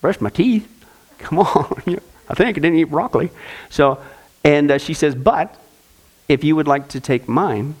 Brush 0.00 0.20
my 0.20 0.30
teeth. 0.30 0.68
Come 1.18 1.38
on. 1.38 1.82
I 2.28 2.34
think 2.34 2.48
I 2.48 2.60
didn't 2.60 2.76
eat 2.76 2.84
broccoli. 2.84 3.30
So, 3.70 4.02
and 4.44 4.70
uh, 4.70 4.78
she 4.78 4.94
says, 4.94 5.14
but 5.14 5.58
if 6.28 6.42
you 6.42 6.56
would 6.56 6.66
like 6.66 6.88
to 6.88 7.00
take 7.00 7.28
mine 7.28 7.76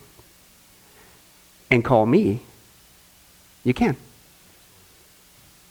and 1.70 1.84
call 1.84 2.06
me, 2.06 2.40
you 3.64 3.74
can. 3.74 3.96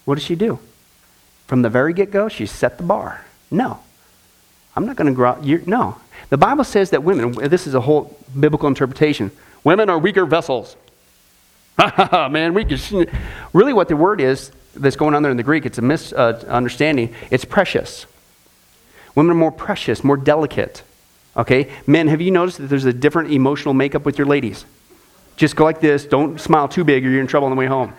What 0.04 0.16
does 0.16 0.24
she 0.24 0.36
do? 0.36 0.60
From 1.48 1.62
the 1.62 1.70
very 1.70 1.94
get 1.94 2.12
go, 2.12 2.28
she 2.28 2.46
set 2.46 2.78
the 2.78 2.84
bar. 2.84 3.26
No. 3.50 3.80
I'm 4.76 4.86
not 4.86 4.96
going 4.96 5.08
to 5.08 5.14
grow 5.14 5.30
out. 5.30 5.46
No. 5.68 5.98
The 6.30 6.38
Bible 6.38 6.64
says 6.64 6.90
that 6.90 7.04
women, 7.04 7.32
this 7.50 7.68
is 7.68 7.76
a 7.76 7.82
whole 7.82 8.18
biblical 8.38 8.68
interpretation, 8.68 9.32
women 9.64 9.90
are 9.90 9.98
weaker 9.98 10.26
vessels. 10.26 10.76
Ha 11.78 11.90
ha 11.90 12.06
ha, 12.06 12.30
man, 12.30 12.54
we 12.54 12.66
can. 12.66 12.80
Really, 13.54 13.74
what 13.74 13.88
the 13.88 13.96
word 13.96 14.20
is, 14.22 14.52
that's 14.76 14.96
going 14.96 15.16
on 15.16 15.24
there 15.24 15.32
in 15.32 15.38
the 15.38 15.44
Greek, 15.44 15.66
it's 15.66 15.78
a 15.78 15.82
misunderstanding. 15.82 17.14
It's 17.32 17.46
precious. 17.46 18.06
Women 19.16 19.32
are 19.32 19.40
more 19.40 19.52
precious, 19.52 20.04
more 20.04 20.18
delicate. 20.18 20.84
Okay? 21.38 21.72
Men, 21.88 22.08
have 22.08 22.22
you 22.22 22.32
noticed 22.32 22.58
that 22.58 22.68
there's 22.68 22.86
a 22.86 22.94
different 22.94 23.32
emotional 23.32 23.74
makeup 23.74 24.06
with 24.06 24.18
your 24.18 24.28
ladies? 24.28 24.66
Just 25.38 25.56
go 25.56 25.64
like 25.64 25.82
this. 25.82 26.06
Don't 26.06 26.40
smile 26.40 26.68
too 26.68 26.84
big 26.84 27.06
or 27.06 27.10
you're 27.10 27.22
in 27.22 27.28
trouble 27.28 27.48
on 27.48 27.52
the 27.52 27.60
way 27.60 27.66
home. 27.66 27.94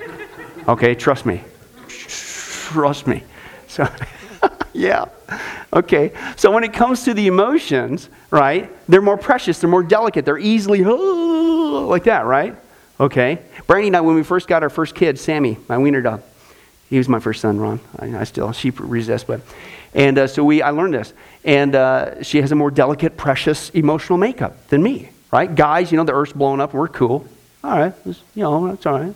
Okay, 0.68 0.94
trust 0.94 1.26
me. 1.26 1.42
Trust 1.88 3.06
me. 3.06 3.22
So, 3.68 3.86
yeah. 4.72 5.06
Okay. 5.72 6.12
So 6.36 6.50
when 6.50 6.64
it 6.64 6.72
comes 6.72 7.04
to 7.04 7.14
the 7.14 7.26
emotions, 7.26 8.08
right, 8.30 8.70
they're 8.88 9.02
more 9.02 9.18
precious, 9.18 9.58
they're 9.58 9.70
more 9.70 9.82
delicate, 9.82 10.24
they're 10.24 10.38
easily 10.38 10.82
like 10.82 12.04
that, 12.04 12.24
right? 12.24 12.56
Okay. 12.98 13.38
Brandy 13.66 13.88
and 13.88 13.96
I, 13.96 14.00
when 14.00 14.16
we 14.16 14.22
first 14.22 14.48
got 14.48 14.62
our 14.62 14.70
first 14.70 14.94
kid, 14.94 15.18
Sammy, 15.18 15.58
my 15.68 15.76
wiener 15.76 16.00
dog, 16.00 16.22
he 16.88 16.98
was 16.98 17.08
my 17.08 17.18
first 17.18 17.40
son, 17.40 17.58
Ron. 17.58 17.80
I, 17.98 18.18
I 18.18 18.24
still, 18.24 18.52
she 18.52 18.70
resists, 18.70 19.24
but. 19.24 19.40
And 19.94 20.18
uh, 20.18 20.26
so 20.26 20.44
we, 20.44 20.60
I 20.60 20.70
learned 20.70 20.94
this. 20.94 21.12
And 21.44 21.74
uh, 21.74 22.22
she 22.22 22.40
has 22.40 22.52
a 22.52 22.54
more 22.54 22.70
delicate, 22.70 23.16
precious 23.16 23.70
emotional 23.70 24.18
makeup 24.18 24.68
than 24.68 24.82
me, 24.82 25.08
right? 25.32 25.52
Guys, 25.52 25.90
you 25.90 25.96
know, 25.96 26.04
the 26.04 26.12
earth's 26.12 26.32
blowing 26.32 26.60
up, 26.60 26.74
we're 26.74 26.88
cool. 26.88 27.26
All 27.64 27.78
right, 27.78 27.94
you 28.04 28.42
know, 28.42 28.68
that's 28.68 28.86
all 28.86 29.00
right. 29.00 29.14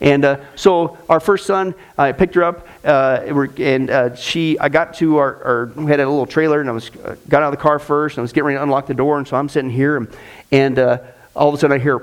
And 0.00 0.24
uh, 0.24 0.40
so 0.56 0.98
our 1.08 1.20
first 1.20 1.46
son, 1.46 1.74
I 1.96 2.12
picked 2.12 2.34
her 2.34 2.44
up, 2.44 2.66
uh, 2.84 3.46
and 3.58 3.88
uh, 3.88 4.14
she, 4.14 4.58
I 4.58 4.68
got 4.68 4.94
to 4.94 5.16
our, 5.18 5.44
our, 5.44 5.66
we 5.76 5.90
had 5.90 6.00
a 6.00 6.08
little 6.08 6.26
trailer, 6.26 6.60
and 6.60 6.68
I 6.68 6.72
was 6.72 6.90
uh, 6.90 7.16
got 7.28 7.42
out 7.42 7.52
of 7.52 7.58
the 7.58 7.62
car 7.62 7.78
first, 7.78 8.16
and 8.16 8.20
I 8.20 8.22
was 8.22 8.32
getting 8.32 8.46
ready 8.46 8.58
to 8.58 8.62
unlock 8.62 8.86
the 8.86 8.94
door, 8.94 9.18
and 9.18 9.26
so 9.26 9.36
I'm 9.36 9.48
sitting 9.48 9.70
here, 9.70 9.96
and, 9.96 10.08
and 10.52 10.78
uh, 10.78 10.98
all 11.34 11.48
of 11.48 11.54
a 11.54 11.58
sudden 11.58 11.78
I 11.78 11.82
hear 11.82 11.98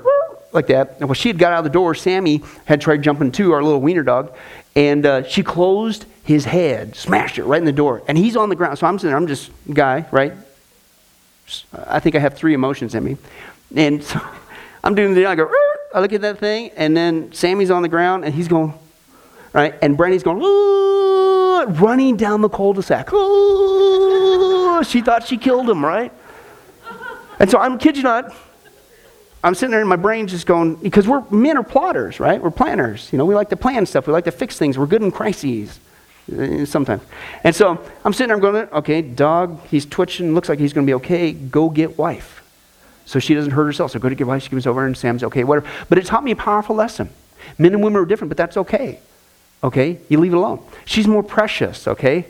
like 0.54 0.68
that. 0.68 0.96
And 1.00 1.08
when 1.08 1.16
she 1.16 1.28
had 1.28 1.38
got 1.38 1.52
out 1.52 1.58
of 1.58 1.64
the 1.64 1.70
door, 1.70 1.94
Sammy 1.94 2.42
had 2.64 2.80
tried 2.80 3.02
jumping 3.02 3.32
to 3.32 3.52
our 3.52 3.62
little 3.62 3.80
wiener 3.80 4.04
dog, 4.04 4.34
and 4.76 5.04
uh, 5.04 5.22
she 5.24 5.42
closed 5.42 6.06
his 6.22 6.44
head, 6.44 6.96
smashed 6.96 7.38
it 7.38 7.44
right 7.44 7.58
in 7.58 7.64
the 7.64 7.72
door, 7.72 8.02
and 8.08 8.16
he's 8.16 8.36
on 8.36 8.48
the 8.48 8.56
ground. 8.56 8.78
So 8.78 8.86
I'm 8.86 8.98
sitting 8.98 9.10
there, 9.10 9.16
I'm 9.16 9.26
just 9.26 9.50
guy, 9.72 10.06
right? 10.10 10.32
I 11.86 12.00
think 12.00 12.14
I 12.14 12.20
have 12.20 12.34
three 12.34 12.54
emotions 12.54 12.94
in 12.94 13.04
me, 13.04 13.18
and 13.74 14.02
so 14.02 14.20
I'm 14.84 14.94
doing 14.94 15.14
the 15.14 15.26
I 15.26 15.34
go. 15.34 15.50
I 15.92 16.00
look 16.00 16.12
at 16.12 16.22
that 16.22 16.38
thing, 16.38 16.70
and 16.76 16.96
then 16.96 17.32
Sammy's 17.32 17.70
on 17.70 17.82
the 17.82 17.88
ground, 17.88 18.24
and 18.24 18.34
he's 18.34 18.48
going, 18.48 18.74
right? 19.52 19.74
And 19.80 19.96
Brandy's 19.96 20.22
going, 20.22 20.38
running 21.80 22.16
down 22.16 22.40
the 22.40 22.48
cul-de-sac. 22.48 23.10
she 24.86 25.00
thought 25.02 25.24
she 25.26 25.36
killed 25.36 25.70
him, 25.70 25.84
right? 25.84 26.12
And 27.38 27.50
so 27.50 27.58
I'm 27.58 27.78
kid 27.78 27.96
you 27.96 28.02
not. 28.02 28.34
I'm 29.44 29.54
sitting 29.54 29.72
there 29.72 29.80
and 29.80 29.88
my 29.88 29.96
brain's 29.96 30.30
just 30.30 30.46
going, 30.46 30.76
because 30.76 31.06
we're 31.06 31.22
men 31.30 31.58
are 31.58 31.62
plotters, 31.62 32.18
right? 32.18 32.42
We're 32.42 32.50
planners. 32.50 33.12
You 33.12 33.18
know, 33.18 33.26
we 33.26 33.34
like 33.34 33.50
to 33.50 33.56
plan 33.56 33.84
stuff. 33.84 34.06
We 34.06 34.12
like 34.14 34.24
to 34.24 34.32
fix 34.32 34.58
things. 34.58 34.78
We're 34.78 34.86
good 34.86 35.02
in 35.02 35.10
crises 35.12 35.78
uh, 36.32 36.64
sometimes. 36.64 37.02
And 37.44 37.54
so 37.54 37.78
I'm 38.04 38.14
sitting 38.14 38.28
there, 38.28 38.36
I'm 38.36 38.40
going, 38.40 38.68
okay, 38.70 39.02
dog, 39.02 39.60
he's 39.66 39.84
twitching, 39.84 40.34
looks 40.34 40.48
like 40.48 40.58
he's 40.58 40.72
going 40.72 40.86
to 40.86 40.90
be 40.90 40.94
okay. 40.94 41.32
Go 41.32 41.68
get 41.68 41.98
wife 41.98 42.42
so 43.04 43.18
she 43.18 43.34
doesn't 43.34 43.52
hurt 43.52 43.66
herself. 43.66 43.90
So 43.90 43.98
go 43.98 44.08
to 44.08 44.14
get 44.14 44.26
wife. 44.26 44.44
She 44.44 44.48
comes 44.48 44.66
over 44.66 44.86
and 44.86 44.96
Sam's 44.96 45.22
okay, 45.24 45.44
whatever. 45.44 45.68
But 45.90 45.98
it 45.98 46.06
taught 46.06 46.24
me 46.24 46.30
a 46.30 46.36
powerful 46.36 46.74
lesson. 46.74 47.10
Men 47.58 47.74
and 47.74 47.84
women 47.84 48.00
are 48.00 48.06
different, 48.06 48.30
but 48.30 48.38
that's 48.38 48.56
okay. 48.56 48.98
Okay? 49.62 49.98
You 50.08 50.20
leave 50.20 50.32
it 50.32 50.36
alone. 50.36 50.64
She's 50.86 51.06
more 51.06 51.22
precious, 51.22 51.86
okay? 51.86 52.26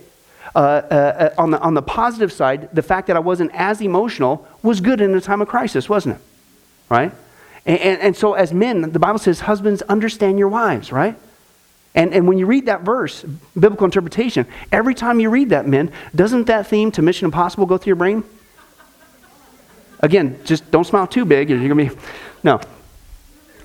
Uh, 0.54 0.58
uh, 0.58 1.30
uh, 1.38 1.40
on, 1.40 1.52
the, 1.52 1.60
on 1.60 1.74
the 1.74 1.82
positive 1.82 2.32
side, 2.32 2.68
the 2.72 2.82
fact 2.82 3.06
that 3.06 3.16
I 3.16 3.20
wasn't 3.20 3.52
as 3.54 3.80
emotional 3.80 4.48
was 4.62 4.80
good 4.80 5.00
in 5.00 5.14
a 5.14 5.20
time 5.20 5.40
of 5.40 5.48
crisis, 5.48 5.88
wasn't 5.88 6.16
it? 6.16 6.22
Right? 6.88 7.12
And, 7.66 7.80
and, 7.80 8.00
and 8.00 8.16
so, 8.16 8.34
as 8.34 8.52
men, 8.52 8.92
the 8.92 8.98
Bible 8.98 9.18
says, 9.18 9.40
husbands, 9.40 9.82
understand 9.82 10.38
your 10.38 10.48
wives, 10.48 10.92
right? 10.92 11.16
And, 11.94 12.12
and 12.12 12.26
when 12.26 12.38
you 12.38 12.46
read 12.46 12.66
that 12.66 12.82
verse, 12.82 13.24
biblical 13.58 13.84
interpretation, 13.84 14.46
every 14.72 14.94
time 14.94 15.20
you 15.20 15.30
read 15.30 15.50
that, 15.50 15.66
men, 15.66 15.92
doesn't 16.14 16.44
that 16.44 16.66
theme 16.66 16.90
to 16.92 17.02
Mission 17.02 17.26
Impossible 17.26 17.66
go 17.66 17.78
through 17.78 17.90
your 17.90 17.96
brain? 17.96 18.24
Again, 20.00 20.38
just 20.44 20.70
don't 20.70 20.84
smile 20.84 21.06
too 21.06 21.24
big. 21.24 21.48
You're 21.48 21.58
going 21.68 21.88
to 21.88 21.94
be, 21.94 22.02
no. 22.42 22.60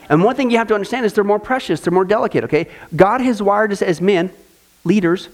And 0.08 0.24
one 0.24 0.36
thing 0.36 0.50
you 0.50 0.58
have 0.58 0.68
to 0.70 0.74
understand 0.74 1.06
is 1.06 1.14
they're 1.14 1.24
more 1.24 1.40
precious, 1.40 1.82
they're 1.82 1.92
more 1.92 2.06
delicate, 2.06 2.46
okay? 2.46 2.68
God 2.96 3.22
has 3.22 3.42
wired 3.42 3.72
us 3.72 3.82
as 3.82 4.00
men, 4.00 4.32
leaders, 4.84 5.28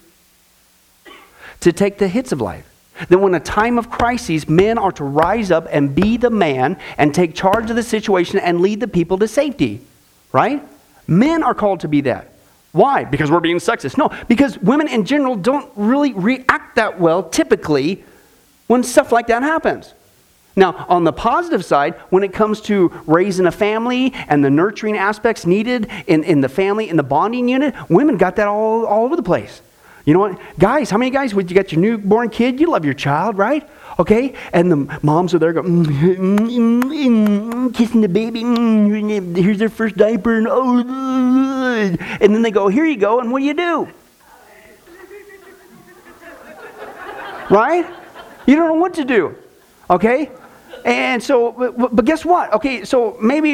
to 1.59 1.71
take 1.71 1.97
the 1.97 2.07
hits 2.07 2.31
of 2.31 2.41
life. 2.41 2.69
Then, 3.09 3.21
when 3.21 3.35
a 3.35 3.39
time 3.39 3.77
of 3.77 3.89
crises, 3.89 4.47
men 4.47 4.77
are 4.77 4.91
to 4.93 5.03
rise 5.03 5.51
up 5.51 5.67
and 5.69 5.93
be 5.93 6.17
the 6.17 6.29
man 6.29 6.77
and 6.97 7.13
take 7.13 7.35
charge 7.35 7.69
of 7.69 7.75
the 7.75 7.83
situation 7.83 8.39
and 8.39 8.61
lead 8.61 8.79
the 8.79 8.87
people 8.87 9.17
to 9.19 9.27
safety, 9.27 9.81
right? 10.31 10.63
Men 11.07 11.43
are 11.43 11.53
called 11.53 11.81
to 11.81 11.87
be 11.87 12.01
that. 12.01 12.31
Why? 12.71 13.05
Because 13.05 13.31
we're 13.31 13.39
being 13.39 13.57
sexist? 13.57 13.97
No, 13.97 14.11
because 14.27 14.57
women 14.57 14.87
in 14.87 15.05
general 15.05 15.35
don't 15.35 15.71
really 15.75 16.13
react 16.13 16.75
that 16.75 16.99
well 16.99 17.23
typically 17.23 18.03
when 18.67 18.83
stuff 18.83 19.11
like 19.11 19.27
that 19.27 19.43
happens. 19.43 19.93
Now, 20.57 20.85
on 20.87 21.03
the 21.03 21.13
positive 21.13 21.65
side, 21.65 21.95
when 22.09 22.23
it 22.23 22.33
comes 22.33 22.61
to 22.61 22.91
raising 23.05 23.45
a 23.45 23.51
family 23.51 24.13
and 24.27 24.43
the 24.43 24.49
nurturing 24.49 24.97
aspects 24.97 25.45
needed 25.45 25.89
in, 26.07 26.23
in 26.23 26.41
the 26.41 26.49
family, 26.49 26.89
in 26.89 26.95
the 26.95 27.03
bonding 27.03 27.49
unit, 27.49 27.75
women 27.89 28.17
got 28.17 28.37
that 28.37 28.47
all, 28.47 28.85
all 28.85 29.03
over 29.03 29.17
the 29.17 29.23
place. 29.23 29.61
You 30.05 30.13
know 30.13 30.19
what? 30.19 30.39
Guys, 30.59 30.91
how 30.91 30.97
many 30.97 31.09
guys, 31.09 31.33
would 31.33 31.49
you 31.49 31.55
got 31.55 31.71
your 31.71 31.81
newborn 31.81 32.29
kid, 32.29 32.59
you 32.59 32.69
love 32.69 32.85
your 32.85 32.93
child, 32.93 33.37
right? 33.37 33.67
Okay? 33.97 34.35
And 34.53 34.71
the 34.71 34.99
moms 35.01 35.33
are 35.33 35.39
there 35.39 35.51
going, 35.51 35.83
mm, 35.83 36.37
mm, 36.37 36.81
mm, 36.83 37.73
kissing 37.73 38.01
the 38.01 38.09
baby, 38.09 38.41
here's 39.41 39.57
their 39.57 39.69
first 39.69 39.97
diaper, 39.97 40.37
and 40.37 40.47
oh, 40.47 40.77
and 42.21 42.35
then 42.35 42.41
they 42.43 42.51
go, 42.51 42.67
here 42.67 42.85
you 42.85 42.97
go, 42.97 43.19
and 43.19 43.31
what 43.31 43.39
do 43.39 43.45
you 43.45 43.53
do? 43.55 43.87
right? 47.49 47.85
You 48.45 48.55
don't 48.55 48.67
know 48.67 48.75
what 48.75 48.93
to 48.95 49.05
do. 49.05 49.35
Okay? 49.89 50.31
And 50.85 51.21
so, 51.21 51.51
but 51.91 52.05
guess 52.05 52.23
what? 52.23 52.53
Okay, 52.53 52.85
so 52.85 53.17
maybe, 53.19 53.49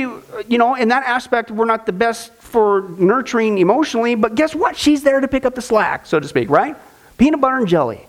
you 0.47 0.57
know, 0.57 0.75
in 0.75 0.89
that 0.89 1.03
aspect, 1.05 1.49
we're 1.49 1.65
not 1.65 1.86
the 1.86 1.93
best 1.93 2.34
for 2.34 2.89
nurturing 2.97 3.59
emotionally, 3.59 4.15
but 4.15 4.36
guess 4.36 4.53
what? 4.53 4.75
She's 4.75 5.01
there 5.01 5.21
to 5.21 5.27
pick 5.29 5.45
up 5.45 5.55
the 5.55 5.61
slack, 5.61 6.05
so 6.05 6.19
to 6.19 6.27
speak, 6.27 6.49
right? 6.49 6.75
Peanut 7.17 7.39
butter 7.39 7.55
and 7.55 7.67
jelly. 7.67 8.05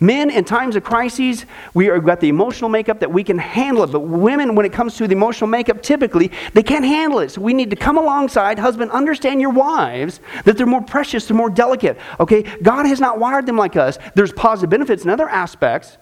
Men, 0.00 0.30
in 0.30 0.44
times 0.44 0.76
of 0.76 0.84
crises, 0.84 1.46
we 1.72 1.86
have 1.86 2.04
got 2.04 2.20
the 2.20 2.28
emotional 2.28 2.68
makeup 2.68 3.00
that 3.00 3.10
we 3.10 3.24
can 3.24 3.38
handle 3.38 3.84
it. 3.84 3.92
But 3.92 4.00
women, 4.00 4.54
when 4.54 4.66
it 4.66 4.72
comes 4.72 4.96
to 4.96 5.06
the 5.06 5.14
emotional 5.14 5.48
makeup, 5.48 5.80
typically, 5.80 6.30
they 6.52 6.62
can't 6.62 6.84
handle 6.84 7.20
it. 7.20 7.30
So 7.30 7.40
we 7.40 7.54
need 7.54 7.70
to 7.70 7.76
come 7.76 7.96
alongside, 7.96 8.58
husband, 8.58 8.90
understand 8.90 9.40
your 9.40 9.50
wives, 9.50 10.20
that 10.44 10.58
they're 10.58 10.66
more 10.66 10.82
precious, 10.82 11.26
they're 11.26 11.36
more 11.36 11.48
delicate. 11.48 11.96
Okay? 12.20 12.42
God 12.62 12.84
has 12.84 13.00
not 13.00 13.18
wired 13.18 13.46
them 13.46 13.56
like 13.56 13.76
us. 13.76 13.96
There's 14.14 14.32
positive 14.32 14.68
benefits 14.68 15.04
in 15.04 15.10
other 15.10 15.28
aspects. 15.28 15.96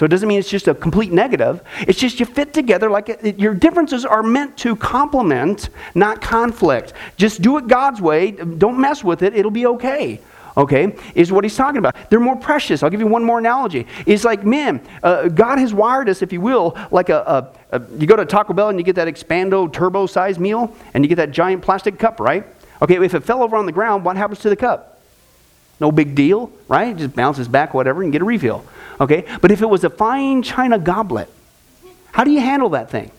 So 0.00 0.06
it 0.06 0.08
doesn't 0.08 0.30
mean 0.30 0.38
it's 0.38 0.48
just 0.48 0.66
a 0.66 0.74
complete 0.74 1.12
negative. 1.12 1.60
It's 1.80 1.98
just 1.98 2.20
you 2.20 2.24
fit 2.24 2.54
together 2.54 2.88
like 2.88 3.10
it, 3.10 3.38
your 3.38 3.52
differences 3.52 4.06
are 4.06 4.22
meant 4.22 4.56
to 4.56 4.74
complement, 4.74 5.68
not 5.94 6.22
conflict. 6.22 6.94
Just 7.18 7.42
do 7.42 7.58
it 7.58 7.68
God's 7.68 8.00
way. 8.00 8.30
Don't 8.30 8.80
mess 8.80 9.04
with 9.04 9.22
it. 9.22 9.36
It'll 9.36 9.50
be 9.50 9.66
okay. 9.66 10.18
Okay, 10.56 10.96
is 11.14 11.30
what 11.30 11.44
he's 11.44 11.54
talking 11.54 11.76
about. 11.76 11.94
They're 12.08 12.18
more 12.18 12.34
precious. 12.34 12.82
I'll 12.82 12.88
give 12.88 13.00
you 13.00 13.06
one 13.06 13.22
more 13.22 13.40
analogy. 13.40 13.86
It's 14.06 14.24
like 14.24 14.42
men. 14.42 14.80
Uh, 15.02 15.28
God 15.28 15.58
has 15.58 15.74
wired 15.74 16.08
us, 16.08 16.22
if 16.22 16.32
you 16.32 16.40
will, 16.40 16.78
like 16.90 17.10
a, 17.10 17.52
a, 17.70 17.76
a 17.76 17.82
you 17.98 18.06
go 18.06 18.16
to 18.16 18.24
Taco 18.24 18.54
Bell 18.54 18.70
and 18.70 18.78
you 18.78 18.84
get 18.86 18.96
that 18.96 19.06
expando 19.06 19.70
turbo 19.70 20.06
size 20.06 20.38
meal, 20.38 20.74
and 20.94 21.04
you 21.04 21.10
get 21.10 21.16
that 21.16 21.30
giant 21.30 21.60
plastic 21.60 21.98
cup, 21.98 22.20
right? 22.20 22.46
Okay, 22.80 22.96
if 23.04 23.12
it 23.12 23.20
fell 23.20 23.42
over 23.42 23.54
on 23.54 23.66
the 23.66 23.72
ground, 23.72 24.02
what 24.02 24.16
happens 24.16 24.38
to 24.38 24.48
the 24.48 24.56
cup? 24.56 24.89
No 25.80 25.90
big 25.90 26.14
deal, 26.14 26.52
right? 26.68 26.94
Just 26.96 27.16
bounces 27.16 27.48
back, 27.48 27.72
whatever, 27.72 28.02
and 28.02 28.12
get 28.12 28.20
a 28.20 28.24
refill. 28.24 28.64
Okay? 29.00 29.24
But 29.40 29.50
if 29.50 29.62
it 29.62 29.66
was 29.66 29.82
a 29.82 29.90
fine 29.90 30.42
china 30.42 30.78
goblet, 30.78 31.30
how 32.12 32.22
do 32.22 32.30
you 32.30 32.40
handle 32.40 32.68
that 32.70 32.90
thing? 32.90 33.10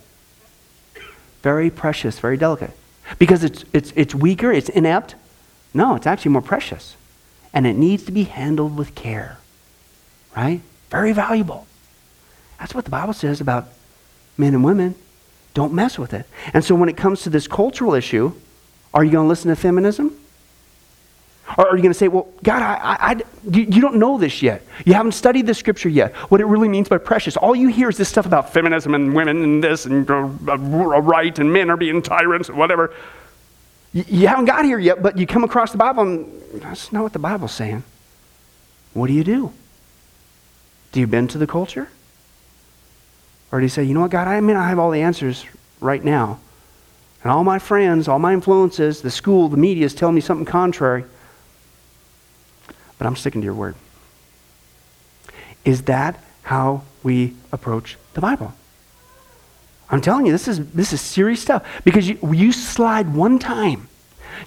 Very 1.41 1.71
precious, 1.71 2.19
very 2.19 2.37
delicate. 2.37 2.71
Because 3.17 3.43
it's, 3.43 3.65
it's, 3.73 3.91
it's 3.95 4.13
weaker, 4.13 4.51
it's 4.51 4.69
inept. 4.69 5.15
No, 5.73 5.95
it's 5.95 6.05
actually 6.05 6.31
more 6.31 6.41
precious. 6.41 6.95
And 7.51 7.65
it 7.65 7.75
needs 7.75 8.03
to 8.03 8.11
be 8.11 8.23
handled 8.23 8.77
with 8.77 8.93
care. 8.93 9.37
Right? 10.35 10.61
Very 10.89 11.13
valuable. 11.13 11.65
That's 12.59 12.75
what 12.75 12.85
the 12.85 12.91
Bible 12.91 13.13
says 13.13 13.41
about 13.41 13.69
men 14.37 14.53
and 14.53 14.63
women. 14.63 14.95
Don't 15.53 15.73
mess 15.73 15.97
with 15.97 16.13
it. 16.13 16.25
And 16.53 16.63
so 16.63 16.75
when 16.75 16.89
it 16.89 16.95
comes 16.95 17.23
to 17.23 17.29
this 17.29 17.47
cultural 17.47 17.93
issue, 17.95 18.33
are 18.93 19.03
you 19.03 19.11
going 19.11 19.25
to 19.25 19.29
listen 19.29 19.49
to 19.49 19.55
feminism? 19.55 20.17
Or 21.57 21.67
are 21.67 21.75
you 21.75 21.81
going 21.81 21.93
to 21.93 21.97
say, 21.97 22.07
well, 22.07 22.27
God, 22.43 22.61
I, 22.61 22.75
I, 22.75 23.11
I, 23.11 23.21
you 23.51 23.81
don't 23.81 23.95
know 23.95 24.17
this 24.17 24.41
yet. 24.41 24.65
You 24.85 24.93
haven't 24.93 25.13
studied 25.13 25.47
the 25.47 25.53
scripture 25.53 25.89
yet, 25.89 26.13
what 26.29 26.41
it 26.41 26.45
really 26.45 26.69
means 26.69 26.89
by 26.89 26.97
precious. 26.97 27.35
All 27.35 27.55
you 27.55 27.67
hear 27.67 27.89
is 27.89 27.97
this 27.97 28.09
stuff 28.09 28.25
about 28.25 28.53
feminism 28.53 28.95
and 28.95 29.13
women 29.13 29.43
and 29.43 29.63
this 29.63 29.85
and 29.85 30.09
uh, 30.09 30.17
right 30.55 31.37
and 31.37 31.51
men 31.51 31.69
are 31.69 31.77
being 31.77 32.01
tyrants 32.01 32.49
and 32.49 32.57
whatever. 32.57 32.93
You, 33.93 34.05
you 34.07 34.27
haven't 34.27 34.45
got 34.45 34.65
here 34.65 34.79
yet, 34.79 35.01
but 35.01 35.17
you 35.17 35.27
come 35.27 35.43
across 35.43 35.71
the 35.71 35.77
Bible 35.77 36.03
and 36.03 36.61
that's 36.61 36.91
not 36.91 37.03
what 37.03 37.13
the 37.13 37.19
Bible's 37.19 37.53
saying. 37.53 37.83
What 38.93 39.07
do 39.07 39.13
you 39.13 39.23
do? 39.23 39.53
Do 40.91 40.99
you 40.99 41.07
bend 41.07 41.29
to 41.31 41.37
the 41.37 41.47
culture? 41.47 41.89
Or 43.51 43.59
do 43.59 43.65
you 43.65 43.69
say, 43.69 43.83
you 43.83 43.93
know 43.93 44.01
what, 44.01 44.11
God, 44.11 44.27
I 44.27 44.39
mean, 44.39 44.55
I 44.55 44.69
have 44.69 44.79
all 44.79 44.91
the 44.91 45.01
answers 45.01 45.45
right 45.79 46.03
now. 46.03 46.39
And 47.23 47.31
all 47.31 47.43
my 47.43 47.59
friends, 47.59 48.07
all 48.07 48.19
my 48.19 48.33
influences, 48.33 49.01
the 49.01 49.11
school, 49.11 49.49
the 49.49 49.57
media 49.57 49.85
is 49.85 49.93
telling 49.93 50.15
me 50.15 50.21
something 50.21 50.45
contrary 50.45 51.03
but 53.01 53.07
I'm 53.07 53.15
sticking 53.15 53.41
to 53.41 53.45
your 53.45 53.55
word. 53.55 53.73
Is 55.65 55.81
that 55.85 56.23
how 56.43 56.83
we 57.01 57.33
approach 57.51 57.97
the 58.13 58.21
Bible? 58.21 58.53
I'm 59.89 60.01
telling 60.01 60.27
you, 60.27 60.31
this 60.31 60.47
is, 60.47 60.69
this 60.73 60.93
is 60.93 61.01
serious 61.01 61.41
stuff 61.41 61.67
because 61.83 62.07
you, 62.07 62.19
you 62.31 62.51
slide 62.51 63.11
one 63.15 63.39
time. 63.39 63.89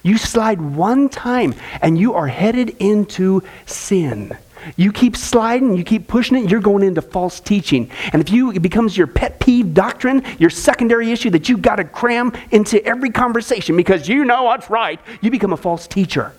You 0.03 0.17
slide 0.17 0.61
one 0.61 1.09
time 1.09 1.53
and 1.81 1.97
you 1.97 2.13
are 2.13 2.27
headed 2.27 2.77
into 2.79 3.43
sin. 3.65 4.37
You 4.77 4.93
keep 4.93 5.17
sliding, 5.17 5.75
you 5.75 5.83
keep 5.83 6.07
pushing 6.07 6.37
it, 6.37 6.49
you're 6.49 6.61
going 6.61 6.83
into 6.83 7.01
false 7.01 7.41
teaching. 7.41 7.91
And 8.13 8.21
if 8.21 8.29
you 8.29 8.51
it 8.51 8.61
becomes 8.61 8.95
your 8.95 9.07
pet 9.07 9.41
peeve 9.41 9.73
doctrine, 9.73 10.23
your 10.39 10.49
secondary 10.49 11.11
issue 11.11 11.31
that 11.31 11.49
you've 11.49 11.61
got 11.61 11.75
to 11.75 11.83
cram 11.83 12.31
into 12.51 12.81
every 12.85 13.09
conversation 13.09 13.75
because 13.75 14.07
you 14.07 14.23
know 14.23 14.43
what's 14.43 14.69
right, 14.69 15.01
you 15.19 15.29
become 15.29 15.51
a 15.51 15.57
false 15.57 15.87
teacher. 15.87 16.31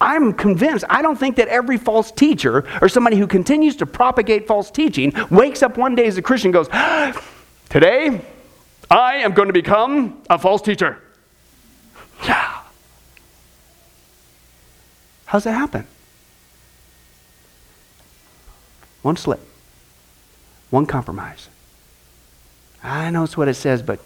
I'm 0.00 0.32
convinced, 0.34 0.84
I 0.90 1.00
don't 1.00 1.18
think 1.18 1.36
that 1.36 1.48
every 1.48 1.78
false 1.78 2.12
teacher 2.12 2.64
or 2.82 2.88
somebody 2.88 3.16
who 3.16 3.26
continues 3.26 3.76
to 3.76 3.86
propagate 3.86 4.46
false 4.46 4.70
teaching 4.70 5.12
wakes 5.30 5.62
up 5.62 5.78
one 5.78 5.94
day 5.94 6.06
as 6.06 6.18
a 6.18 6.22
Christian 6.22 6.50
goes, 6.50 6.68
Today, 7.68 8.20
I 8.90 9.16
am 9.16 9.32
going 9.32 9.48
to 9.48 9.52
become 9.52 10.22
a 10.30 10.38
false 10.38 10.62
teacher. 10.62 11.00
Yeah. 12.24 12.60
How's 15.24 15.44
that 15.44 15.52
happen? 15.52 15.86
One 19.02 19.16
slip, 19.16 19.40
one 20.70 20.86
compromise. 20.86 21.48
I 22.82 23.10
know 23.10 23.24
it's 23.24 23.36
what 23.36 23.48
it 23.48 23.54
says, 23.54 23.82
but 23.82 23.98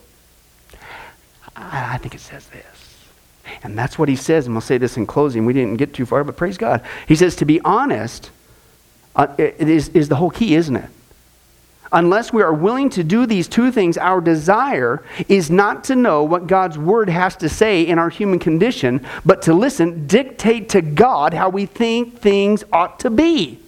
I 1.56 1.98
think 1.98 2.14
it 2.14 2.20
says 2.20 2.46
this. 2.48 2.79
And 3.62 3.78
that's 3.78 3.98
what 3.98 4.08
he 4.08 4.16
says, 4.16 4.46
and 4.46 4.54
we'll 4.54 4.60
say 4.60 4.78
this 4.78 4.96
in 4.96 5.06
closing. 5.06 5.46
We 5.46 5.52
didn't 5.52 5.76
get 5.76 5.94
too 5.94 6.06
far, 6.06 6.24
but 6.24 6.36
praise 6.36 6.58
God. 6.58 6.82
He 7.06 7.16
says, 7.16 7.36
to 7.36 7.44
be 7.44 7.60
honest 7.60 8.30
uh, 9.16 9.34
is, 9.38 9.88
is 9.90 10.08
the 10.08 10.16
whole 10.16 10.30
key, 10.30 10.54
isn't 10.54 10.76
it? 10.76 10.90
Unless 11.92 12.32
we 12.32 12.42
are 12.42 12.54
willing 12.54 12.88
to 12.90 13.02
do 13.02 13.26
these 13.26 13.48
two 13.48 13.72
things, 13.72 13.98
our 13.98 14.20
desire 14.20 15.02
is 15.28 15.50
not 15.50 15.84
to 15.84 15.96
know 15.96 16.22
what 16.22 16.46
God's 16.46 16.78
word 16.78 17.08
has 17.08 17.34
to 17.36 17.48
say 17.48 17.82
in 17.82 17.98
our 17.98 18.08
human 18.08 18.38
condition, 18.38 19.04
but 19.24 19.42
to 19.42 19.54
listen, 19.54 20.06
dictate 20.06 20.68
to 20.70 20.82
God 20.82 21.34
how 21.34 21.48
we 21.48 21.66
think 21.66 22.20
things 22.20 22.62
ought 22.72 23.00
to 23.00 23.10
be. 23.10 23.58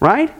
Right? 0.00 0.32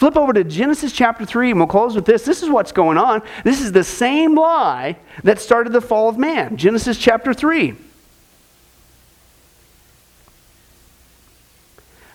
Flip 0.00 0.16
over 0.16 0.32
to 0.32 0.44
Genesis 0.44 0.92
chapter 0.92 1.26
3, 1.26 1.50
and 1.50 1.60
we'll 1.60 1.66
close 1.66 1.94
with 1.94 2.06
this. 2.06 2.24
This 2.24 2.42
is 2.42 2.48
what's 2.48 2.72
going 2.72 2.96
on. 2.96 3.20
This 3.44 3.60
is 3.60 3.70
the 3.70 3.84
same 3.84 4.34
lie 4.34 4.96
that 5.24 5.38
started 5.38 5.74
the 5.74 5.82
fall 5.82 6.08
of 6.08 6.16
man. 6.16 6.56
Genesis 6.56 6.96
chapter 6.96 7.34
3. 7.34 7.74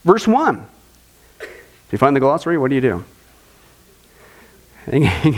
Verse 0.04 0.28
1. 0.28 0.66
If 1.40 1.48
you 1.92 2.00
find 2.00 2.16
the 2.16 2.20
glossary, 2.20 2.58
what 2.58 2.70
do 2.70 2.76
you 2.76 2.82
do? 2.82 3.06
Hang, 4.88 5.04
hang. 5.04 5.34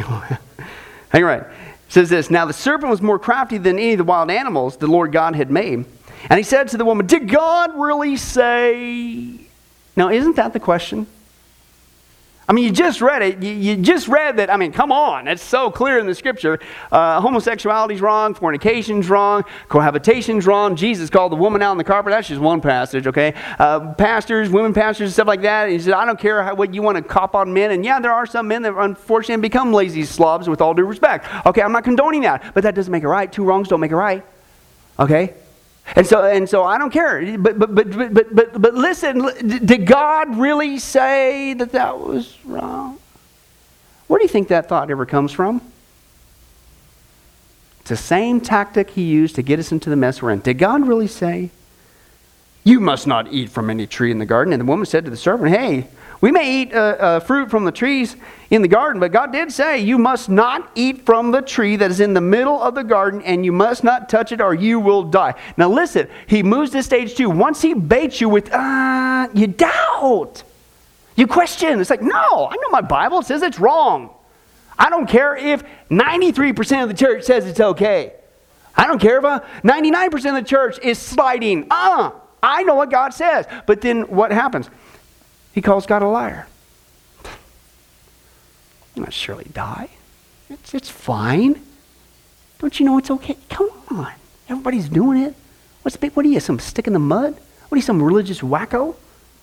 Hang 1.09 1.23
right. 1.23 1.41
It 1.41 1.47
says 1.89 2.09
this 2.09 2.29
Now 2.29 2.45
the 2.45 2.53
serpent 2.53 2.89
was 2.89 3.01
more 3.01 3.19
crafty 3.19 3.57
than 3.57 3.77
any 3.77 3.91
of 3.91 3.97
the 3.97 4.05
wild 4.05 4.31
animals 4.31 4.77
the 4.77 4.87
Lord 4.87 5.11
God 5.11 5.35
had 5.35 5.51
made. 5.51 5.83
And 6.29 6.37
he 6.37 6.43
said 6.43 6.69
to 6.69 6.77
the 6.77 6.85
woman, 6.85 7.07
Did 7.07 7.27
God 7.27 7.77
really 7.77 8.15
say? 8.15 9.37
Now, 9.97 10.09
isn't 10.11 10.37
that 10.37 10.53
the 10.53 10.61
question? 10.61 11.07
I 12.49 12.53
mean, 12.53 12.63
you 12.63 12.71
just 12.71 13.01
read 13.01 13.21
it. 13.21 13.43
You, 13.43 13.51
you, 13.51 13.75
just 13.75 14.07
read 14.07 14.37
that. 14.37 14.49
I 14.49 14.55
mean, 14.55 14.71
come 14.71 14.89
on. 14.89 15.27
It's 15.27 15.43
so 15.43 15.69
clear 15.69 15.99
in 15.99 16.07
the 16.07 16.15
scripture. 16.15 16.59
Uh, 16.89 17.19
homosexuality's 17.19 17.99
wrong. 17.99 18.33
Fornication's 18.33 19.09
wrong. 19.09 19.43
Cohabitation's 19.67 20.47
wrong. 20.47 20.77
Jesus 20.77 21.09
called 21.09 21.33
the 21.33 21.35
woman 21.35 21.61
out 21.61 21.71
on 21.71 21.77
the 21.77 21.83
carpet. 21.83 22.11
That's 22.11 22.29
just 22.29 22.39
one 22.39 22.61
passage, 22.61 23.05
okay? 23.05 23.33
Uh, 23.59 23.93
pastors, 23.95 24.49
women 24.49 24.73
pastors, 24.73 25.11
stuff 25.11 25.27
like 25.27 25.41
that. 25.41 25.69
he 25.69 25.77
said, 25.77 25.93
I 25.93 26.05
don't 26.05 26.19
care 26.19 26.41
how, 26.41 26.55
what 26.55 26.73
you 26.73 26.81
want 26.81 26.95
to 26.95 27.03
cop 27.03 27.35
on 27.35 27.53
men. 27.53 27.71
And 27.71 27.83
yeah, 27.83 27.99
there 27.99 28.13
are 28.13 28.25
some 28.25 28.47
men 28.47 28.61
that 28.61 28.73
unfortunately 28.77 29.41
become 29.41 29.73
lazy 29.73 30.05
slobs 30.05 30.47
with 30.47 30.61
all 30.61 30.73
due 30.73 30.85
respect. 30.85 31.27
Okay, 31.45 31.61
I'm 31.61 31.73
not 31.73 31.83
condoning 31.83 32.21
that. 32.21 32.53
But 32.53 32.63
that 32.63 32.75
doesn't 32.75 32.91
make 32.91 33.03
it 33.03 33.09
right. 33.09 33.29
Two 33.29 33.43
wrongs 33.43 33.67
don't 33.67 33.81
make 33.81 33.91
it 33.91 33.97
right. 33.97 34.23
Okay? 34.97 35.33
And 35.95 36.05
so, 36.05 36.25
and 36.25 36.47
so 36.47 36.63
I 36.63 36.77
don't 36.77 36.91
care. 36.91 37.37
But, 37.37 37.57
but, 37.57 37.73
but, 37.73 38.13
but, 38.13 38.35
but, 38.35 38.61
but 38.61 38.73
listen, 38.73 39.65
did 39.65 39.85
God 39.85 40.37
really 40.37 40.79
say 40.79 41.53
that 41.53 41.71
that 41.71 41.99
was 41.99 42.37
wrong? 42.43 42.99
Where 44.07 44.19
do 44.19 44.23
you 44.23 44.29
think 44.29 44.49
that 44.49 44.67
thought 44.67 44.89
ever 44.91 45.05
comes 45.05 45.31
from? 45.31 45.61
It's 47.81 47.89
the 47.89 47.97
same 47.97 48.41
tactic 48.41 48.89
he 48.91 49.03
used 49.03 49.35
to 49.35 49.41
get 49.41 49.59
us 49.59 49.71
into 49.71 49.89
the 49.89 49.95
mess 49.95 50.21
we're 50.21 50.31
in. 50.31 50.39
Did 50.41 50.57
God 50.57 50.85
really 50.85 51.07
say, 51.07 51.51
You 52.63 52.79
must 52.79 53.07
not 53.07 53.31
eat 53.31 53.49
from 53.49 53.69
any 53.69 53.87
tree 53.87 54.11
in 54.11 54.19
the 54.19 54.25
garden? 54.25 54.53
And 54.53 54.61
the 54.61 54.65
woman 54.65 54.85
said 54.85 55.05
to 55.05 55.11
the 55.11 55.17
serpent, 55.17 55.55
Hey, 55.55 55.87
we 56.19 56.31
may 56.31 56.61
eat 56.61 56.73
uh, 56.73 56.77
uh, 56.77 57.19
fruit 57.19 57.51
from 57.51 57.65
the 57.65 57.71
trees 57.71 58.15
in 58.49 58.61
the 58.61 58.67
garden, 58.67 58.99
but 58.99 59.11
God 59.11 59.31
did 59.31 59.51
say, 59.51 59.79
You 59.79 59.97
must 59.97 60.29
not 60.29 60.71
eat 60.73 61.05
from 61.05 61.31
the 61.31 61.41
tree 61.41 61.75
that 61.75 61.91
is 61.91 61.99
in 61.99 62.13
the 62.13 62.21
middle 62.21 62.61
of 62.61 62.75
the 62.75 62.83
garden, 62.83 63.21
and 63.21 63.45
you 63.45 63.51
must 63.51 63.83
not 63.83 64.09
touch 64.09 64.31
it, 64.31 64.41
or 64.41 64.53
you 64.53 64.79
will 64.79 65.03
die. 65.03 65.35
Now, 65.57 65.69
listen, 65.69 66.07
he 66.25 66.41
moves 66.41 66.71
to 66.71 66.81
stage 66.81 67.15
two. 67.15 67.29
Once 67.29 67.61
he 67.61 67.73
baits 67.73 68.19
you 68.19 68.29
with, 68.29 68.51
uh, 68.51 69.27
you 69.33 69.47
doubt. 69.47 70.43
You 71.15 71.27
question. 71.27 71.79
It's 71.79 71.89
like, 71.89 72.01
No, 72.01 72.47
I 72.49 72.55
know 72.55 72.69
my 72.71 72.81
Bible 72.81 73.21
says 73.21 73.41
it's 73.43 73.59
wrong. 73.59 74.09
I 74.79 74.89
don't 74.89 75.07
care 75.07 75.35
if 75.35 75.63
93% 75.89 76.83
of 76.83 76.89
the 76.89 76.95
church 76.95 77.23
says 77.23 77.45
it's 77.45 77.59
okay. 77.59 78.13
I 78.75 78.85
don't 78.85 78.99
care 78.99 79.17
if 79.17 79.25
uh, 79.25 79.39
99% 79.63 80.13
of 80.13 80.35
the 80.35 80.47
church 80.47 80.77
is 80.83 80.99
sliding. 80.99 81.67
Uh, 81.71 82.11
I 82.43 82.61
know 82.63 82.75
what 82.75 82.91
God 82.91 83.13
says. 83.13 83.47
But 83.65 83.81
then 83.81 84.03
what 84.03 84.31
happens? 84.31 84.69
He 85.57 85.61
calls 85.63 85.87
God 85.87 86.03
a 86.03 86.07
liar. 86.07 86.45
You 88.93 89.01
must 89.01 89.17
surely 89.17 89.47
die. 89.51 89.89
It's, 90.51 90.75
it's 90.75 90.87
fine. 90.87 91.59
Don't 92.59 92.79
you 92.79 92.85
know 92.85 92.99
it's 92.99 93.09
okay? 93.09 93.37
Come 93.49 93.71
on. 93.89 94.13
Everybody's 94.47 94.87
doing 94.87 95.19
it. 95.23 95.33
What's 95.81 95.97
big? 95.97 96.11
what 96.11 96.27
are 96.27 96.29
you, 96.29 96.39
some 96.39 96.59
stick 96.59 96.85
in 96.85 96.93
the 96.93 96.99
mud? 96.99 97.33
What 97.33 97.75
are 97.75 97.75
you, 97.75 97.81
some 97.81 98.03
religious 98.03 98.41
wacko? 98.41 98.97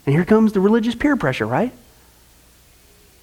And 0.06 0.14
here 0.14 0.24
comes 0.24 0.52
the 0.52 0.60
religious 0.60 0.94
peer 0.94 1.16
pressure, 1.16 1.48
right? 1.48 1.72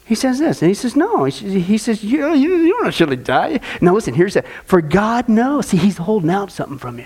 He 0.04 0.14
says 0.14 0.40
this, 0.40 0.62
and 0.62 0.68
he 0.68 0.76
says, 0.76 0.94
No. 0.94 1.24
He 1.24 1.78
says, 1.78 2.04
You, 2.04 2.34
you, 2.34 2.58
you 2.58 2.78
don't 2.82 2.94
surely 2.94 3.16
die. 3.16 3.62
Now, 3.80 3.94
listen, 3.94 4.16
here's 4.16 4.34
that. 4.34 4.46
For 4.66 4.82
God 4.82 5.30
knows. 5.30 5.68
See, 5.68 5.78
he's 5.78 5.96
holding 5.96 6.30
out 6.30 6.52
something 6.52 6.78
from 6.78 7.00
you. 7.00 7.06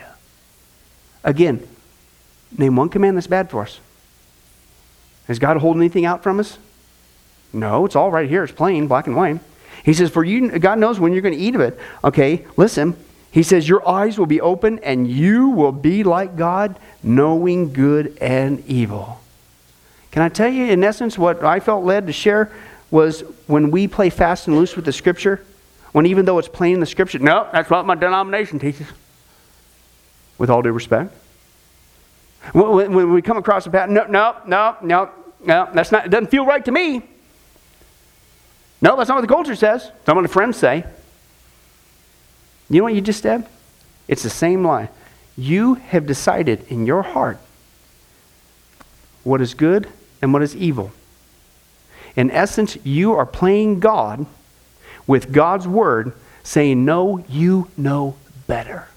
Again, 1.23 1.67
name 2.57 2.75
one 2.75 2.89
command 2.89 3.17
that's 3.17 3.27
bad 3.27 3.51
for 3.51 3.61
us. 3.61 3.79
Is 5.27 5.39
God 5.39 5.57
holding 5.57 5.81
anything 5.81 6.05
out 6.05 6.23
from 6.23 6.39
us? 6.39 6.57
No, 7.51 7.85
it's 7.85 7.95
all 7.95 8.11
right 8.11 8.29
here. 8.29 8.43
It's 8.43 8.53
plain, 8.53 8.87
black 8.87 9.07
and 9.07 9.15
white. 9.15 9.39
He 9.83 9.93
says, 9.93 10.09
For 10.09 10.23
you, 10.23 10.59
God 10.59 10.79
knows 10.79 10.99
when 10.99 11.13
you're 11.13 11.21
going 11.21 11.35
to 11.35 11.39
eat 11.39 11.55
of 11.55 11.61
it. 11.61 11.79
Okay, 12.03 12.45
listen. 12.57 12.95
He 13.31 13.43
says, 13.43 13.67
Your 13.67 13.87
eyes 13.87 14.17
will 14.17 14.25
be 14.25 14.41
open 14.41 14.79
and 14.79 15.09
you 15.09 15.49
will 15.49 15.71
be 15.71 16.03
like 16.03 16.35
God, 16.37 16.77
knowing 17.03 17.73
good 17.73 18.17
and 18.21 18.65
evil. 18.67 19.19
Can 20.11 20.21
I 20.21 20.29
tell 20.29 20.47
you, 20.47 20.65
in 20.65 20.83
essence, 20.83 21.17
what 21.17 21.43
I 21.43 21.59
felt 21.59 21.83
led 21.83 22.07
to 22.07 22.13
share 22.13 22.51
was 22.91 23.21
when 23.47 23.71
we 23.71 23.87
play 23.87 24.09
fast 24.09 24.47
and 24.47 24.55
loose 24.55 24.75
with 24.75 24.85
the 24.85 24.93
Scripture, 24.93 25.43
when 25.91 26.05
even 26.05 26.25
though 26.25 26.39
it's 26.39 26.47
plain 26.47 26.75
in 26.75 26.79
the 26.79 26.85
Scripture, 26.85 27.19
no, 27.19 27.47
that's 27.51 27.69
what 27.69 27.85
my 27.85 27.95
denomination 27.95 28.59
teaches. 28.59 28.87
With 30.37 30.49
all 30.49 30.61
due 30.61 30.71
respect. 30.71 31.13
When, 32.53 32.93
when 32.93 33.13
we 33.13 33.21
come 33.21 33.37
across 33.37 33.65
a 33.65 33.69
pattern, 33.69 33.93
no, 33.95 34.05
no, 34.05 34.35
no, 34.45 34.77
no, 34.81 35.09
no, 35.43 35.69
that's 35.73 35.91
not, 35.91 36.05
it 36.05 36.09
doesn't 36.09 36.31
feel 36.31 36.45
right 36.45 36.63
to 36.65 36.71
me. 36.71 37.01
No, 38.81 38.95
that's 38.95 39.09
not 39.09 39.15
what 39.15 39.21
the 39.21 39.33
culture 39.33 39.55
says. 39.55 39.85
That's 39.85 40.07
not 40.07 40.15
what 40.15 40.21
the 40.23 40.27
friends 40.27 40.57
say. 40.57 40.85
You 42.69 42.79
know 42.79 42.83
what 42.83 42.93
you 42.93 43.01
just 43.01 43.21
said? 43.21 43.47
It's 44.07 44.23
the 44.23 44.29
same 44.29 44.65
lie. 44.65 44.89
You 45.37 45.75
have 45.75 46.05
decided 46.05 46.65
in 46.69 46.85
your 46.85 47.01
heart 47.01 47.39
what 49.23 49.41
is 49.41 49.53
good 49.53 49.87
and 50.21 50.33
what 50.33 50.41
is 50.41 50.55
evil. 50.55 50.91
In 52.15 52.31
essence, 52.31 52.77
you 52.83 53.13
are 53.13 53.25
playing 53.25 53.79
God 53.79 54.25
with 55.05 55.31
God's 55.31 55.67
word, 55.67 56.13
saying, 56.43 56.85
No, 56.85 57.23
you 57.27 57.69
know 57.75 58.15
better. 58.47 58.87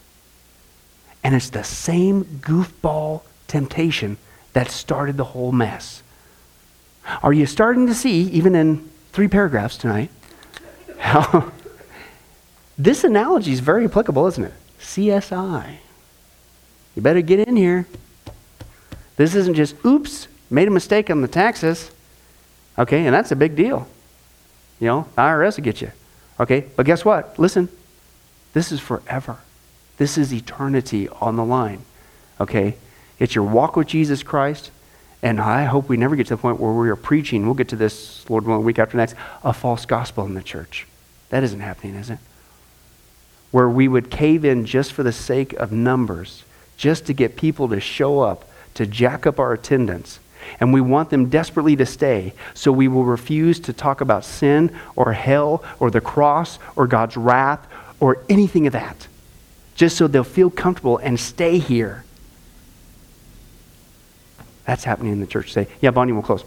And 1.25 1.35
it's 1.35 1.51
the 1.51 1.65
same 1.65 2.25
goofball 2.25 3.23
temptation 3.49 4.17
that 4.53 4.71
started 4.71 5.17
the 5.17 5.25
whole 5.25 5.53
mess. 5.53 6.03
Are 7.23 7.33
you 7.33 7.47
starting 7.47 7.87
to 7.87 7.95
see, 7.95 8.23
even 8.31 8.55
in 8.55 8.89
three 9.13 9.29
paragraphs 9.29 9.77
tonight, 9.77 10.11
how 10.99 11.53
this 12.77 13.03
analogy 13.03 13.53
is 13.53 13.61
very 13.61 13.85
applicable, 13.87 14.27
isn't 14.29 14.45
it? 14.45 14.55
CSI. 14.79 15.79
You 16.95 17.03
better 17.03 17.23
get 17.23 17.41
in 17.41 17.57
here. 17.57 17.87
This 19.17 19.35
isn't 19.35 19.55
just, 19.55 19.75
oops, 19.85 20.29
made 20.51 20.69
a 20.69 20.71
mistake 20.71 21.11
on 21.11 21.23
the 21.23 21.29
taxes. 21.29 21.91
Okay, 22.79 23.07
and 23.07 23.15
that's 23.15 23.33
a 23.33 23.37
big 23.37 23.57
deal. 23.57 23.89
You 24.81 24.87
know, 24.87 25.09
the 25.17 25.23
IRS 25.23 25.57
will 25.57 25.65
get 25.65 25.81
you. 25.81 25.91
Okay, 26.39 26.67
but 26.77 26.87
guess 26.87 27.05
what? 27.05 27.39
Listen, 27.39 27.69
this 28.53 28.71
is 28.71 28.81
forever. 28.81 29.39
This 29.97 30.17
is 30.17 30.33
eternity 30.33 31.09
on 31.09 31.37
the 31.37 31.45
line. 31.45 31.85
Okay? 32.41 32.77
It's 33.19 33.35
your 33.35 33.45
walk 33.45 33.77
with 33.77 33.89
Jesus 33.89 34.23
Christ. 34.23 34.71
And 35.23 35.41
I 35.41 35.65
hope 35.65 35.89
we 35.89 35.97
never 35.97 36.15
get 36.15 36.29
to 36.29 36.37
the 36.37 36.41
point 36.41 36.61
where 36.61 36.73
we 36.73 36.89
are 36.91 36.97
preaching, 36.97 37.45
we'll 37.45 37.55
get 37.55 37.69
to 37.69 37.77
this, 37.77 38.29
Lord 38.31 38.45
willing, 38.45 38.65
week 38.65 38.79
after 38.79 38.97
next, 38.97 39.17
a 39.43 39.53
false 39.53 39.85
gospel 39.85 40.25
in 40.25 40.35
the 40.35 40.43
church. 40.43 40.87
That 41.31 41.43
isn't 41.43 41.61
happening, 41.61 41.97
is 41.97 42.09
it? 42.09 42.19
Where 43.51 43.69
we 43.69 43.89
would 43.89 44.11
cave 44.11 44.45
in 44.45 44.65
just 44.65 44.93
for 44.93 45.03
the 45.03 45.13
sake 45.13 45.55
of 45.55 45.73
numbers, 45.73 46.45
just 46.77 47.07
to 47.07 47.13
get 47.13 47.37
people 47.37 47.69
to 47.69 47.81
show 47.81 48.21
up, 48.21 48.49
to 48.75 48.87
jack 48.87 49.27
up 49.27 49.41
our 49.41 49.53
attendance. 49.53 50.21
And 50.61 50.73
we 50.73 50.81
want 50.81 51.11
them 51.11 51.29
desperately 51.29 51.75
to 51.77 51.87
stay. 51.87 52.33
So 52.55 52.71
we 52.71 52.87
will 52.87 53.05
refuse 53.05 53.59
to 53.61 53.73
talk 53.73 54.01
about 54.01 54.25
sin 54.25 54.75
or 54.95 55.13
hell 55.13 55.65
or 55.81 55.91
the 55.91 56.01
cross 56.01 56.61
or 56.77 56.87
God's 56.87 57.17
wrath 57.17 57.67
or 57.99 58.25
anything 58.29 58.69
of 58.69 58.73
that. 58.73 59.09
Just 59.75 59.97
so 59.97 60.07
they'll 60.07 60.23
feel 60.23 60.51
comfortable 60.51 60.99
and 60.99 61.19
stay 61.19 61.59
here. 61.59 62.05
That's 64.69 64.85
happening 64.85 65.13
in 65.13 65.21
the 65.21 65.27
church 65.27 65.55
today. 65.55 65.71
Yeah, 65.81 65.93
Bonnie, 65.93 66.13
we'll 66.13 66.21
close. 66.21 66.45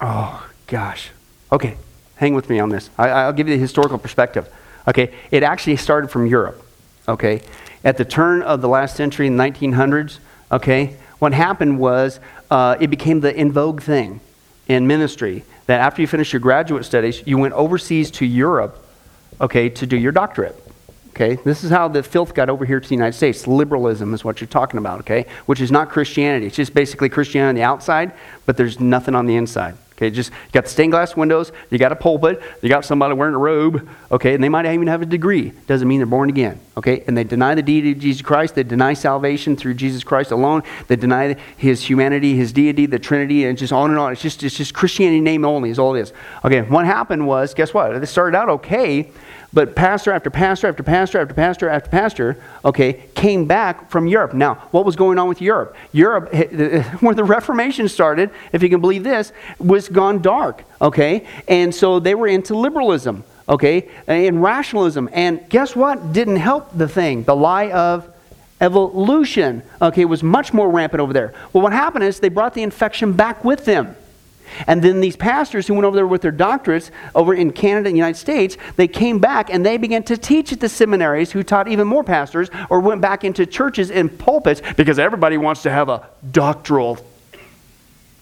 Oh, 0.00 0.48
gosh. 0.68 1.10
Okay, 1.52 1.76
hang 2.14 2.32
with 2.32 2.48
me 2.48 2.60
on 2.60 2.70
this. 2.70 2.88
I, 2.96 3.26
will 3.26 3.34
give 3.34 3.46
you 3.46 3.56
the 3.56 3.60
historical 3.60 3.98
perspective. 3.98 4.48
Okay, 4.88 5.12
it 5.30 5.42
actually 5.42 5.76
started 5.76 6.10
from 6.10 6.26
Europe. 6.26 6.62
Okay, 7.06 7.42
at 7.84 7.98
the 7.98 8.06
turn 8.06 8.40
of 8.40 8.62
the 8.62 8.68
last 8.68 8.96
century, 8.96 9.26
in 9.26 9.36
the 9.36 9.44
1900s, 9.44 10.18
okay, 10.50 10.96
what 11.18 11.32
happened 11.32 11.78
was 11.78 12.20
uh, 12.50 12.76
it 12.80 12.88
became 12.88 13.20
the 13.20 13.34
in 13.34 13.52
vogue 13.52 13.82
thing 13.82 14.20
in 14.68 14.86
ministry 14.86 15.44
that 15.66 15.80
after 15.80 16.02
you 16.02 16.08
finished 16.08 16.32
your 16.32 16.40
graduate 16.40 16.84
studies, 16.84 17.22
you 17.26 17.38
went 17.38 17.54
overseas 17.54 18.10
to 18.12 18.26
Europe, 18.26 18.84
okay, 19.40 19.68
to 19.68 19.86
do 19.86 19.96
your 19.96 20.12
doctorate. 20.12 20.62
Okay, 21.10 21.36
this 21.44 21.64
is 21.64 21.70
how 21.70 21.88
the 21.88 22.02
filth 22.02 22.34
got 22.34 22.50
over 22.50 22.66
here 22.66 22.78
to 22.78 22.86
the 22.86 22.94
United 22.94 23.16
States. 23.16 23.46
Liberalism 23.46 24.12
is 24.12 24.22
what 24.22 24.38
you're 24.38 24.48
talking 24.48 24.76
about, 24.76 25.00
okay, 25.00 25.24
which 25.46 25.62
is 25.62 25.72
not 25.72 25.88
Christianity. 25.88 26.46
It's 26.46 26.56
just 26.56 26.74
basically 26.74 27.08
Christianity 27.08 27.48
on 27.48 27.54
the 27.54 27.62
outside, 27.62 28.12
but 28.44 28.58
there's 28.58 28.78
nothing 28.80 29.14
on 29.14 29.24
the 29.24 29.36
inside. 29.36 29.76
Okay, 29.96 30.10
just 30.10 30.30
you 30.30 30.52
got 30.52 30.64
the 30.64 30.70
stained 30.70 30.92
glass 30.92 31.16
windows, 31.16 31.52
you 31.70 31.78
got 31.78 31.90
a 31.90 31.96
pulpit, 31.96 32.42
you 32.60 32.68
got 32.68 32.84
somebody 32.84 33.14
wearing 33.14 33.34
a 33.34 33.38
robe, 33.38 33.88
okay, 34.12 34.34
and 34.34 34.44
they 34.44 34.50
might 34.50 34.66
even 34.66 34.88
have 34.88 35.00
a 35.00 35.06
degree. 35.06 35.52
Doesn't 35.66 35.88
mean 35.88 36.00
they're 36.00 36.06
born 36.06 36.28
again, 36.28 36.60
okay? 36.76 37.02
And 37.06 37.16
they 37.16 37.24
deny 37.24 37.54
the 37.54 37.62
deity 37.62 37.92
of 37.92 37.98
Jesus 37.98 38.20
Christ, 38.20 38.56
they 38.56 38.62
deny 38.62 38.92
salvation 38.92 39.56
through 39.56 39.72
Jesus 39.72 40.04
Christ 40.04 40.32
alone, 40.32 40.64
they 40.88 40.96
deny 40.96 41.36
his 41.56 41.82
humanity, 41.82 42.36
his 42.36 42.52
deity, 42.52 42.84
the 42.84 42.98
Trinity, 42.98 43.46
and 43.46 43.56
just 43.56 43.72
on 43.72 43.88
and 43.88 43.98
on. 43.98 44.12
It's 44.12 44.20
just 44.20 44.42
it's 44.42 44.58
just 44.58 44.74
Christianity 44.74 45.22
name 45.22 45.46
only 45.46 45.70
is 45.70 45.78
all 45.78 45.94
it 45.94 46.00
is. 46.00 46.12
Okay, 46.44 46.60
what 46.60 46.84
happened 46.84 47.26
was, 47.26 47.54
guess 47.54 47.72
what? 47.72 47.94
It 47.94 48.06
started 48.06 48.36
out 48.36 48.50
okay, 48.50 49.10
but 49.56 49.74
pastor 49.74 50.12
after 50.12 50.28
pastor 50.28 50.68
after 50.68 50.82
pastor 50.82 51.18
after 51.18 51.32
pastor 51.32 51.68
after 51.70 51.88
pastor, 51.88 52.36
okay, 52.62 53.04
came 53.14 53.46
back 53.46 53.88
from 53.88 54.06
Europe. 54.06 54.34
Now, 54.34 54.56
what 54.70 54.84
was 54.84 54.96
going 54.96 55.18
on 55.18 55.28
with 55.28 55.40
Europe? 55.40 55.74
Europe, 55.92 56.30
where 57.00 57.14
the 57.14 57.24
Reformation 57.24 57.88
started, 57.88 58.28
if 58.52 58.62
you 58.62 58.68
can 58.68 58.82
believe 58.82 59.02
this, 59.02 59.32
was 59.58 59.88
gone 59.88 60.20
dark, 60.20 60.62
okay? 60.82 61.26
And 61.48 61.74
so 61.74 61.98
they 61.98 62.14
were 62.14 62.26
into 62.26 62.54
liberalism, 62.54 63.24
okay, 63.48 63.88
and 64.06 64.42
rationalism. 64.42 65.08
And 65.14 65.48
guess 65.48 65.74
what? 65.74 66.12
Didn't 66.12 66.36
help 66.36 66.76
the 66.76 66.86
thing. 66.86 67.24
The 67.24 67.34
lie 67.34 67.70
of 67.70 68.06
evolution, 68.60 69.62
okay, 69.80 70.04
was 70.04 70.22
much 70.22 70.52
more 70.52 70.70
rampant 70.70 71.00
over 71.00 71.14
there. 71.14 71.32
Well, 71.54 71.62
what 71.62 71.72
happened 71.72 72.04
is 72.04 72.20
they 72.20 72.28
brought 72.28 72.52
the 72.52 72.62
infection 72.62 73.14
back 73.14 73.42
with 73.42 73.64
them. 73.64 73.96
And 74.66 74.82
then 74.82 75.00
these 75.00 75.16
pastors 75.16 75.66
who 75.66 75.74
went 75.74 75.84
over 75.84 75.96
there 75.96 76.06
with 76.06 76.22
their 76.22 76.32
doctorates 76.32 76.90
over 77.14 77.34
in 77.34 77.52
Canada 77.52 77.88
and 77.88 77.94
the 77.94 77.98
United 77.98 78.18
States, 78.18 78.56
they 78.76 78.88
came 78.88 79.18
back 79.18 79.50
and 79.50 79.64
they 79.64 79.76
began 79.76 80.02
to 80.04 80.16
teach 80.16 80.52
at 80.52 80.60
the 80.60 80.68
seminaries 80.68 81.32
who 81.32 81.42
taught 81.42 81.68
even 81.68 81.86
more 81.86 82.04
pastors 82.04 82.48
or 82.70 82.80
went 82.80 83.00
back 83.00 83.24
into 83.24 83.46
churches 83.46 83.90
and 83.90 84.18
pulpits 84.18 84.62
because 84.76 84.98
everybody 84.98 85.36
wants 85.36 85.62
to 85.62 85.70
have 85.70 85.88
a 85.88 86.08
doctoral 86.30 86.98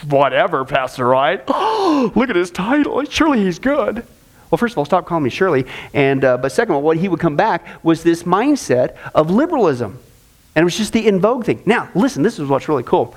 whatever 0.09 0.65
pastor, 0.65 1.07
right? 1.07 1.43
Oh, 1.49 2.13
look 2.17 2.31
at 2.31 2.37
his 2.37 2.51
title. 2.51 3.03
Surely 3.05 3.43
he's 3.43 3.59
good. 3.59 4.05
Well, 4.51 4.59
first 4.59 4.75
of 4.75 4.79
all, 4.79 4.85
stop 4.85 5.07
calling 5.07 5.25
me 5.25 5.31
Shirley. 5.31 5.67
And, 5.93 6.25
uh, 6.25 6.37
but 6.39 6.53
second 6.53 6.73
of 6.73 6.77
all, 6.77 6.83
what 6.83 6.97
he 6.97 7.09
would 7.09 7.21
come 7.21 7.37
back 7.37 7.67
was 7.83 8.03
this 8.03 8.23
mindset 8.23 8.97
of 9.15 9.31
liberalism. 9.31 9.99
And 10.55 10.63
it 10.63 10.65
was 10.65 10.77
just 10.77 10.93
the 10.93 11.07
in 11.07 11.21
vogue 11.21 11.45
thing. 11.45 11.63
Now, 11.67 11.89
listen, 11.95 12.23
this 12.23 12.39
is 12.39 12.49
what's 12.49 12.69
really 12.69 12.85
cool. 12.85 13.17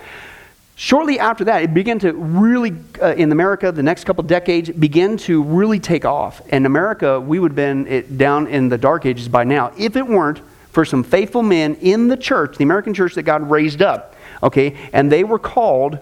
Shortly 0.79 1.17
after 1.17 1.43
that, 1.45 1.63
it 1.63 1.73
began 1.73 1.97
to 1.99 2.13
really, 2.13 2.71
uh, 3.01 3.15
in 3.15 3.31
America, 3.31 3.71
the 3.71 3.81
next 3.81 4.03
couple 4.03 4.23
decades, 4.23 4.69
begin 4.69 5.17
to 5.17 5.41
really 5.41 5.79
take 5.79 6.05
off. 6.05 6.39
In 6.49 6.67
America, 6.67 7.19
we 7.19 7.39
would 7.39 7.53
have 7.53 7.55
been 7.55 7.87
it, 7.87 8.15
down 8.19 8.45
in 8.45 8.69
the 8.69 8.77
dark 8.77 9.03
ages 9.07 9.27
by 9.27 9.43
now 9.43 9.71
if 9.75 9.95
it 9.95 10.05
weren't 10.05 10.39
for 10.69 10.85
some 10.85 11.03
faithful 11.03 11.41
men 11.41 11.73
in 11.81 12.09
the 12.09 12.15
church, 12.15 12.57
the 12.57 12.63
American 12.63 12.93
church 12.93 13.15
that 13.15 13.23
God 13.23 13.49
raised 13.49 13.81
up, 13.81 14.15
okay? 14.43 14.77
And 14.93 15.11
they 15.11 15.23
were 15.23 15.39
called 15.39 15.97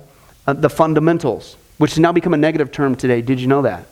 uh, 0.45 0.51
the 0.51 0.69
fundamentals, 0.69 1.55
which 1.77 1.91
has 1.91 1.99
now 1.99 2.11
become 2.11 2.33
a 2.33 2.37
negative 2.37 2.69
term 2.73 2.95
today. 2.95 3.21
Did 3.21 3.39
you 3.39 3.47
know 3.47 3.61
that? 3.61 3.85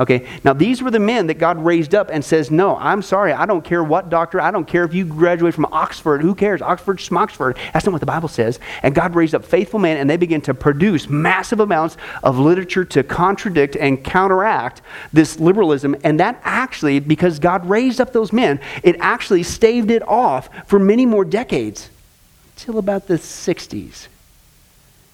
Okay, 0.00 0.28
now 0.44 0.52
these 0.52 0.80
were 0.80 0.92
the 0.92 1.00
men 1.00 1.26
that 1.26 1.38
God 1.38 1.58
raised 1.58 1.92
up 1.92 2.08
and 2.12 2.24
says, 2.24 2.52
No, 2.52 2.76
I'm 2.76 3.02
sorry, 3.02 3.32
I 3.32 3.46
don't 3.46 3.64
care 3.64 3.82
what 3.82 4.08
doctor, 4.08 4.40
I 4.40 4.52
don't 4.52 4.66
care 4.66 4.84
if 4.84 4.94
you 4.94 5.04
graduate 5.04 5.54
from 5.54 5.66
Oxford, 5.72 6.22
who 6.22 6.36
cares? 6.36 6.62
Oxford, 6.62 6.98
Schmoxford. 6.98 7.56
That's 7.72 7.84
not 7.84 7.90
what 7.90 8.00
the 8.00 8.06
Bible 8.06 8.28
says. 8.28 8.60
And 8.84 8.94
God 8.94 9.16
raised 9.16 9.34
up 9.34 9.44
faithful 9.44 9.80
men, 9.80 9.96
and 9.96 10.08
they 10.08 10.16
began 10.16 10.40
to 10.42 10.54
produce 10.54 11.08
massive 11.08 11.58
amounts 11.58 11.96
of 12.22 12.38
literature 12.38 12.84
to 12.84 13.02
contradict 13.02 13.74
and 13.74 14.04
counteract 14.04 14.82
this 15.12 15.40
liberalism. 15.40 15.96
And 16.04 16.20
that 16.20 16.40
actually, 16.44 17.00
because 17.00 17.40
God 17.40 17.68
raised 17.68 18.00
up 18.00 18.12
those 18.12 18.32
men, 18.32 18.60
it 18.84 18.94
actually 19.00 19.42
staved 19.42 19.90
it 19.90 20.06
off 20.06 20.48
for 20.68 20.78
many 20.78 21.06
more 21.06 21.24
decades, 21.24 21.90
till 22.54 22.78
about 22.78 23.08
the 23.08 23.14
60s 23.14 24.06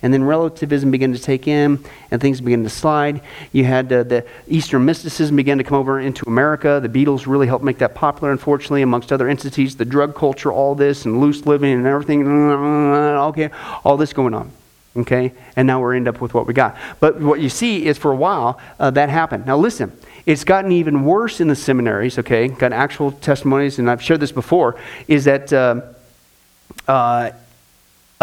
and 0.05 0.13
then 0.13 0.23
relativism 0.23 0.91
began 0.91 1.15
to 1.15 1.19
take 1.19 1.49
in, 1.49 1.83
and 2.11 2.21
things 2.21 2.39
began 2.39 2.63
to 2.63 2.69
slide. 2.69 3.23
You 3.53 3.65
had 3.65 3.91
uh, 3.91 4.03
the 4.03 4.27
Eastern 4.47 4.85
mysticism 4.85 5.35
begin 5.35 5.57
to 5.57 5.65
come 5.65 5.79
over 5.79 5.99
into 5.99 6.29
America. 6.29 6.79
The 6.79 6.91
Beatles 6.91 7.27
really 7.27 7.47
helped 7.47 7.65
make 7.65 7.79
that 7.79 7.95
popular, 7.95 8.31
unfortunately, 8.31 8.83
amongst 8.83 9.13
other 9.13 9.31
entities. 9.31 9.77
The 9.77 9.87
drug 9.87 10.15
culture, 10.15 10.53
all 10.53 10.75
this, 10.75 11.07
and 11.07 11.23
loose 11.23 11.47
living 11.47 11.73
and 11.73 11.87
everything. 11.87 12.29
Okay, 12.29 13.49
all 13.83 13.97
this 13.97 14.13
going 14.13 14.35
on. 14.35 14.51
Okay, 14.95 15.33
and 15.57 15.67
now 15.67 15.81
we're 15.81 15.95
end 15.95 16.07
up 16.07 16.21
with 16.21 16.35
what 16.35 16.47
we 16.47 16.53
got. 16.53 16.77
But 17.01 17.19
what 17.19 17.41
you 17.41 17.49
see 17.49 17.87
is 17.87 17.97
for 17.97 18.13
a 18.13 18.17
while 18.17 18.61
uh, 18.79 18.91
that 18.91 19.09
happened. 19.09 19.47
Now 19.47 19.57
listen, 19.57 19.91
it's 20.27 20.45
gotten 20.45 20.71
even 20.71 21.07
worse 21.07 21.41
in 21.41 21.49
the 21.49 21.57
seminaries. 21.57 22.19
Okay, 22.19 22.49
got 22.49 22.75
actual 22.75 23.11
testimonies, 23.11 23.79
and 23.79 23.91
I've 23.91 24.03
shared 24.03 24.21
this 24.21 24.33
before. 24.33 24.77
Is 25.09 25.25
that 25.25 25.51
uh, 25.51 25.81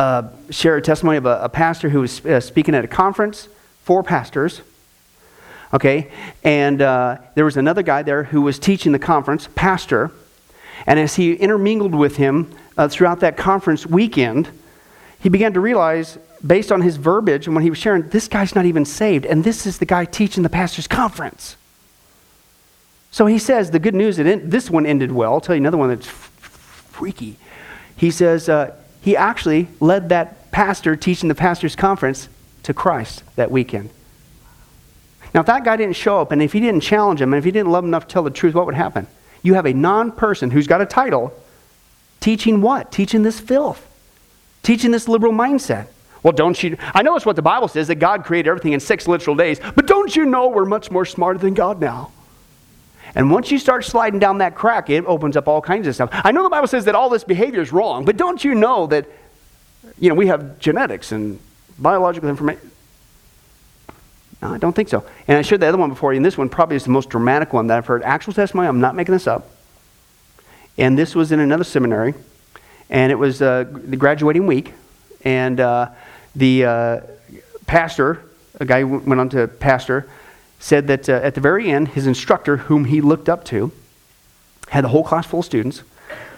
uh, 0.02 0.28
share 0.50 0.78
a 0.78 0.82
testimony 0.82 1.18
of 1.18 1.28
a, 1.28 1.42
a 1.44 1.50
pastor 1.50 1.88
who 1.90 2.02
was 2.02 2.26
uh, 2.26 2.40
speaking 2.40 2.74
at 2.74 2.84
a 2.84 2.88
conference 2.88 3.48
for 3.84 4.02
pastors. 4.02 4.62
Okay, 5.76 6.12
and 6.44 6.82
uh, 6.82 7.18
there 7.36 7.46
was 7.46 7.56
another 7.56 7.84
guy 7.84 8.02
there 8.02 8.24
who 8.24 8.42
was 8.42 8.58
teaching 8.58 8.94
the 8.94 9.00
conference, 9.00 9.48
pastor, 9.54 10.12
and 10.88 11.00
as 11.00 11.16
he 11.16 11.34
intermingled 11.34 11.94
with 11.94 12.18
him 12.18 12.52
uh, 12.78 12.88
throughout 12.88 13.20
that 13.20 13.38
conference 13.38 13.86
weekend, 13.86 14.50
he 15.20 15.30
began 15.30 15.54
to 15.54 15.60
realize, 15.60 16.18
based 16.46 16.72
on 16.72 16.82
his 16.82 16.98
verbiage 16.98 17.46
and 17.46 17.56
when 17.56 17.64
he 17.64 17.70
was 17.70 17.78
sharing, 17.78 18.10
this 18.10 18.28
guy's 18.28 18.56
not 18.56 18.66
even 18.66 18.86
saved, 18.86 19.26
and 19.26 19.44
this 19.44 19.68
is 19.68 19.78
the 19.78 19.86
guy 19.86 20.04
teaching 20.04 20.42
the 20.42 20.50
pastor's 20.50 20.88
conference. 20.88 21.56
So 23.12 23.28
he 23.28 23.38
says, 23.38 23.70
the 23.70 23.80
good 23.80 23.94
news, 23.94 24.18
that 24.18 24.50
this 24.50 24.72
one 24.72 24.88
ended 24.88 25.12
well. 25.12 25.34
I'll 25.34 25.42
tell 25.42 25.56
you 25.56 25.62
another 25.62 25.78
one 25.78 25.90
that's 25.90 26.08
f- 26.08 26.32
freaky. 26.92 27.38
He 27.96 28.10
says, 28.10 28.50
uh, 28.50 28.76
he 29.02 29.18
actually 29.18 29.68
led 29.80 30.10
that 30.10 30.52
pastor 30.52 30.96
teaching 30.96 31.28
the 31.28 31.36
pastor's 31.36 31.76
conference 31.76 32.30
to 32.64 32.74
Christ 32.74 33.24
that 33.36 33.52
weekend. 33.52 33.90
Now, 35.34 35.42
if 35.42 35.48
that 35.48 35.64
guy 35.64 35.78
didn't 35.78 35.96
show 35.96 36.20
up 36.20 36.32
and 36.32 36.42
if 36.42 36.54
he 36.54 36.60
didn't 36.60 36.82
challenge 36.82 37.22
him 37.22 37.34
and 37.34 37.40
if 37.40 37.46
he 37.46 37.52
didn't 37.52 37.72
love 37.72 37.84
him 37.84 37.90
enough 37.90 38.08
to 38.08 38.14
tell 38.14 38.24
the 38.24 38.30
truth, 38.30 38.54
what 38.54 38.66
would 38.66 38.76
happen? 38.76 39.08
You 39.44 39.56
have 39.56 39.66
a 39.66 39.74
non 39.74 40.12
person 40.12 40.52
who's 40.52 40.68
got 40.68 40.82
a 40.82 40.86
title 40.86 41.34
teaching 42.20 42.62
what? 42.62 42.92
Teaching 42.92 43.24
this 43.24 43.40
filth, 43.40 43.86
teaching 44.62 44.92
this 44.92 45.08
liberal 45.08 45.34
mindset. 45.34 45.88
Well, 46.22 46.34
don't 46.34 46.62
you? 46.62 46.78
I 46.94 47.02
know 47.02 47.16
it's 47.16 47.26
what 47.26 47.36
the 47.36 47.42
Bible 47.42 47.68
says 47.68 47.88
that 47.88 47.96
God 47.96 48.24
created 48.24 48.50
everything 48.50 48.74
in 48.74 48.80
six 48.80 49.08
literal 49.08 49.36
days, 49.36 49.60
but 49.76 49.88
don't 49.88 50.16
you 50.16 50.26
know 50.26 50.50
we're 50.50 50.66
much 50.66 50.92
more 50.92 51.06
smarter 51.06 51.40
than 51.40 51.56
God 51.56 51.80
now? 51.80 52.12
And 53.16 53.30
once 53.30 53.52
you 53.52 53.60
start 53.60 53.84
sliding 53.84 54.20
down 54.20 54.38
that 54.38 54.56
crack, 54.56 54.90
it 54.90 55.06
opens 55.06 55.36
up 55.36 55.48
all 55.48 55.62
kinds 55.62 55.88
of 55.88 55.96
stuff. 55.96 56.10
I 56.12 56.32
know 56.32 56.44
the 56.44 56.50
Bible 56.50 56.68
says 56.68 56.86
that 56.86 56.96
all 56.96 57.10
this 57.10 57.24
behavior 57.24 57.62
is 57.62 57.72
wrong, 57.72 58.06
but 58.06 58.18
don't 58.18 58.44
you 58.44 58.56
know 58.56 58.88
that, 58.88 59.06
you 60.00 60.10
know, 60.10 60.16
we 60.16 60.28
have 60.28 60.60
genetics 60.60 61.12
and 61.12 61.40
biological 61.78 62.30
information? 62.30 62.72
No, 64.42 64.54
I 64.54 64.58
don't 64.58 64.74
think 64.74 64.90
so. 64.90 65.06
And 65.28 65.38
I 65.38 65.42
shared 65.42 65.62
the 65.62 65.68
other 65.68 65.78
one 65.78 65.90
before 65.90 66.14
you, 66.14 66.18
and 66.18 66.26
this 66.26 66.38
one 66.38 66.50
probably 66.50 66.76
is 66.76 66.84
the 66.84 66.90
most 66.90 67.10
dramatic 67.10 67.54
one 67.54 67.68
that 67.68 67.78
I've 67.78 67.86
heard. 67.86 68.02
Actual 68.04 68.34
testimony, 68.34 68.68
I'm 68.68 68.80
not 68.80 68.96
making 68.96 69.14
this 69.14 69.28
up. 69.28 69.52
And 70.78 70.98
this 70.98 71.14
was 71.14 71.32
in 71.32 71.40
another 71.40 71.64
seminary, 71.64 72.14
and 72.90 73.12
it 73.12 73.16
was 73.16 73.42
uh, 73.42 73.66
the 73.70 73.98
graduating 73.98 74.48
week, 74.48 74.74
and 75.24 75.60
uh, 75.60 75.90
the 76.36 76.66
uh, 76.66 77.00
pastor, 77.68 78.24
a 78.60 78.66
guy 78.66 78.82
who 78.82 79.00
went 79.00 79.20
on 79.20 79.30
to 79.30 79.48
pastor, 79.48 80.10
said 80.62 80.88
that 80.88 81.10
uh, 81.10 81.14
at 81.14 81.34
the 81.34 81.42
very 81.42 81.70
end, 81.70 81.90
his 81.90 82.08
instructor, 82.08 82.58
whom 82.58 82.86
he 82.86 83.02
looked 83.02 83.28
up 83.28 83.44
to, 83.46 83.72
had 84.70 84.84
the 84.84 84.90
whole 84.90 85.04
class 85.04 85.26
full 85.26 85.40
of 85.40 85.46
students, 85.46 85.82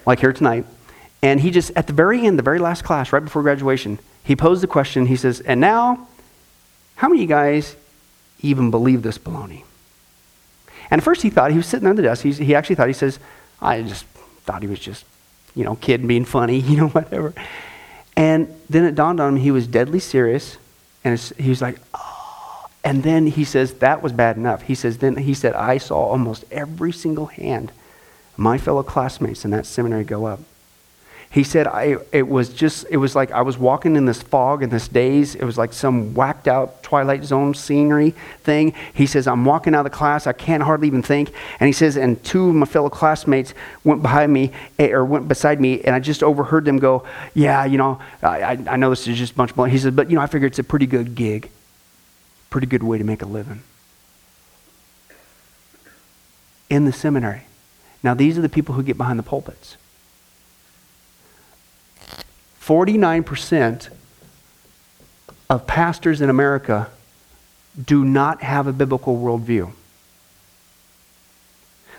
like 0.05 0.21
here 0.21 0.33
tonight. 0.33 0.65
And 1.21 1.41
he 1.41 1.51
just, 1.51 1.71
at 1.75 1.87
the 1.87 1.93
very 1.93 2.25
end, 2.25 2.39
the 2.39 2.43
very 2.43 2.57
last 2.57 2.83
class, 2.83 3.13
right 3.13 3.23
before 3.23 3.41
graduation, 3.41 3.99
he 4.23 4.35
posed 4.35 4.63
the 4.63 4.67
question. 4.67 5.05
He 5.05 5.17
says, 5.17 5.41
And 5.41 5.59
now, 5.59 6.07
how 6.95 7.09
many 7.09 7.19
of 7.19 7.21
you 7.21 7.27
guys 7.27 7.75
even 8.41 8.71
believe 8.71 9.03
this 9.03 9.17
baloney? 9.17 9.63
And 10.89 10.99
at 10.99 11.03
first 11.03 11.21
he 11.21 11.29
thought, 11.29 11.51
he 11.51 11.57
was 11.57 11.67
sitting 11.67 11.87
at 11.87 11.95
the 11.97 12.01
desk, 12.01 12.23
He's, 12.23 12.37
he 12.37 12.55
actually 12.55 12.77
thought, 12.77 12.87
he 12.87 12.93
says, 12.93 13.19
I 13.61 13.81
just 13.81 14.05
thought 14.45 14.61
he 14.61 14.67
was 14.67 14.79
just, 14.79 15.05
you 15.53 15.65
know, 15.65 15.75
kid 15.75 16.07
being 16.07 16.25
funny, 16.25 16.59
you 16.61 16.77
know, 16.77 16.87
whatever. 16.87 17.33
And 18.15 18.53
then 18.69 18.85
it 18.85 18.95
dawned 18.95 19.19
on 19.19 19.35
him 19.35 19.41
he 19.41 19.51
was 19.51 19.67
deadly 19.67 19.99
serious. 19.99 20.57
And 21.03 21.19
he 21.19 21.49
was 21.49 21.61
like, 21.61 21.79
oh. 21.93 22.22
And 22.83 23.03
then 23.03 23.27
he 23.27 23.45
says, 23.45 23.75
that 23.75 24.01
was 24.01 24.11
bad 24.11 24.35
enough. 24.35 24.63
He 24.63 24.75
says, 24.75 24.97
then 24.97 25.15
he 25.15 25.33
said, 25.33 25.53
I 25.53 25.77
saw 25.77 25.97
almost 25.97 26.43
every 26.51 26.91
single 26.91 27.27
hand 27.27 27.71
my 28.35 28.57
fellow 28.57 28.83
classmates 28.83 29.45
in 29.45 29.51
that 29.51 29.65
seminary 29.65 30.03
go 30.03 30.25
up. 30.25 30.39
He 31.33 31.43
said, 31.43 31.65
I, 31.65 31.97
it 32.11 32.27
was 32.27 32.49
just, 32.49 32.85
it 32.91 32.97
was 32.97 33.15
like 33.15 33.31
I 33.31 33.41
was 33.41 33.57
walking 33.57 33.95
in 33.95 34.05
this 34.05 34.21
fog 34.21 34.61
in 34.61 34.69
this 34.69 34.87
daze. 34.87 35.33
It 35.33 35.43
was 35.43 35.57
like 35.57 35.73
some 35.73 36.13
whacked 36.13 36.47
out 36.47 36.83
Twilight 36.83 37.23
Zone 37.23 37.55
scenery 37.55 38.11
thing. 38.43 38.75
He 38.93 39.07
says, 39.07 39.25
I'm 39.25 39.43
walking 39.43 39.73
out 39.73 39.83
of 39.83 39.91
the 39.91 39.97
class. 39.97 40.27
I 40.27 40.33
can't 40.33 40.61
hardly 40.61 40.85
even 40.85 41.01
think. 41.01 41.33
And 41.59 41.65
he 41.65 41.73
says, 41.73 41.97
and 41.97 42.23
two 42.23 42.49
of 42.49 42.55
my 42.55 42.67
fellow 42.67 42.89
classmates 42.89 43.55
went 43.83 44.03
behind 44.03 44.31
me, 44.31 44.51
eh, 44.77 44.91
or 44.91 45.03
went 45.03 45.27
beside 45.27 45.59
me, 45.59 45.81
and 45.81 45.95
I 45.95 45.99
just 45.99 46.21
overheard 46.21 46.65
them 46.65 46.77
go, 46.77 47.03
Yeah, 47.33 47.65
you 47.65 47.79
know, 47.79 47.99
I, 48.21 48.59
I 48.67 48.75
know 48.75 48.91
this 48.91 49.07
is 49.07 49.17
just 49.17 49.33
a 49.33 49.35
bunch 49.35 49.49
of 49.49 49.55
blood. 49.55 49.71
He 49.71 49.79
says, 49.79 49.91
But, 49.95 50.11
you 50.11 50.15
know, 50.15 50.21
I 50.21 50.27
figure 50.27 50.45
it's 50.45 50.59
a 50.59 50.63
pretty 50.63 50.85
good 50.85 51.15
gig, 51.15 51.49
pretty 52.53 52.67
good 52.67 52.83
way 52.83 52.99
to 52.99 53.03
make 53.03 53.23
a 53.23 53.25
living. 53.25 53.63
In 56.69 56.85
the 56.85 56.93
seminary. 56.93 57.47
Now, 58.03 58.13
these 58.13 58.37
are 58.37 58.43
the 58.43 58.49
people 58.49 58.75
who 58.75 58.83
get 58.83 58.95
behind 58.95 59.17
the 59.17 59.23
pulpits. 59.23 59.75
49% 62.61 63.89
of 65.49 65.65
pastors 65.65 66.21
in 66.21 66.29
America 66.29 66.91
do 67.83 68.05
not 68.05 68.43
have 68.43 68.67
a 68.67 68.71
biblical 68.71 69.17
worldview. 69.17 69.73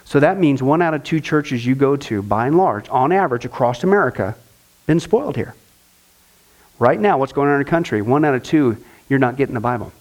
So 0.04 0.20
that 0.20 0.38
means 0.38 0.62
one 0.62 0.80
out 0.80 0.94
of 0.94 1.02
two 1.02 1.18
churches 1.18 1.66
you 1.66 1.74
go 1.74 1.96
to, 1.96 2.22
by 2.22 2.46
and 2.46 2.56
large, 2.56 2.88
on 2.90 3.10
average, 3.10 3.44
across 3.44 3.82
America, 3.82 4.36
been 4.86 5.00
spoiled 5.00 5.34
here. 5.34 5.56
Right 6.78 7.00
now, 7.00 7.18
what's 7.18 7.32
going 7.32 7.48
on 7.48 7.54
in 7.54 7.58
our 7.58 7.64
country? 7.64 8.02
One 8.02 8.24
out 8.24 8.36
of 8.36 8.44
two, 8.44 8.76
you're 9.08 9.18
not 9.18 9.36
getting 9.36 9.54
the 9.54 9.60
Bible. 9.60 9.92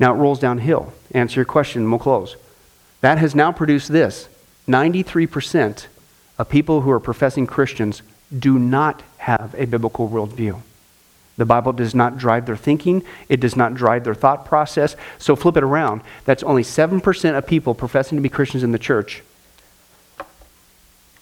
Now 0.00 0.14
it 0.14 0.16
rolls 0.16 0.40
downhill. 0.40 0.92
Answer 1.12 1.40
your 1.40 1.44
question, 1.44 1.82
and 1.82 1.90
we'll 1.92 2.00
close. 2.00 2.36
That 3.02 3.18
has 3.18 3.34
now 3.34 3.52
produced 3.52 3.92
this 3.92 4.28
93% 4.66 5.86
of 6.38 6.48
people 6.48 6.80
who 6.80 6.90
are 6.90 6.98
professing 6.98 7.46
Christians 7.46 8.02
do 8.36 8.58
not 8.58 9.02
have 9.18 9.54
a 9.56 9.66
biblical 9.66 10.08
worldview. 10.08 10.60
The 11.36 11.44
Bible 11.44 11.72
does 11.72 11.94
not 11.94 12.18
drive 12.18 12.46
their 12.46 12.56
thinking, 12.56 13.02
it 13.28 13.40
does 13.40 13.56
not 13.56 13.74
drive 13.74 14.04
their 14.04 14.14
thought 14.14 14.44
process. 14.44 14.96
So 15.18 15.36
flip 15.36 15.56
it 15.56 15.62
around. 15.62 16.02
That's 16.24 16.42
only 16.42 16.62
7% 16.62 17.36
of 17.36 17.46
people 17.46 17.74
professing 17.74 18.16
to 18.16 18.22
be 18.22 18.28
Christians 18.28 18.62
in 18.62 18.72
the 18.72 18.78
church, 18.78 19.22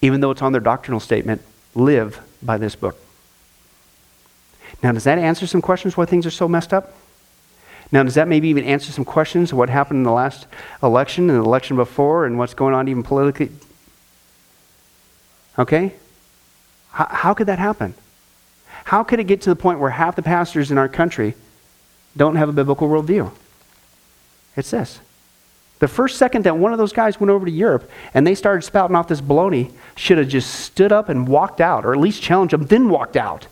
even 0.03 0.21
though 0.21 0.31
it's 0.31 0.43
on 0.43 0.53
their 0.53 0.61
doctrinal 0.61 1.01
statement, 1.01 1.43
live 1.75 2.21
by 2.43 2.59
this 2.59 2.75
book. 2.75 2.97
Now, 4.83 4.93
does 4.93 5.05
that 5.05 5.19
answer 5.19 5.47
some 5.47 5.63
questions 5.63 5.97
why 5.97 6.05
things 6.05 6.27
are 6.27 6.31
so 6.31 6.47
messed 6.47 6.73
up? 6.73 6.95
Now, 7.91 8.03
does 8.03 8.15
that 8.15 8.29
maybe 8.29 8.49
even 8.49 8.65
answer 8.65 8.93
some 8.93 9.05
questions 9.05 9.53
of 9.53 9.59
what 9.59 9.71
happened 9.71 9.99
in 9.99 10.03
the 10.03 10.13
last 10.13 10.47
election 10.83 11.31
and 11.31 11.39
the 11.39 11.45
election 11.45 11.77
before 11.77 12.27
and 12.27 12.39
what's 12.39 12.55
going 12.55 12.75
on 12.75 12.89
even 12.89 13.03
politically? 13.03 13.51
Okay? 15.59 15.95
How, 16.91 17.07
how 17.11 17.35
could 17.35 17.47
that 17.47 17.59
happen? 17.59 17.95
How 18.85 19.03
could 19.03 19.21
it 19.21 19.25
get 19.25 19.41
to 19.43 19.51
the 19.51 19.57
point 19.57 19.81
where 19.81 19.91
half 19.91 20.17
the 20.17 20.23
pastors 20.23 20.71
in 20.71 20.79
our 20.79 20.89
country 20.89 21.35
don't 22.17 22.37
have 22.37 22.49
a 22.49 22.53
biblical 22.53 22.89
worldview? 22.89 23.31
It's 24.57 24.71
this. 24.71 25.01
The 25.79 25.89
first 25.89 26.19
second 26.19 26.45
that 26.45 26.57
one 26.57 26.73
of 26.73 26.79
those 26.79 26.93
guys 26.93 27.21
went 27.21 27.31
over 27.31 27.47
to 27.47 27.53
Europe 27.53 27.89
and 28.13 28.27
they 28.27 28.35
started 28.35 28.63
spouting 28.63 28.97
off 28.97 29.09
this 29.09 29.21
baloney, 29.21 29.73
should 29.97 30.19
have 30.19 30.29
just 30.29 30.51
stood 30.51 30.93
up 30.93 31.09
and 31.09 31.29
walked 31.29 31.61
out, 31.61 31.85
or 31.85 31.93
at 31.93 32.01
least 32.01 32.23
challenged 32.23 32.53
them, 32.53 32.67
then 32.67 32.89
walked 32.89 33.17
out. 33.17 33.47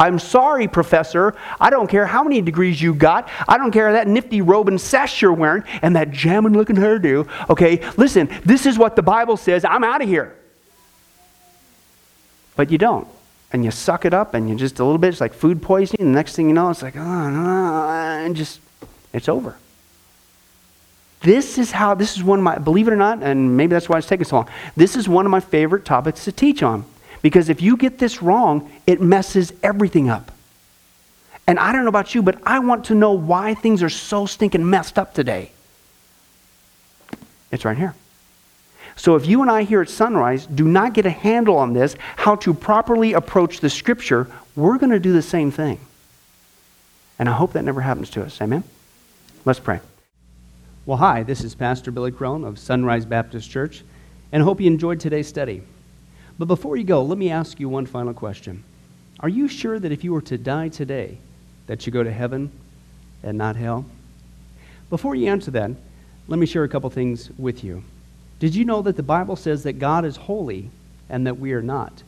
I'm 0.00 0.18
sorry, 0.18 0.66
professor. 0.66 1.34
I 1.60 1.68
don't 1.68 1.86
care 1.86 2.06
how 2.06 2.24
many 2.24 2.40
degrees 2.40 2.80
you 2.80 2.94
got. 2.94 3.28
I 3.46 3.58
don't 3.58 3.70
care 3.70 3.92
that 3.92 4.08
nifty 4.08 4.40
robe 4.40 4.66
and 4.66 4.80
sash 4.80 5.20
you're 5.20 5.34
wearing 5.34 5.62
and 5.82 5.94
that 5.94 6.10
jamming 6.10 6.54
looking 6.54 6.76
hairdo. 6.76 7.28
Okay, 7.50 7.86
listen, 7.98 8.30
this 8.44 8.64
is 8.64 8.78
what 8.78 8.96
the 8.96 9.02
Bible 9.02 9.36
says. 9.36 9.62
I'm 9.62 9.84
out 9.84 10.02
of 10.02 10.08
here. 10.08 10.34
But 12.56 12.70
you 12.70 12.78
don't. 12.78 13.06
And 13.52 13.62
you 13.62 13.70
suck 13.70 14.06
it 14.06 14.14
up 14.14 14.32
and 14.32 14.48
you 14.48 14.56
just 14.56 14.78
a 14.80 14.84
little 14.84 14.98
bit, 14.98 15.08
it's 15.08 15.20
like 15.20 15.34
food 15.34 15.60
poisoning. 15.60 16.06
The 16.06 16.12
next 16.12 16.34
thing 16.34 16.48
you 16.48 16.54
know, 16.54 16.70
it's 16.70 16.82
like, 16.82 16.96
oh, 16.96 17.30
no, 17.30 17.88
and 17.90 18.34
just, 18.34 18.60
it's 19.12 19.28
over. 19.28 19.56
This 21.22 21.58
is 21.58 21.72
how, 21.72 21.94
this 21.94 22.16
is 22.16 22.22
one 22.22 22.38
of 22.38 22.42
my, 22.42 22.56
believe 22.56 22.88
it 22.88 22.92
or 22.92 22.96
not, 22.96 23.22
and 23.22 23.56
maybe 23.56 23.70
that's 23.70 23.88
why 23.88 23.98
it's 23.98 24.06
taking 24.06 24.24
so 24.24 24.36
long, 24.36 24.48
this 24.76 24.96
is 24.96 25.08
one 25.08 25.26
of 25.26 25.30
my 25.30 25.40
favorite 25.40 25.84
topics 25.84 26.24
to 26.24 26.32
teach 26.32 26.62
on. 26.62 26.86
Because 27.22 27.48
if 27.48 27.60
you 27.60 27.76
get 27.76 27.98
this 27.98 28.22
wrong, 28.22 28.70
it 28.86 29.00
messes 29.00 29.52
everything 29.62 30.08
up. 30.08 30.32
And 31.46 31.58
I 31.58 31.72
don't 31.72 31.82
know 31.82 31.88
about 31.88 32.14
you, 32.14 32.22
but 32.22 32.38
I 32.44 32.60
want 32.60 32.86
to 32.86 32.94
know 32.94 33.12
why 33.12 33.54
things 33.54 33.82
are 33.82 33.90
so 33.90 34.26
stinking 34.26 34.68
messed 34.68 34.98
up 34.98 35.14
today. 35.14 35.50
It's 37.50 37.64
right 37.64 37.76
here. 37.76 37.94
So 38.96 39.16
if 39.16 39.26
you 39.26 39.42
and 39.42 39.50
I 39.50 39.62
here 39.62 39.80
at 39.80 39.88
Sunrise 39.88 40.46
do 40.46 40.68
not 40.68 40.92
get 40.92 41.06
a 41.06 41.10
handle 41.10 41.56
on 41.56 41.72
this, 41.72 41.96
how 42.16 42.36
to 42.36 42.54
properly 42.54 43.14
approach 43.14 43.60
the 43.60 43.70
scripture, 43.70 44.26
we're 44.54 44.78
going 44.78 44.90
to 44.90 45.00
do 45.00 45.12
the 45.12 45.22
same 45.22 45.50
thing. 45.50 45.80
And 47.18 47.28
I 47.28 47.32
hope 47.32 47.52
that 47.54 47.64
never 47.64 47.80
happens 47.80 48.10
to 48.10 48.22
us. 48.22 48.40
Amen? 48.40 48.62
Let's 49.44 49.58
pray. 49.58 49.80
Well, 50.86 50.98
hi, 50.98 51.22
this 51.22 51.42
is 51.42 51.54
Pastor 51.54 51.90
Billy 51.90 52.12
Crone 52.12 52.44
of 52.44 52.58
Sunrise 52.58 53.04
Baptist 53.04 53.50
Church, 53.50 53.82
and 54.32 54.42
I 54.42 54.44
hope 54.44 54.60
you 54.60 54.66
enjoyed 54.66 55.00
today's 55.00 55.28
study. 55.28 55.62
But 56.40 56.48
before 56.48 56.78
you 56.78 56.84
go, 56.84 57.02
let 57.02 57.18
me 57.18 57.28
ask 57.28 57.60
you 57.60 57.68
one 57.68 57.84
final 57.84 58.14
question. 58.14 58.64
Are 59.20 59.28
you 59.28 59.46
sure 59.46 59.78
that 59.78 59.92
if 59.92 60.02
you 60.02 60.14
were 60.14 60.22
to 60.22 60.38
die 60.38 60.70
today, 60.70 61.18
that 61.66 61.84
you 61.84 61.92
go 61.92 62.02
to 62.02 62.10
heaven 62.10 62.50
and 63.22 63.36
not 63.36 63.56
hell? 63.56 63.84
Before 64.88 65.14
you 65.14 65.28
answer 65.28 65.50
that, 65.50 65.72
let 66.28 66.38
me 66.38 66.46
share 66.46 66.64
a 66.64 66.68
couple 66.70 66.88
things 66.88 67.28
with 67.36 67.62
you. 67.62 67.84
Did 68.38 68.54
you 68.54 68.64
know 68.64 68.80
that 68.80 68.96
the 68.96 69.02
Bible 69.02 69.36
says 69.36 69.64
that 69.64 69.74
God 69.74 70.06
is 70.06 70.16
holy 70.16 70.70
and 71.10 71.26
that 71.26 71.38
we 71.38 71.52
are 71.52 71.60
not? 71.60 72.02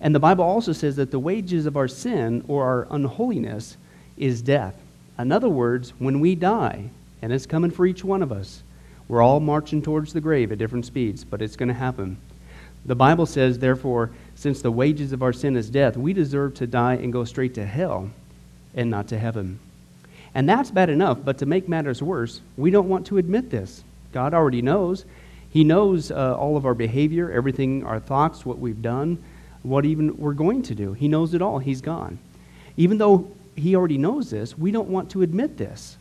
And 0.00 0.14
the 0.14 0.18
Bible 0.18 0.44
also 0.44 0.72
says 0.72 0.96
that 0.96 1.10
the 1.10 1.18
wages 1.18 1.66
of 1.66 1.76
our 1.76 1.88
sin 1.88 2.42
or 2.48 2.64
our 2.64 2.86
unholiness 2.90 3.76
is 4.16 4.40
death. 4.40 4.76
In 5.18 5.30
other 5.30 5.50
words, 5.50 5.92
when 5.98 6.20
we 6.20 6.34
die, 6.34 6.88
and 7.20 7.34
it's 7.34 7.44
coming 7.44 7.70
for 7.70 7.84
each 7.84 8.02
one 8.02 8.22
of 8.22 8.32
us, 8.32 8.62
we're 9.08 9.20
all 9.20 9.40
marching 9.40 9.82
towards 9.82 10.14
the 10.14 10.22
grave 10.22 10.52
at 10.52 10.58
different 10.58 10.86
speeds, 10.86 11.22
but 11.22 11.42
it's 11.42 11.56
going 11.56 11.68
to 11.68 11.74
happen. 11.74 12.16
The 12.88 12.96
Bible 12.96 13.26
says, 13.26 13.58
therefore, 13.58 14.10
since 14.34 14.62
the 14.62 14.70
wages 14.70 15.12
of 15.12 15.22
our 15.22 15.34
sin 15.34 15.56
is 15.58 15.68
death, 15.68 15.98
we 15.98 16.14
deserve 16.14 16.54
to 16.54 16.66
die 16.66 16.94
and 16.94 17.12
go 17.12 17.22
straight 17.22 17.52
to 17.56 17.66
hell 17.66 18.08
and 18.74 18.88
not 18.88 19.08
to 19.08 19.18
heaven. 19.18 19.60
And 20.34 20.48
that's 20.48 20.70
bad 20.70 20.88
enough, 20.88 21.18
but 21.22 21.36
to 21.38 21.46
make 21.46 21.68
matters 21.68 22.02
worse, 22.02 22.40
we 22.56 22.70
don't 22.70 22.88
want 22.88 23.06
to 23.08 23.18
admit 23.18 23.50
this. 23.50 23.84
God 24.12 24.32
already 24.32 24.62
knows. 24.62 25.04
He 25.50 25.64
knows 25.64 26.10
uh, 26.10 26.34
all 26.38 26.56
of 26.56 26.64
our 26.64 26.72
behavior, 26.72 27.30
everything, 27.30 27.84
our 27.84 28.00
thoughts, 28.00 28.46
what 28.46 28.58
we've 28.58 28.80
done, 28.80 29.22
what 29.62 29.84
even 29.84 30.16
we're 30.16 30.32
going 30.32 30.62
to 30.62 30.74
do. 30.74 30.94
He 30.94 31.08
knows 31.08 31.34
it 31.34 31.42
all. 31.42 31.58
He's 31.58 31.82
gone. 31.82 32.18
Even 32.78 32.96
though 32.96 33.30
He 33.54 33.76
already 33.76 33.98
knows 33.98 34.30
this, 34.30 34.56
we 34.56 34.70
don't 34.70 34.88
want 34.88 35.10
to 35.10 35.20
admit 35.20 35.58
this. 35.58 35.98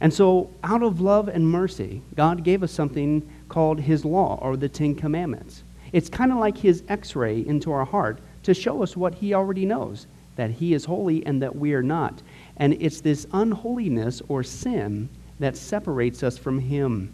And 0.00 0.12
so, 0.12 0.50
out 0.64 0.82
of 0.82 1.00
love 1.00 1.28
and 1.28 1.48
mercy, 1.48 2.02
God 2.16 2.42
gave 2.42 2.64
us 2.64 2.72
something 2.72 3.22
called 3.48 3.78
His 3.78 4.04
law 4.04 4.40
or 4.42 4.56
the 4.56 4.68
Ten 4.68 4.96
Commandments. 4.96 5.62
It's 5.94 6.08
kind 6.08 6.32
of 6.32 6.38
like 6.38 6.58
his 6.58 6.82
x 6.88 7.14
ray 7.14 7.46
into 7.46 7.70
our 7.70 7.84
heart 7.84 8.18
to 8.42 8.52
show 8.52 8.82
us 8.82 8.96
what 8.96 9.14
he 9.14 9.32
already 9.32 9.64
knows 9.64 10.08
that 10.34 10.50
he 10.50 10.74
is 10.74 10.84
holy 10.84 11.24
and 11.24 11.40
that 11.40 11.54
we 11.54 11.72
are 11.72 11.84
not. 11.84 12.20
And 12.56 12.72
it's 12.82 13.00
this 13.00 13.28
unholiness 13.32 14.20
or 14.26 14.42
sin 14.42 15.08
that 15.38 15.56
separates 15.56 16.24
us 16.24 16.36
from 16.36 16.58
him. 16.58 17.12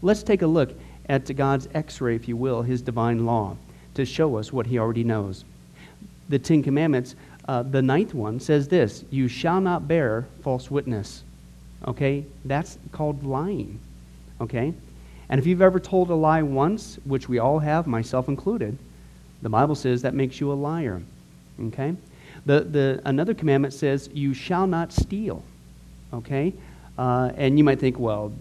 Let's 0.00 0.22
take 0.22 0.42
a 0.42 0.46
look 0.46 0.70
at 1.08 1.34
God's 1.34 1.68
x 1.74 2.00
ray, 2.00 2.14
if 2.14 2.28
you 2.28 2.36
will, 2.36 2.62
his 2.62 2.82
divine 2.82 3.26
law, 3.26 3.56
to 3.94 4.04
show 4.04 4.36
us 4.36 4.52
what 4.52 4.66
he 4.66 4.78
already 4.78 5.02
knows. 5.02 5.44
The 6.28 6.38
Ten 6.38 6.62
Commandments, 6.62 7.16
uh, 7.48 7.64
the 7.64 7.82
ninth 7.82 8.14
one, 8.14 8.38
says 8.38 8.68
this 8.68 9.04
You 9.10 9.26
shall 9.26 9.60
not 9.60 9.88
bear 9.88 10.28
false 10.42 10.70
witness. 10.70 11.24
Okay? 11.88 12.24
That's 12.44 12.78
called 12.92 13.24
lying. 13.24 13.80
Okay? 14.40 14.72
And 15.34 15.40
if 15.40 15.48
you've 15.48 15.62
ever 15.62 15.80
told 15.80 16.10
a 16.10 16.14
lie 16.14 16.42
once, 16.42 16.96
which 17.02 17.28
we 17.28 17.40
all 17.40 17.58
have, 17.58 17.88
myself 17.88 18.28
included, 18.28 18.78
the 19.42 19.48
Bible 19.48 19.74
says 19.74 20.02
that 20.02 20.14
makes 20.14 20.38
you 20.38 20.52
a 20.52 20.54
liar. 20.54 21.02
Okay? 21.60 21.96
The, 22.46 22.60
the, 22.60 23.02
another 23.04 23.34
commandment 23.34 23.74
says, 23.74 24.08
You 24.12 24.32
shall 24.32 24.68
not 24.68 24.92
steal. 24.92 25.42
Okay? 26.12 26.52
Uh, 26.96 27.32
and 27.34 27.58
you 27.58 27.64
might 27.64 27.80
think, 27.80 27.98
well, 27.98 28.32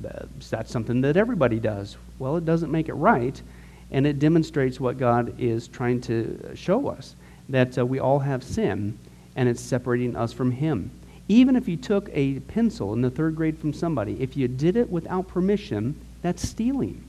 that's 0.52 0.72
something 0.72 1.02
that 1.02 1.18
everybody 1.18 1.60
does. 1.60 1.98
Well, 2.20 2.38
it 2.38 2.46
doesn't 2.46 2.72
make 2.72 2.90
it 2.90 2.94
right, 2.94 3.42
and 3.90 4.06
it 4.06 4.20
demonstrates 4.20 4.80
what 4.80 5.00
God 5.00 5.34
is 5.40 5.68
trying 5.68 6.00
to 6.02 6.52
show 6.54 6.90
us 6.90 7.16
that 7.50 7.76
uh, 7.76 7.84
we 7.84 7.98
all 7.98 8.20
have 8.20 8.44
sin, 8.44 8.96
and 9.36 9.50
it's 9.50 9.62
separating 9.62 10.16
us 10.16 10.32
from 10.32 10.52
Him. 10.52 10.92
Even 11.28 11.56
if 11.56 11.68
you 11.68 11.76
took 11.76 12.08
a 12.14 12.40
pencil 12.42 12.94
in 12.94 13.02
the 13.02 13.10
third 13.10 13.36
grade 13.36 13.58
from 13.58 13.74
somebody, 13.74 14.16
if 14.22 14.38
you 14.38 14.48
did 14.48 14.78
it 14.78 14.92
without 14.92 15.28
permission, 15.28 15.96
that's 16.24 16.48
stealing. 16.48 17.04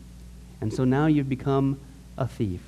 And 0.60 0.72
so 0.72 0.84
now 0.84 1.06
you've 1.06 1.28
become 1.28 1.80
a 2.18 2.28
thief. 2.28 2.60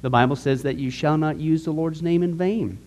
The 0.00 0.10
Bible 0.10 0.36
says 0.36 0.62
that 0.62 0.76
you 0.76 0.90
shall 0.90 1.18
not 1.18 1.38
use 1.38 1.64
the 1.64 1.72
Lord's 1.72 2.00
name 2.00 2.22
in 2.22 2.34
vain. 2.34 2.78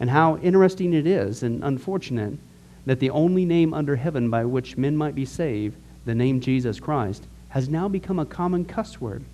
And 0.00 0.10
how 0.10 0.36
interesting 0.38 0.92
it 0.92 1.06
is 1.06 1.42
and 1.42 1.64
unfortunate 1.64 2.38
that 2.86 3.00
the 3.00 3.10
only 3.10 3.44
name 3.44 3.74
under 3.74 3.96
heaven 3.96 4.30
by 4.30 4.44
which 4.44 4.76
men 4.76 4.96
might 4.96 5.14
be 5.14 5.24
saved, 5.24 5.76
the 6.04 6.14
name 6.14 6.40
Jesus 6.40 6.80
Christ, 6.80 7.26
has 7.50 7.68
now 7.68 7.88
become 7.88 8.18
a 8.18 8.26
common 8.26 8.64
cuss 8.64 9.00
word. 9.00 9.24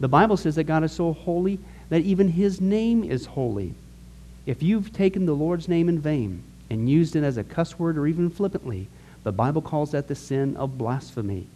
The 0.00 0.08
Bible 0.08 0.36
says 0.36 0.56
that 0.56 0.64
God 0.64 0.84
is 0.84 0.92
so 0.92 1.12
holy 1.12 1.58
that 1.88 2.02
even 2.02 2.28
his 2.28 2.60
name 2.60 3.04
is 3.04 3.26
holy. 3.26 3.74
If 4.46 4.62
you've 4.62 4.92
taken 4.92 5.26
the 5.26 5.34
Lord's 5.34 5.68
name 5.68 5.88
in 5.88 6.00
vain 6.00 6.42
and 6.70 6.90
used 6.90 7.16
it 7.16 7.24
as 7.24 7.36
a 7.36 7.44
cuss 7.44 7.78
word 7.78 7.96
or 7.96 8.06
even 8.06 8.30
flippantly, 8.30 8.88
the 9.22 9.32
Bible 9.32 9.62
calls 9.62 9.92
that 9.92 10.08
the 10.08 10.14
sin 10.14 10.56
of 10.56 10.78
blasphemy. 10.78 11.46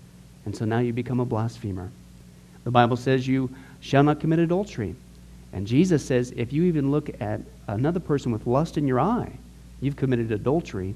And 0.45 0.57
so 0.57 0.65
now 0.65 0.79
you 0.79 0.93
become 0.93 1.21
a 1.21 1.25
blasphemer. 1.25 1.91
The 2.65 2.71
Bible 2.71 2.97
says 2.97 3.27
you 3.27 3.51
shall 3.81 4.03
not 4.03 4.21
commit 4.21 4.39
adultery. 4.39 4.95
And 5.53 5.67
Jesus 5.67 6.05
says 6.05 6.33
if 6.37 6.53
you 6.53 6.65
even 6.65 6.91
look 6.91 7.11
at 7.21 7.41
another 7.67 8.01
person 8.01 8.33
with 8.33 8.47
lust 8.47 8.79
in 8.79 8.87
your 8.87 9.01
eye, 9.01 9.33
you've 9.81 9.97
committed 9.97 10.31
adultery 10.33 10.95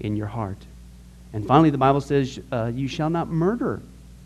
in 0.00 0.16
your 0.16 0.26
heart. 0.26 0.58
And 1.32 1.46
finally, 1.46 1.70
the 1.70 1.78
Bible 1.78 2.00
says, 2.00 2.40
uh, 2.50 2.72
You 2.74 2.88
shall 2.88 3.10
not 3.10 3.28
murder. 3.28 3.80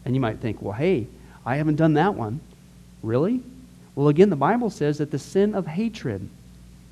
And 0.04 0.14
you 0.14 0.20
might 0.20 0.40
think, 0.40 0.62
Well, 0.62 0.72
hey, 0.72 1.06
I 1.44 1.56
haven't 1.56 1.76
done 1.76 1.94
that 1.94 2.14
one. 2.14 2.40
Really? 3.02 3.42
Well, 3.94 4.08
again, 4.08 4.30
the 4.30 4.36
Bible 4.36 4.70
says 4.70 4.98
that 4.98 5.10
the 5.10 5.18
sin 5.18 5.54
of 5.54 5.66
hatred 5.66 6.28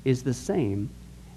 is 0.05 0.23
the 0.23 0.33
same 0.33 0.89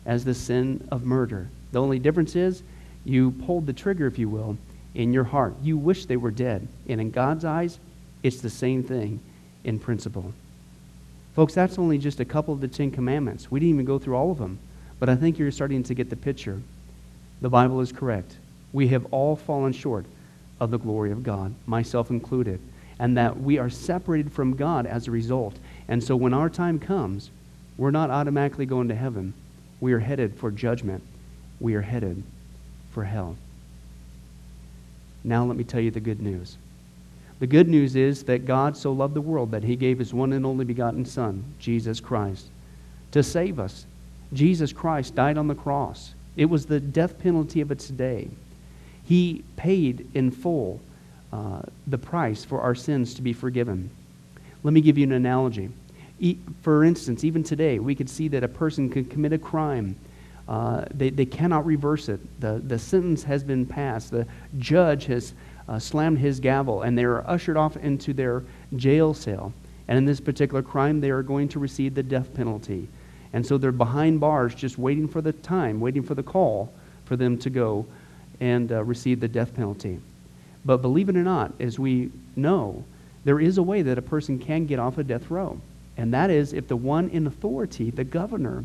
as 0.04 0.24
the 0.24 0.34
sin 0.34 0.86
of 0.90 1.04
murder. 1.04 1.48
The 1.72 1.80
only 1.80 1.98
difference 1.98 2.36
is 2.36 2.62
you 3.04 3.32
pulled 3.32 3.66
the 3.66 3.72
trigger, 3.72 4.06
if 4.06 4.18
you 4.18 4.28
will, 4.28 4.56
in 4.96 5.12
your 5.12 5.24
heart. 5.24 5.54
You 5.62 5.76
wish 5.76 6.06
they 6.06 6.16
were 6.16 6.30
dead. 6.30 6.66
And 6.88 7.00
in 7.00 7.10
God's 7.10 7.44
eyes, 7.44 7.78
it's 8.22 8.40
the 8.40 8.50
same 8.50 8.82
thing 8.82 9.20
in 9.62 9.78
principle. 9.78 10.32
Folks, 11.34 11.52
that's 11.52 11.78
only 11.78 11.98
just 11.98 12.18
a 12.18 12.24
couple 12.24 12.54
of 12.54 12.62
the 12.62 12.68
Ten 12.68 12.90
Commandments. 12.90 13.50
We 13.50 13.60
didn't 13.60 13.74
even 13.74 13.84
go 13.84 13.98
through 13.98 14.16
all 14.16 14.30
of 14.30 14.38
them. 14.38 14.58
But 14.98 15.10
I 15.10 15.16
think 15.16 15.38
you're 15.38 15.50
starting 15.50 15.82
to 15.82 15.94
get 15.94 16.08
the 16.08 16.16
picture. 16.16 16.62
The 17.42 17.50
Bible 17.50 17.80
is 17.80 17.92
correct. 17.92 18.36
We 18.72 18.88
have 18.88 19.04
all 19.10 19.36
fallen 19.36 19.74
short 19.74 20.06
of 20.58 20.70
the 20.70 20.78
glory 20.78 21.12
of 21.12 21.22
God, 21.22 21.54
myself 21.66 22.08
included, 22.08 22.58
and 22.98 23.18
that 23.18 23.38
we 23.38 23.58
are 23.58 23.68
separated 23.68 24.32
from 24.32 24.56
God 24.56 24.86
as 24.86 25.06
a 25.06 25.10
result. 25.10 25.54
And 25.88 26.02
so 26.02 26.16
when 26.16 26.32
our 26.32 26.48
time 26.48 26.78
comes, 26.78 27.30
we're 27.76 27.90
not 27.90 28.08
automatically 28.08 28.64
going 28.64 28.88
to 28.88 28.94
heaven. 28.94 29.34
We 29.78 29.92
are 29.92 29.98
headed 29.98 30.38
for 30.38 30.50
judgment. 30.50 31.02
We 31.60 31.74
are 31.74 31.82
headed 31.82 32.22
for 32.92 33.04
hell. 33.04 33.36
Now 35.26 35.44
let 35.44 35.56
me 35.56 35.64
tell 35.64 35.80
you 35.80 35.90
the 35.90 36.00
good 36.00 36.22
news. 36.22 36.56
The 37.38 37.46
good 37.46 37.68
news 37.68 37.96
is 37.96 38.22
that 38.24 38.46
God 38.46 38.76
so 38.76 38.92
loved 38.92 39.12
the 39.12 39.20
world 39.20 39.50
that 39.50 39.64
he 39.64 39.76
gave 39.76 39.98
his 39.98 40.14
one 40.14 40.32
and 40.32 40.46
only 40.46 40.64
begotten 40.64 41.04
Son, 41.04 41.44
Jesus 41.58 42.00
Christ, 42.00 42.46
to 43.10 43.22
save 43.22 43.58
us 43.58 43.84
Jesus 44.32 44.72
Christ 44.72 45.14
died 45.14 45.38
on 45.38 45.48
the 45.48 45.54
cross. 45.54 46.14
It 46.36 46.46
was 46.46 46.66
the 46.66 46.80
death 46.80 47.18
penalty 47.18 47.60
of 47.60 47.70
its 47.70 47.88
day. 47.88 48.28
He 49.04 49.44
paid 49.56 50.08
in 50.14 50.30
full 50.30 50.80
uh, 51.32 51.62
the 51.86 51.98
price 51.98 52.44
for 52.44 52.60
our 52.60 52.74
sins 52.74 53.14
to 53.14 53.22
be 53.22 53.32
forgiven. 53.32 53.90
Let 54.62 54.74
me 54.74 54.80
give 54.80 54.98
you 54.98 55.04
an 55.04 55.12
analogy. 55.12 55.70
E- 56.18 56.38
for 56.62 56.84
instance, 56.84 57.24
even 57.24 57.44
today, 57.44 57.78
we 57.78 57.94
could 57.94 58.10
see 58.10 58.28
that 58.28 58.42
a 58.42 58.48
person 58.48 58.90
could 58.90 59.10
commit 59.10 59.32
a 59.32 59.38
crime. 59.38 59.96
Uh, 60.48 60.84
they, 60.94 61.10
they 61.10 61.26
cannot 61.26 61.66
reverse 61.66 62.08
it. 62.08 62.20
The, 62.40 62.62
the 62.64 62.78
sentence 62.78 63.24
has 63.24 63.42
been 63.42 63.66
passed. 63.66 64.10
The 64.10 64.26
judge 64.58 65.06
has 65.06 65.34
uh, 65.68 65.78
slammed 65.78 66.18
his 66.18 66.38
gavel, 66.38 66.82
and 66.82 66.96
they 66.96 67.04
are 67.04 67.28
ushered 67.28 67.56
off 67.56 67.76
into 67.76 68.12
their 68.12 68.44
jail 68.76 69.12
cell. 69.12 69.52
And 69.88 69.98
in 69.98 70.04
this 70.04 70.20
particular 70.20 70.62
crime, 70.62 71.00
they 71.00 71.10
are 71.10 71.22
going 71.22 71.48
to 71.48 71.58
receive 71.58 71.94
the 71.94 72.02
death 72.02 72.32
penalty. 72.34 72.88
And 73.32 73.44
so 73.44 73.58
they're 73.58 73.72
behind 73.72 74.20
bars 74.20 74.54
just 74.54 74.78
waiting 74.78 75.08
for 75.08 75.20
the 75.20 75.32
time, 75.32 75.80
waiting 75.80 76.02
for 76.02 76.14
the 76.14 76.22
call 76.22 76.72
for 77.04 77.16
them 77.16 77.38
to 77.38 77.50
go 77.50 77.86
and 78.40 78.70
uh, 78.70 78.84
receive 78.84 79.20
the 79.20 79.28
death 79.28 79.54
penalty. 79.54 79.98
But 80.64 80.78
believe 80.78 81.08
it 81.08 81.16
or 81.16 81.22
not, 81.22 81.52
as 81.60 81.78
we 81.78 82.10
know, 82.34 82.84
there 83.24 83.40
is 83.40 83.58
a 83.58 83.62
way 83.62 83.82
that 83.82 83.98
a 83.98 84.02
person 84.02 84.38
can 84.38 84.66
get 84.66 84.78
off 84.78 84.98
a 84.98 85.04
death 85.04 85.30
row. 85.30 85.60
And 85.96 86.12
that 86.14 86.30
is 86.30 86.52
if 86.52 86.68
the 86.68 86.76
one 86.76 87.08
in 87.10 87.26
authority, 87.26 87.90
the 87.90 88.04
governor, 88.04 88.64